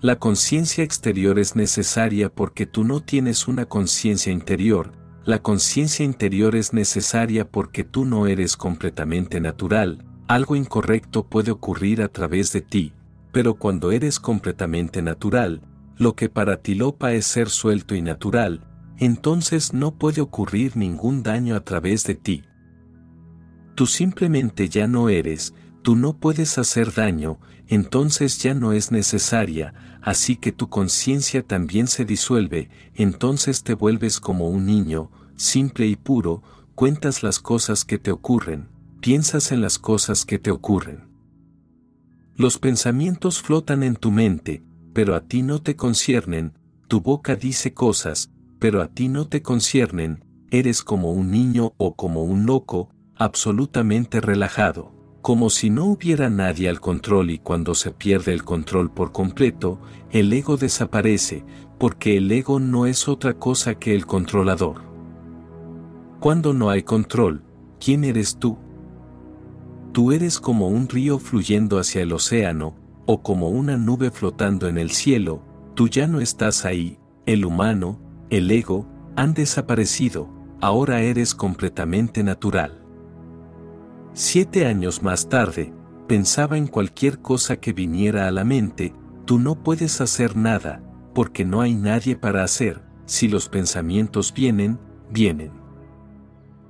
La 0.04 0.18
conciencia 0.18 0.84
exterior 0.84 1.40
es 1.40 1.56
necesaria 1.56 2.28
porque 2.28 2.66
tú 2.66 2.84
no 2.84 3.00
tienes 3.00 3.48
una 3.48 3.68
conciencia 3.68 4.34
interior, 4.34 4.92
la 5.24 5.42
conciencia 5.42 6.04
interior 6.04 6.58
es 6.58 6.74
necesaria 6.74 7.50
porque 7.50 7.86
tú 7.86 8.04
no 8.04 8.28
eres 8.28 8.58
completamente 8.58 9.40
natural, 9.40 10.04
algo 10.28 10.58
incorrecto 10.58 11.24
puede 11.24 11.52
ocurrir 11.52 12.02
a 12.02 12.10
través 12.10 12.52
de 12.52 12.60
ti, 12.60 12.92
pero 13.32 13.54
cuando 13.54 13.94
eres 13.94 14.20
completamente 14.20 15.02
natural, 15.02 15.62
lo 15.96 16.18
que 16.18 16.28
para 16.28 16.58
ti 16.58 16.76
lopa 16.76 17.14
es 17.14 17.26
ser 17.26 17.50
suelto 17.50 17.96
y 17.96 18.02
natural, 18.02 18.68
entonces 18.98 19.72
no 19.72 19.92
puede 19.98 20.20
ocurrir 20.20 20.76
ningún 20.76 21.24
daño 21.24 21.56
a 21.56 21.62
través 21.62 22.04
de 22.04 22.16
ti. 22.16 22.44
Tú 23.74 23.88
simplemente 23.88 24.68
ya 24.68 24.86
no 24.86 25.08
eres, 25.08 25.54
tú 25.84 25.98
no 25.98 26.18
puedes 26.18 26.58
hacer 26.58 26.94
daño, 26.94 27.38
entonces 27.68 28.40
ya 28.40 28.54
no 28.54 28.72
es 28.72 28.92
necesaria, 28.92 29.74
así 30.02 30.38
que 30.38 30.52
tu 30.52 30.70
conciencia 30.70 31.44
también 31.44 31.88
se 31.88 32.06
disuelve, 32.06 32.70
entonces 32.96 33.64
te 33.64 33.74
vuelves 33.74 34.20
como 34.20 34.50
un 34.50 34.66
niño, 34.66 35.12
simple 35.36 35.86
y 35.86 35.96
puro, 35.98 36.42
cuentas 36.74 37.22
las 37.22 37.40
cosas 37.40 37.84
que 37.84 38.00
te 38.00 38.12
ocurren, 38.12 38.70
piensas 39.02 39.52
en 39.52 39.62
las 39.62 39.78
cosas 39.78 40.26
que 40.26 40.40
te 40.40 40.52
ocurren. 40.52 41.10
Los 42.36 42.58
pensamientos 42.58 43.42
flotan 43.42 43.84
en 43.84 43.98
tu 43.98 44.10
mente, 44.10 44.64
pero 44.94 45.16
a 45.16 45.22
ti 45.22 45.44
no 45.44 45.62
te 45.62 45.76
conciernen, 45.76 46.54
tu 46.88 47.02
boca 47.02 47.36
dice 47.36 47.74
cosas, 47.74 48.32
pero 48.58 48.82
a 48.82 48.88
ti 48.88 49.10
no 49.10 49.28
te 49.28 49.42
conciernen, 49.42 50.24
eres 50.50 50.82
como 50.82 51.12
un 51.12 51.30
niño 51.30 51.74
o 51.78 51.96
como 51.96 52.24
un 52.24 52.46
loco, 52.46 52.90
absolutamente 53.16 54.22
relajado 54.22 54.93
como 55.24 55.50
si 55.50 55.70
no 55.70 55.86
hubiera 55.86 56.30
nadie 56.30 56.68
al 56.68 56.82
control 56.82 57.32
y 57.32 57.40
cuando 57.40 57.76
se 57.76 57.92
pierde 57.92 58.34
el 58.34 58.44
control 58.44 58.92
por 58.92 59.14
completo, 59.14 59.80
el 60.12 60.34
ego 60.34 60.58
desaparece, 60.58 61.46
porque 61.80 62.18
el 62.18 62.30
ego 62.30 62.60
no 62.60 62.86
es 62.88 63.08
otra 63.08 63.34
cosa 63.34 63.76
que 63.76 63.96
el 63.96 64.06
controlador. 64.06 64.84
Cuando 66.20 66.54
no 66.54 66.70
hay 66.70 66.84
control, 66.84 67.42
¿quién 67.80 68.04
eres 68.04 68.36
tú? 68.38 68.58
Tú 69.94 70.12
eres 70.12 70.42
como 70.42 70.68
un 70.68 70.90
río 70.90 71.20
fluyendo 71.20 71.80
hacia 71.80 72.02
el 72.02 72.12
océano, 72.12 72.76
o 73.06 73.24
como 73.24 73.48
una 73.48 73.78
nube 73.78 74.12
flotando 74.12 74.68
en 74.68 74.78
el 74.78 74.92
cielo, 74.92 75.42
tú 75.74 75.88
ya 75.88 76.06
no 76.06 76.20
estás 76.20 76.66
ahí, 76.66 77.00
el 77.26 77.46
humano, 77.46 77.98
el 78.30 78.52
ego, 78.52 78.90
han 79.16 79.34
desaparecido, 79.34 80.28
ahora 80.60 81.00
eres 81.02 81.34
completamente 81.34 82.26
natural. 82.26 82.83
Siete 84.16 84.68
años 84.68 85.02
más 85.02 85.28
tarde, 85.28 85.74
pensaba 86.08 86.56
en 86.60 86.68
cualquier 86.68 87.18
cosa 87.18 87.56
que 87.58 87.74
viniera 87.74 88.28
a 88.28 88.32
la 88.32 88.44
mente, 88.44 88.94
tú 89.26 89.40
no 89.40 89.56
puedes 89.56 90.02
hacer 90.02 90.38
nada, 90.38 90.84
porque 91.16 91.46
no 91.46 91.62
hay 91.62 91.74
nadie 91.74 92.16
para 92.16 92.44
hacer, 92.44 92.84
si 93.06 93.28
los 93.28 93.50
pensamientos 93.50 94.32
vienen, 94.32 94.78
vienen. 95.10 95.52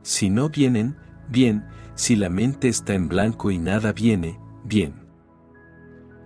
Si 0.04 0.30
no 0.30 0.48
vienen, 0.48 0.96
bien, 1.28 1.66
si 1.96 2.16
la 2.16 2.30
mente 2.30 2.70
está 2.70 2.94
en 2.94 3.10
blanco 3.10 3.52
y 3.52 3.58
nada 3.58 3.92
viene, 3.92 4.40
bien. 4.64 4.94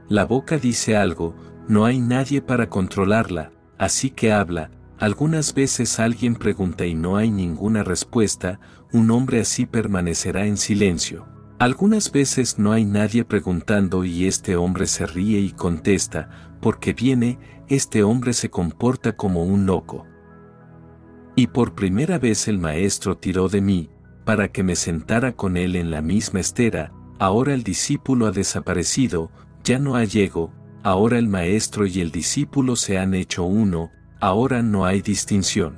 La 0.10 0.24
boca 0.24 0.60
dice 0.60 0.98
algo, 0.98 1.34
no 1.68 1.86
hay 1.86 2.00
nadie 2.00 2.44
para 2.44 2.70
controlarla, 2.70 3.52
así 3.80 4.12
que 4.12 4.32
habla, 4.32 4.70
algunas 5.00 5.54
veces 5.54 6.00
alguien 6.00 6.36
pregunta 6.36 6.86
y 6.86 6.96
no 6.96 7.18
hay 7.18 7.30
ninguna 7.30 7.84
respuesta, 7.84 8.60
un 8.94 9.12
hombre 9.12 9.42
así 9.42 9.66
permanecerá 9.66 10.46
en 10.46 10.58
silencio. 10.58 11.28
Algunas 11.60 12.12
veces 12.12 12.60
no 12.60 12.72
hay 12.72 12.86
nadie 12.86 13.26
preguntando 13.26 14.04
y 14.06 14.26
este 14.28 14.56
hombre 14.56 14.86
se 14.86 15.08
ríe 15.08 15.40
y 15.40 15.52
contesta, 15.52 16.58
porque 16.62 16.94
viene, 16.94 17.40
este 17.68 18.04
hombre 18.04 18.34
se 18.34 18.50
comporta 18.50 19.16
como 19.16 19.44
un 19.44 19.66
loco. 19.66 20.06
Y 21.36 21.48
por 21.48 21.76
primera 21.76 22.20
vez 22.20 22.48
el 22.48 22.60
maestro 22.60 23.18
tiró 23.18 23.50
de 23.50 23.62
mí, 23.62 23.90
para 24.24 24.52
que 24.52 24.64
me 24.64 24.76
sentara 24.76 25.34
con 25.34 25.58
él 25.58 25.76
en 25.76 25.90
la 25.90 26.02
misma 26.02 26.40
estera, 26.40 26.92
ahora 27.20 27.54
el 27.54 27.64
discípulo 27.64 28.28
ha 28.28 28.32
desaparecido, 28.32 29.32
ya 29.64 29.80
no 29.80 29.96
hay 29.96 30.10
ego, 30.14 30.54
ahora 30.84 31.18
el 31.18 31.28
maestro 31.28 31.86
y 31.86 32.02
el 32.02 32.12
discípulo 32.12 32.76
se 32.76 32.98
han 32.98 33.14
hecho 33.14 33.44
uno, 33.44 33.92
ahora 34.20 34.62
no 34.62 34.86
hay 34.86 35.02
distinción. 35.02 35.78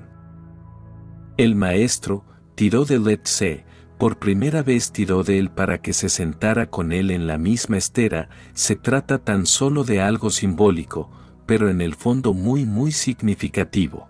El 1.38 1.56
maestro, 1.56 2.26
tiró 2.60 2.84
de 2.84 3.00
Letze, 3.00 3.64
por 3.98 4.20
primera 4.20 4.64
vez 4.64 4.92
tiró 4.92 5.24
de 5.24 5.40
él 5.40 5.50
para 5.50 5.82
que 5.82 5.94
se 5.94 6.10
sentara 6.10 6.70
con 6.70 6.92
él 6.92 7.10
en 7.10 7.26
la 7.26 7.38
misma 7.38 7.78
estera, 7.78 8.28
se 8.54 8.76
trata 8.76 9.20
tan 9.20 9.46
solo 9.46 9.86
de 9.86 10.02
algo 10.02 10.30
simbólico, 10.30 11.10
pero 11.46 11.70
en 11.70 11.80
el 11.80 11.96
fondo 11.96 12.34
muy 12.34 12.66
muy 12.66 12.92
significativo. 12.92 14.10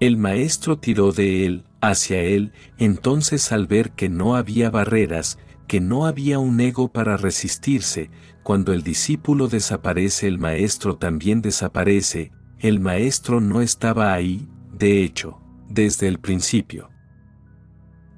El 0.00 0.16
maestro 0.16 0.78
tiró 0.78 1.12
de 1.12 1.44
él, 1.44 1.64
hacia 1.82 2.22
él, 2.22 2.54
entonces 2.78 3.52
al 3.52 3.66
ver 3.66 3.90
que 3.90 4.08
no 4.08 4.34
había 4.34 4.70
barreras, 4.70 5.38
que 5.68 5.82
no 5.82 6.06
había 6.06 6.38
un 6.38 6.58
ego 6.58 6.90
para 6.90 7.18
resistirse, 7.18 8.10
cuando 8.42 8.72
el 8.72 8.82
discípulo 8.82 9.48
desaparece 9.48 10.26
el 10.26 10.38
maestro 10.38 10.96
también 10.96 11.42
desaparece, 11.42 12.32
el 12.60 12.80
maestro 12.80 13.42
no 13.42 13.60
estaba 13.60 14.14
ahí, 14.14 14.48
de 14.72 15.04
hecho, 15.04 15.38
desde 15.68 16.08
el 16.08 16.18
principio. 16.18 16.89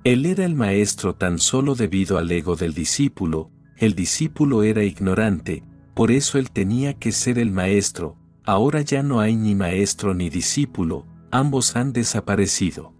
Él 0.04 0.26
era 0.26 0.44
el 0.44 0.56
maestro 0.56 1.14
tan 1.14 1.38
solo 1.38 1.76
debido 1.76 2.18
al 2.18 2.32
ego 2.32 2.56
del 2.56 2.74
discípulo, 2.74 3.52
el 3.76 3.94
discípulo 3.94 4.64
era 4.64 4.82
ignorante, 4.82 5.62
por 5.94 6.10
eso 6.10 6.38
él 6.38 6.50
tenía 6.50 6.94
que 6.94 7.12
ser 7.12 7.38
el 7.38 7.52
maestro, 7.52 8.16
ahora 8.44 8.80
ya 8.80 9.04
no 9.04 9.20
hay 9.20 9.36
ni 9.36 9.54
maestro 9.54 10.12
ni 10.12 10.28
discípulo, 10.28 11.06
ambos 11.30 11.76
han 11.76 11.92
desaparecido. 11.92 12.94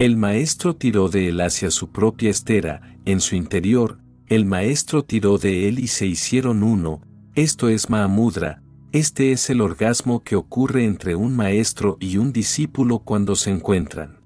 El 0.00 0.16
maestro 0.16 0.74
tiró 0.74 1.08
de 1.08 1.28
él 1.28 1.40
hacia 1.42 1.70
su 1.70 1.92
propia 1.92 2.30
estera, 2.30 2.98
en 3.04 3.20
su 3.20 3.36
interior, 3.36 4.00
el 4.26 4.44
maestro 4.44 5.04
tiró 5.04 5.38
de 5.38 5.68
él 5.68 5.78
y 5.78 5.86
se 5.86 6.06
hicieron 6.06 6.64
uno, 6.64 7.00
esto 7.36 7.68
es 7.68 7.88
Mahamudra, 7.88 8.64
este 8.90 9.30
es 9.30 9.48
el 9.48 9.60
orgasmo 9.60 10.24
que 10.24 10.34
ocurre 10.34 10.84
entre 10.84 11.14
un 11.14 11.36
maestro 11.36 11.98
y 12.00 12.16
un 12.16 12.32
discípulo 12.32 12.98
cuando 12.98 13.36
se 13.36 13.50
encuentran. 13.50 14.17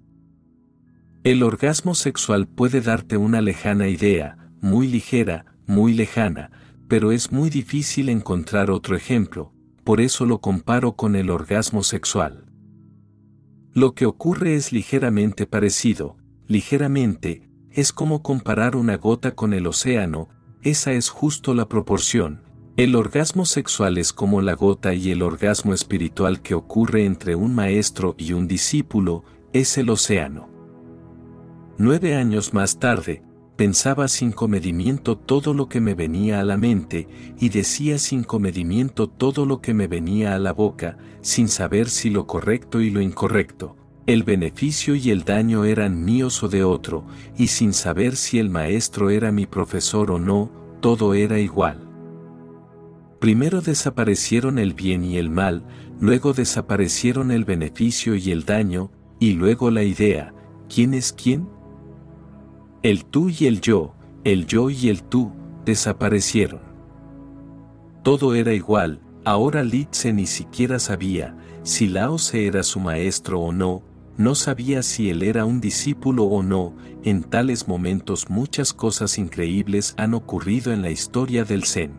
El 1.24 1.44
orgasmo 1.44 1.94
sexual 1.94 2.48
puede 2.48 2.80
darte 2.80 3.16
una 3.16 3.40
lejana 3.40 3.86
idea, 3.86 4.50
muy 4.60 4.88
ligera, 4.88 5.44
muy 5.68 5.94
lejana, 5.94 6.50
pero 6.88 7.12
es 7.12 7.30
muy 7.30 7.48
difícil 7.48 8.08
encontrar 8.08 8.72
otro 8.72 8.96
ejemplo, 8.96 9.52
por 9.84 10.00
eso 10.00 10.26
lo 10.26 10.40
comparo 10.40 10.96
con 10.96 11.14
el 11.14 11.30
orgasmo 11.30 11.84
sexual. 11.84 12.46
Lo 13.72 13.94
que 13.94 14.04
ocurre 14.04 14.56
es 14.56 14.72
ligeramente 14.72 15.46
parecido, 15.46 16.16
ligeramente, 16.48 17.48
es 17.70 17.92
como 17.92 18.24
comparar 18.24 18.74
una 18.74 18.96
gota 18.96 19.36
con 19.36 19.54
el 19.54 19.68
océano, 19.68 20.28
esa 20.62 20.90
es 20.90 21.08
justo 21.08 21.54
la 21.54 21.68
proporción. 21.68 22.42
El 22.76 22.96
orgasmo 22.96 23.44
sexual 23.44 23.96
es 23.96 24.12
como 24.12 24.42
la 24.42 24.54
gota 24.54 24.92
y 24.92 25.12
el 25.12 25.22
orgasmo 25.22 25.72
espiritual 25.72 26.42
que 26.42 26.54
ocurre 26.54 27.04
entre 27.04 27.36
un 27.36 27.54
maestro 27.54 28.16
y 28.18 28.32
un 28.32 28.48
discípulo, 28.48 29.22
es 29.52 29.78
el 29.78 29.88
océano. 29.88 30.51
Nueve 31.78 32.14
años 32.16 32.52
más 32.52 32.78
tarde, 32.78 33.22
pensaba 33.56 34.06
sin 34.08 34.30
comedimiento 34.30 35.16
todo 35.16 35.54
lo 35.54 35.68
que 35.68 35.80
me 35.80 35.94
venía 35.94 36.40
a 36.40 36.44
la 36.44 36.58
mente, 36.58 37.08
y 37.40 37.48
decía 37.48 37.98
sin 37.98 38.24
comedimiento 38.24 39.08
todo 39.08 39.46
lo 39.46 39.62
que 39.62 39.72
me 39.72 39.86
venía 39.86 40.34
a 40.34 40.38
la 40.38 40.52
boca, 40.52 40.98
sin 41.22 41.48
saber 41.48 41.88
si 41.88 42.10
lo 42.10 42.26
correcto 42.26 42.80
y 42.80 42.90
lo 42.90 43.00
incorrecto, 43.00 43.76
el 44.06 44.22
beneficio 44.22 44.94
y 44.94 45.10
el 45.10 45.24
daño 45.24 45.64
eran 45.64 46.04
míos 46.04 46.42
o 46.42 46.48
de 46.48 46.62
otro, 46.62 47.06
y 47.38 47.46
sin 47.46 47.72
saber 47.72 48.16
si 48.16 48.38
el 48.38 48.50
maestro 48.50 49.08
era 49.08 49.32
mi 49.32 49.46
profesor 49.46 50.10
o 50.10 50.18
no, 50.18 50.50
todo 50.80 51.14
era 51.14 51.38
igual. 51.38 51.88
Primero 53.18 53.60
desaparecieron 53.62 54.58
el 54.58 54.74
bien 54.74 55.04
y 55.04 55.16
el 55.16 55.30
mal, 55.30 55.64
luego 56.00 56.32
desaparecieron 56.32 57.30
el 57.30 57.44
beneficio 57.44 58.14
y 58.14 58.30
el 58.30 58.44
daño, 58.44 58.90
y 59.20 59.32
luego 59.32 59.70
la 59.70 59.84
idea, 59.84 60.34
¿quién 60.68 60.92
es 60.92 61.12
quién? 61.12 61.48
El 62.82 63.04
tú 63.04 63.28
y 63.28 63.46
el 63.46 63.60
yo, 63.60 63.94
el 64.24 64.44
yo 64.46 64.68
y 64.68 64.88
el 64.88 65.04
tú, 65.04 65.30
desaparecieron. 65.64 66.60
Todo 68.02 68.34
era 68.34 68.54
igual, 68.54 69.00
ahora 69.24 69.62
Litze 69.62 70.12
ni 70.12 70.26
siquiera 70.26 70.80
sabía 70.80 71.36
si 71.62 71.86
Lao 71.86 72.18
se 72.18 72.44
era 72.44 72.64
su 72.64 72.80
maestro 72.80 73.40
o 73.40 73.52
no, 73.52 73.84
no 74.16 74.34
sabía 74.34 74.82
si 74.82 75.10
él 75.10 75.22
era 75.22 75.44
un 75.44 75.60
discípulo 75.60 76.24
o 76.24 76.42
no, 76.42 76.74
en 77.04 77.22
tales 77.22 77.68
momentos 77.68 78.28
muchas 78.28 78.72
cosas 78.72 79.16
increíbles 79.16 79.94
han 79.96 80.12
ocurrido 80.12 80.72
en 80.72 80.82
la 80.82 80.90
historia 80.90 81.44
del 81.44 81.62
Zen. 81.62 81.92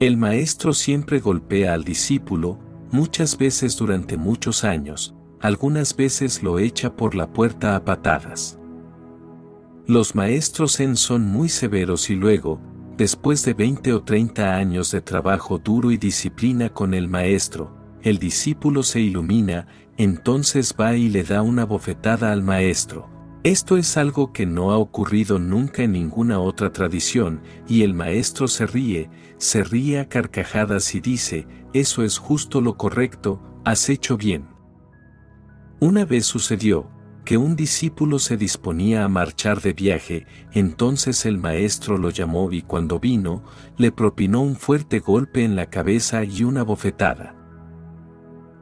El 0.00 0.16
maestro 0.16 0.72
siempre 0.72 1.20
golpea 1.20 1.74
al 1.74 1.84
discípulo, 1.84 2.58
muchas 2.90 3.36
veces 3.36 3.76
durante 3.76 4.16
muchos 4.16 4.64
años, 4.64 5.14
algunas 5.40 5.94
veces 5.94 6.42
lo 6.42 6.58
echa 6.58 6.96
por 6.96 7.14
la 7.14 7.30
puerta 7.30 7.76
a 7.76 7.84
patadas. 7.84 8.58
Los 9.86 10.14
maestros 10.14 10.76
Zen 10.76 10.94
son 10.94 11.26
muy 11.26 11.48
severos 11.48 12.08
y 12.08 12.14
luego, 12.14 12.60
después 12.96 13.44
de 13.44 13.52
20 13.52 13.92
o 13.94 14.02
30 14.04 14.54
años 14.54 14.92
de 14.92 15.00
trabajo 15.00 15.58
duro 15.58 15.90
y 15.90 15.96
disciplina 15.96 16.68
con 16.68 16.94
el 16.94 17.08
maestro, 17.08 17.76
el 18.02 18.18
discípulo 18.18 18.84
se 18.84 19.00
ilumina, 19.00 19.66
entonces 19.96 20.76
va 20.80 20.94
y 20.94 21.08
le 21.08 21.24
da 21.24 21.42
una 21.42 21.64
bofetada 21.64 22.30
al 22.30 22.44
maestro. 22.44 23.10
Esto 23.42 23.76
es 23.76 23.96
algo 23.96 24.32
que 24.32 24.46
no 24.46 24.70
ha 24.70 24.78
ocurrido 24.78 25.40
nunca 25.40 25.82
en 25.82 25.92
ninguna 25.92 26.38
otra 26.38 26.72
tradición, 26.72 27.42
y 27.66 27.82
el 27.82 27.92
maestro 27.92 28.46
se 28.46 28.66
ríe, 28.66 29.10
se 29.38 29.64
ríe 29.64 29.98
a 29.98 30.08
carcajadas 30.08 30.94
y 30.94 31.00
dice, 31.00 31.48
eso 31.72 32.04
es 32.04 32.18
justo 32.18 32.60
lo 32.60 32.76
correcto, 32.76 33.42
has 33.64 33.88
hecho 33.88 34.16
bien. 34.16 34.46
Una 35.80 36.04
vez 36.04 36.24
sucedió, 36.24 36.88
que 37.24 37.36
un 37.36 37.54
discípulo 37.54 38.18
se 38.18 38.36
disponía 38.36 39.04
a 39.04 39.08
marchar 39.08 39.60
de 39.60 39.72
viaje, 39.72 40.26
entonces 40.52 41.24
el 41.24 41.38
maestro 41.38 41.96
lo 41.96 42.10
llamó 42.10 42.50
y 42.50 42.62
cuando 42.62 42.98
vino, 42.98 43.44
le 43.76 43.92
propinó 43.92 44.42
un 44.42 44.56
fuerte 44.56 44.98
golpe 44.98 45.44
en 45.44 45.54
la 45.54 45.66
cabeza 45.66 46.24
y 46.24 46.42
una 46.42 46.62
bofetada. 46.64 47.36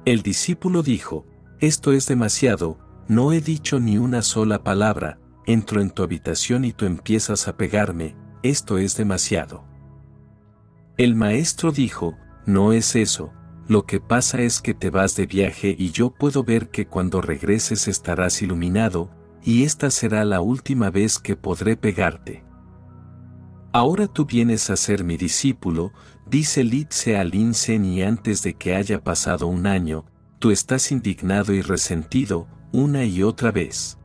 El 0.04 0.22
discípulo 0.22 0.82
dijo, 0.82 1.26
esto 1.58 1.92
es 1.92 2.06
demasiado, 2.06 2.78
no 3.08 3.32
he 3.32 3.40
dicho 3.40 3.80
ni 3.80 3.98
una 3.98 4.22
sola 4.22 4.62
palabra, 4.62 5.18
entro 5.46 5.80
en 5.80 5.90
tu 5.90 6.02
habitación 6.02 6.64
y 6.64 6.72
tú 6.72 6.84
empiezas 6.84 7.48
a 7.48 7.56
pegarme, 7.56 8.16
esto 8.42 8.78
es 8.78 8.96
demasiado. 8.96 9.64
El 10.96 11.14
maestro 11.14 11.72
dijo, 11.72 12.16
no 12.46 12.72
es 12.72 12.94
eso, 12.94 13.32
lo 13.70 13.86
que 13.86 14.00
pasa 14.00 14.40
es 14.40 14.60
que 14.60 14.74
te 14.74 14.90
vas 14.90 15.14
de 15.14 15.26
viaje 15.26 15.76
y 15.78 15.92
yo 15.92 16.10
puedo 16.10 16.42
ver 16.42 16.70
que 16.70 16.88
cuando 16.88 17.20
regreses 17.20 17.86
estarás 17.86 18.42
iluminado, 18.42 19.10
y 19.44 19.62
esta 19.62 19.92
será 19.92 20.24
la 20.24 20.40
última 20.40 20.90
vez 20.90 21.20
que 21.20 21.36
podré 21.36 21.76
pegarte. 21.76 22.42
Ahora 23.72 24.08
tú 24.08 24.26
vienes 24.26 24.70
a 24.70 24.76
ser 24.76 25.04
mi 25.04 25.16
discípulo, 25.16 25.92
dice 26.26 26.64
Litze 26.64 27.16
al 27.16 27.32
Insen 27.32 27.84
y 27.84 28.02
antes 28.02 28.42
de 28.42 28.54
que 28.54 28.74
haya 28.74 29.04
pasado 29.04 29.46
un 29.46 29.68
año, 29.68 30.04
tú 30.40 30.50
estás 30.50 30.90
indignado 30.90 31.54
y 31.54 31.62
resentido, 31.62 32.48
una 32.72 33.04
y 33.04 33.22
otra 33.22 33.52
vez. 33.52 33.99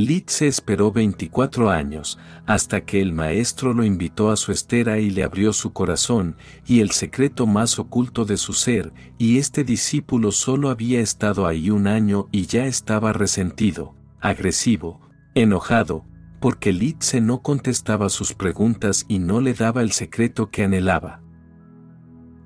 Litze 0.00 0.46
esperó 0.46 0.92
24 0.92 1.68
años, 1.70 2.18
hasta 2.46 2.80
que 2.86 3.02
el 3.02 3.12
maestro 3.12 3.74
lo 3.74 3.84
invitó 3.84 4.30
a 4.30 4.36
su 4.36 4.50
estera 4.50 4.98
y 4.98 5.10
le 5.10 5.22
abrió 5.22 5.52
su 5.52 5.72
corazón 5.74 6.36
y 6.66 6.80
el 6.80 6.90
secreto 6.90 7.46
más 7.46 7.78
oculto 7.78 8.24
de 8.24 8.38
su 8.38 8.54
ser, 8.54 8.92
y 9.18 9.38
este 9.38 9.62
discípulo 9.62 10.32
solo 10.32 10.70
había 10.70 11.00
estado 11.00 11.46
ahí 11.46 11.68
un 11.68 11.86
año 11.86 12.28
y 12.32 12.46
ya 12.46 12.64
estaba 12.64 13.12
resentido, 13.12 13.94
agresivo, 14.20 15.00
enojado, 15.34 16.06
porque 16.40 16.72
Litze 16.72 17.20
no 17.20 17.42
contestaba 17.42 18.08
sus 18.08 18.32
preguntas 18.32 19.04
y 19.06 19.18
no 19.18 19.42
le 19.42 19.52
daba 19.52 19.82
el 19.82 19.92
secreto 19.92 20.50
que 20.50 20.64
anhelaba. 20.64 21.20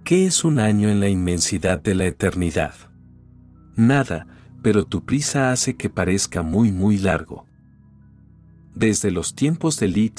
¿Qué 0.03 0.27
es 0.27 0.45
un 0.45 0.59
año 0.59 0.89
en 0.89 0.99
la 0.99 1.09
inmensidad 1.09 1.81
de 1.81 1.95
la 1.95 2.07
eternidad? 2.07 2.75
Nada, 3.77 4.27
pero 4.65 4.87
tu 4.87 5.05
prisa 5.05 5.53
hace 5.53 5.77
que 5.77 5.91
parezca 5.91 6.41
muy 6.41 6.73
muy 6.73 6.97
largo. 6.97 7.45
Desde 8.75 9.11
los 9.11 9.35
tiempos 9.35 9.79
de 9.79 9.89
Li 9.89 10.11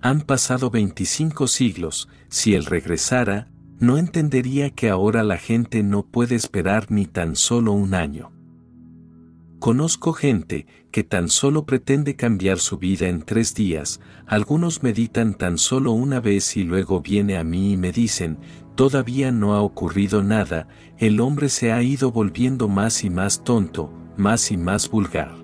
han 0.00 0.22
pasado 0.22 0.70
25 0.70 1.46
siglos, 1.46 2.08
si 2.28 2.54
él 2.54 2.64
regresara, 2.64 3.48
no 3.78 3.96
entendería 3.96 4.70
que 4.70 4.90
ahora 4.90 5.22
la 5.22 5.38
gente 5.38 5.84
no 5.84 6.04
puede 6.04 6.34
esperar 6.34 6.90
ni 6.90 7.06
tan 7.06 7.36
solo 7.36 7.70
un 7.74 7.94
año. 7.94 8.32
Conozco 9.60 10.12
gente 10.12 10.66
que 10.90 11.04
tan 11.04 11.28
solo 11.28 11.64
pretende 11.64 12.16
cambiar 12.16 12.58
su 12.58 12.78
vida 12.78 13.06
en 13.06 13.22
tres 13.22 13.54
días, 13.54 14.00
algunos 14.26 14.82
meditan 14.82 15.34
tan 15.34 15.58
solo 15.58 15.92
una 15.92 16.18
vez 16.18 16.56
y 16.56 16.64
luego 16.64 17.02
viene 17.02 17.38
a 17.38 17.44
mí 17.44 17.74
y 17.74 17.76
me 17.76 17.92
dicen, 17.92 18.38
todavía 18.76 19.32
no 19.32 19.54
ha 19.54 19.62
ocurrido 19.62 20.22
nada, 20.22 20.68
el 20.98 21.20
hombre 21.20 21.48
se 21.48 21.72
ha 21.72 21.82
ido 21.82 22.12
volviendo 22.12 22.68
más 22.68 23.02
y 23.02 23.10
más 23.10 23.42
tonto, 23.42 23.90
más 24.16 24.52
y 24.52 24.56
más 24.56 24.88
vulgar. 24.90 25.34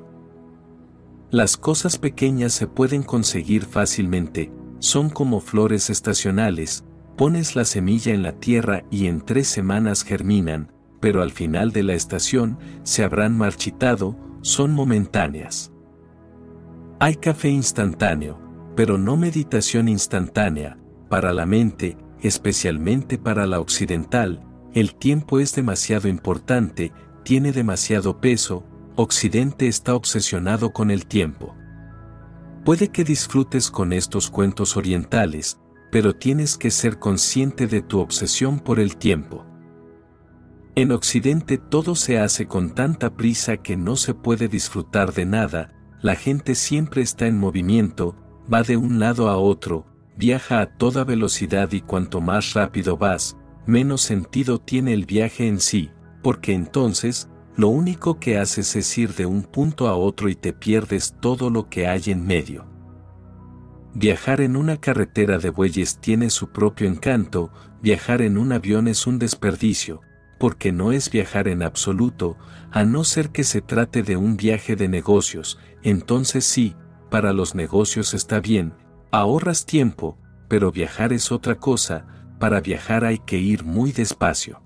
Las 1.30 1.56
cosas 1.56 1.98
pequeñas 1.98 2.52
se 2.52 2.66
pueden 2.66 3.02
conseguir 3.02 3.64
fácilmente, 3.64 4.52
son 4.78 5.08
como 5.08 5.40
flores 5.40 5.88
estacionales, 5.88 6.84
pones 7.16 7.56
la 7.56 7.64
semilla 7.64 8.12
en 8.12 8.22
la 8.22 8.32
tierra 8.32 8.84
y 8.90 9.06
en 9.06 9.22
tres 9.22 9.48
semanas 9.48 10.04
germinan, 10.04 10.70
pero 11.00 11.22
al 11.22 11.30
final 11.30 11.72
de 11.72 11.82
la 11.82 11.94
estación 11.94 12.58
se 12.82 13.02
habrán 13.02 13.36
marchitado, 13.36 14.16
son 14.42 14.72
momentáneas. 14.72 15.72
Hay 17.00 17.16
café 17.16 17.48
instantáneo, 17.48 18.38
pero 18.76 18.98
no 18.98 19.16
meditación 19.16 19.88
instantánea, 19.88 20.78
para 21.08 21.32
la 21.32 21.46
mente, 21.46 21.96
especialmente 22.22 23.18
para 23.18 23.46
la 23.46 23.60
occidental, 23.60 24.42
el 24.72 24.94
tiempo 24.94 25.40
es 25.40 25.54
demasiado 25.54 26.08
importante, 26.08 26.92
tiene 27.24 27.52
demasiado 27.52 28.20
peso, 28.20 28.64
Occidente 28.96 29.68
está 29.68 29.94
obsesionado 29.94 30.72
con 30.72 30.90
el 30.90 31.06
tiempo. 31.06 31.54
Puede 32.64 32.88
que 32.88 33.04
disfrutes 33.04 33.70
con 33.70 33.92
estos 33.92 34.30
cuentos 34.30 34.76
orientales, 34.76 35.58
pero 35.90 36.14
tienes 36.14 36.56
que 36.56 36.70
ser 36.70 36.98
consciente 36.98 37.66
de 37.66 37.82
tu 37.82 38.00
obsesión 38.00 38.60
por 38.60 38.80
el 38.80 38.96
tiempo. 38.96 39.44
En 40.74 40.90
Occidente 40.92 41.58
todo 41.58 41.94
se 41.94 42.18
hace 42.18 42.46
con 42.46 42.70
tanta 42.70 43.14
prisa 43.14 43.58
que 43.58 43.76
no 43.76 43.96
se 43.96 44.14
puede 44.14 44.48
disfrutar 44.48 45.12
de 45.12 45.26
nada, 45.26 45.74
la 46.00 46.14
gente 46.14 46.54
siempre 46.54 47.02
está 47.02 47.26
en 47.26 47.38
movimiento, 47.38 48.16
va 48.52 48.62
de 48.62 48.76
un 48.76 48.98
lado 48.98 49.28
a 49.28 49.36
otro, 49.36 49.86
viaja 50.16 50.60
a 50.60 50.66
toda 50.66 51.04
velocidad 51.04 51.72
y 51.72 51.80
cuanto 51.80 52.20
más 52.20 52.54
rápido 52.54 52.96
vas, 52.96 53.36
menos 53.66 54.02
sentido 54.02 54.58
tiene 54.58 54.92
el 54.92 55.06
viaje 55.06 55.46
en 55.46 55.60
sí, 55.60 55.90
porque 56.22 56.52
entonces, 56.52 57.28
lo 57.56 57.68
único 57.68 58.18
que 58.18 58.38
haces 58.38 58.76
es 58.76 58.96
ir 58.98 59.14
de 59.14 59.26
un 59.26 59.42
punto 59.42 59.88
a 59.88 59.94
otro 59.94 60.28
y 60.28 60.34
te 60.34 60.52
pierdes 60.52 61.14
todo 61.20 61.50
lo 61.50 61.68
que 61.68 61.86
hay 61.86 62.02
en 62.06 62.24
medio. 62.26 62.66
Viajar 63.94 64.40
en 64.40 64.56
una 64.56 64.78
carretera 64.78 65.38
de 65.38 65.50
bueyes 65.50 65.98
tiene 65.98 66.30
su 66.30 66.50
propio 66.50 66.88
encanto, 66.88 67.52
viajar 67.82 68.22
en 68.22 68.38
un 68.38 68.52
avión 68.52 68.88
es 68.88 69.06
un 69.06 69.18
desperdicio, 69.18 70.00
porque 70.38 70.72
no 70.72 70.92
es 70.92 71.10
viajar 71.10 71.46
en 71.46 71.62
absoluto, 71.62 72.38
a 72.70 72.84
no 72.84 73.04
ser 73.04 73.30
que 73.30 73.44
se 73.44 73.60
trate 73.60 74.02
de 74.02 74.16
un 74.16 74.36
viaje 74.36 74.76
de 74.76 74.88
negocios, 74.88 75.58
entonces 75.82 76.44
sí, 76.44 76.74
para 77.10 77.34
los 77.34 77.54
negocios 77.54 78.14
está 78.14 78.40
bien, 78.40 78.72
ahorras 79.12 79.66
tiempo, 79.66 80.18
pero 80.48 80.72
viajar 80.72 81.12
es 81.12 81.30
otra 81.30 81.56
cosa, 81.56 82.06
para 82.40 82.60
viajar 82.60 83.04
hay 83.04 83.18
que 83.18 83.38
ir 83.38 83.62
muy 83.62 83.92
despacio. 83.92 84.62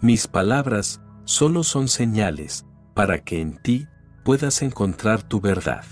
Mis 0.00 0.26
palabras 0.28 1.02
solo 1.24 1.64
son 1.64 1.88
señales, 1.88 2.64
para 2.94 3.24
que 3.24 3.40
en 3.40 3.58
ti 3.58 3.88
puedas 4.24 4.62
encontrar 4.62 5.22
tu 5.22 5.40
verdad. 5.40 5.84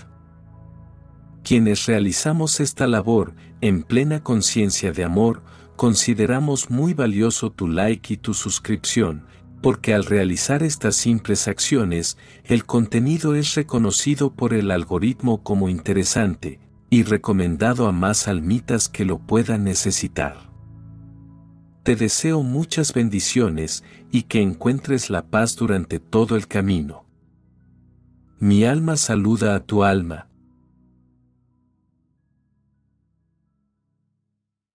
Quienes 1.43 1.85
realizamos 1.85 2.61
esta 2.61 2.87
labor 2.87 3.35
en 3.59 3.83
plena 3.83 4.23
conciencia 4.23 4.93
de 4.93 5.03
amor, 5.03 5.43
consideramos 5.75 6.69
muy 6.69 6.93
valioso 6.93 7.51
tu 7.51 7.67
like 7.67 8.13
y 8.13 8.17
tu 8.17 8.33
suscripción, 8.33 9.25
porque 9.61 9.93
al 9.93 10.05
realizar 10.05 10.63
estas 10.63 10.95
simples 10.95 11.47
acciones, 11.47 12.17
el 12.45 12.65
contenido 12.65 13.35
es 13.35 13.55
reconocido 13.55 14.33
por 14.33 14.53
el 14.53 14.71
algoritmo 14.71 15.43
como 15.43 15.69
interesante, 15.69 16.59
y 16.93 17.01
recomendado 17.01 17.87
a 17.87 17.91
más 17.91 18.27
almitas 18.27 18.87
que 18.87 19.03
lo 19.03 19.17
puedan 19.17 19.63
necesitar. 19.63 20.37
Te 21.81 21.95
deseo 21.95 22.43
muchas 22.43 22.93
bendiciones 22.93 23.83
y 24.11 24.21
que 24.21 24.43
encuentres 24.43 25.09
la 25.09 25.25
paz 25.25 25.55
durante 25.55 25.97
todo 25.97 26.35
el 26.35 26.47
camino. 26.47 27.07
Mi 28.37 28.63
alma 28.63 28.95
saluda 28.95 29.55
a 29.55 29.61
tu 29.61 29.83
alma, 29.83 30.27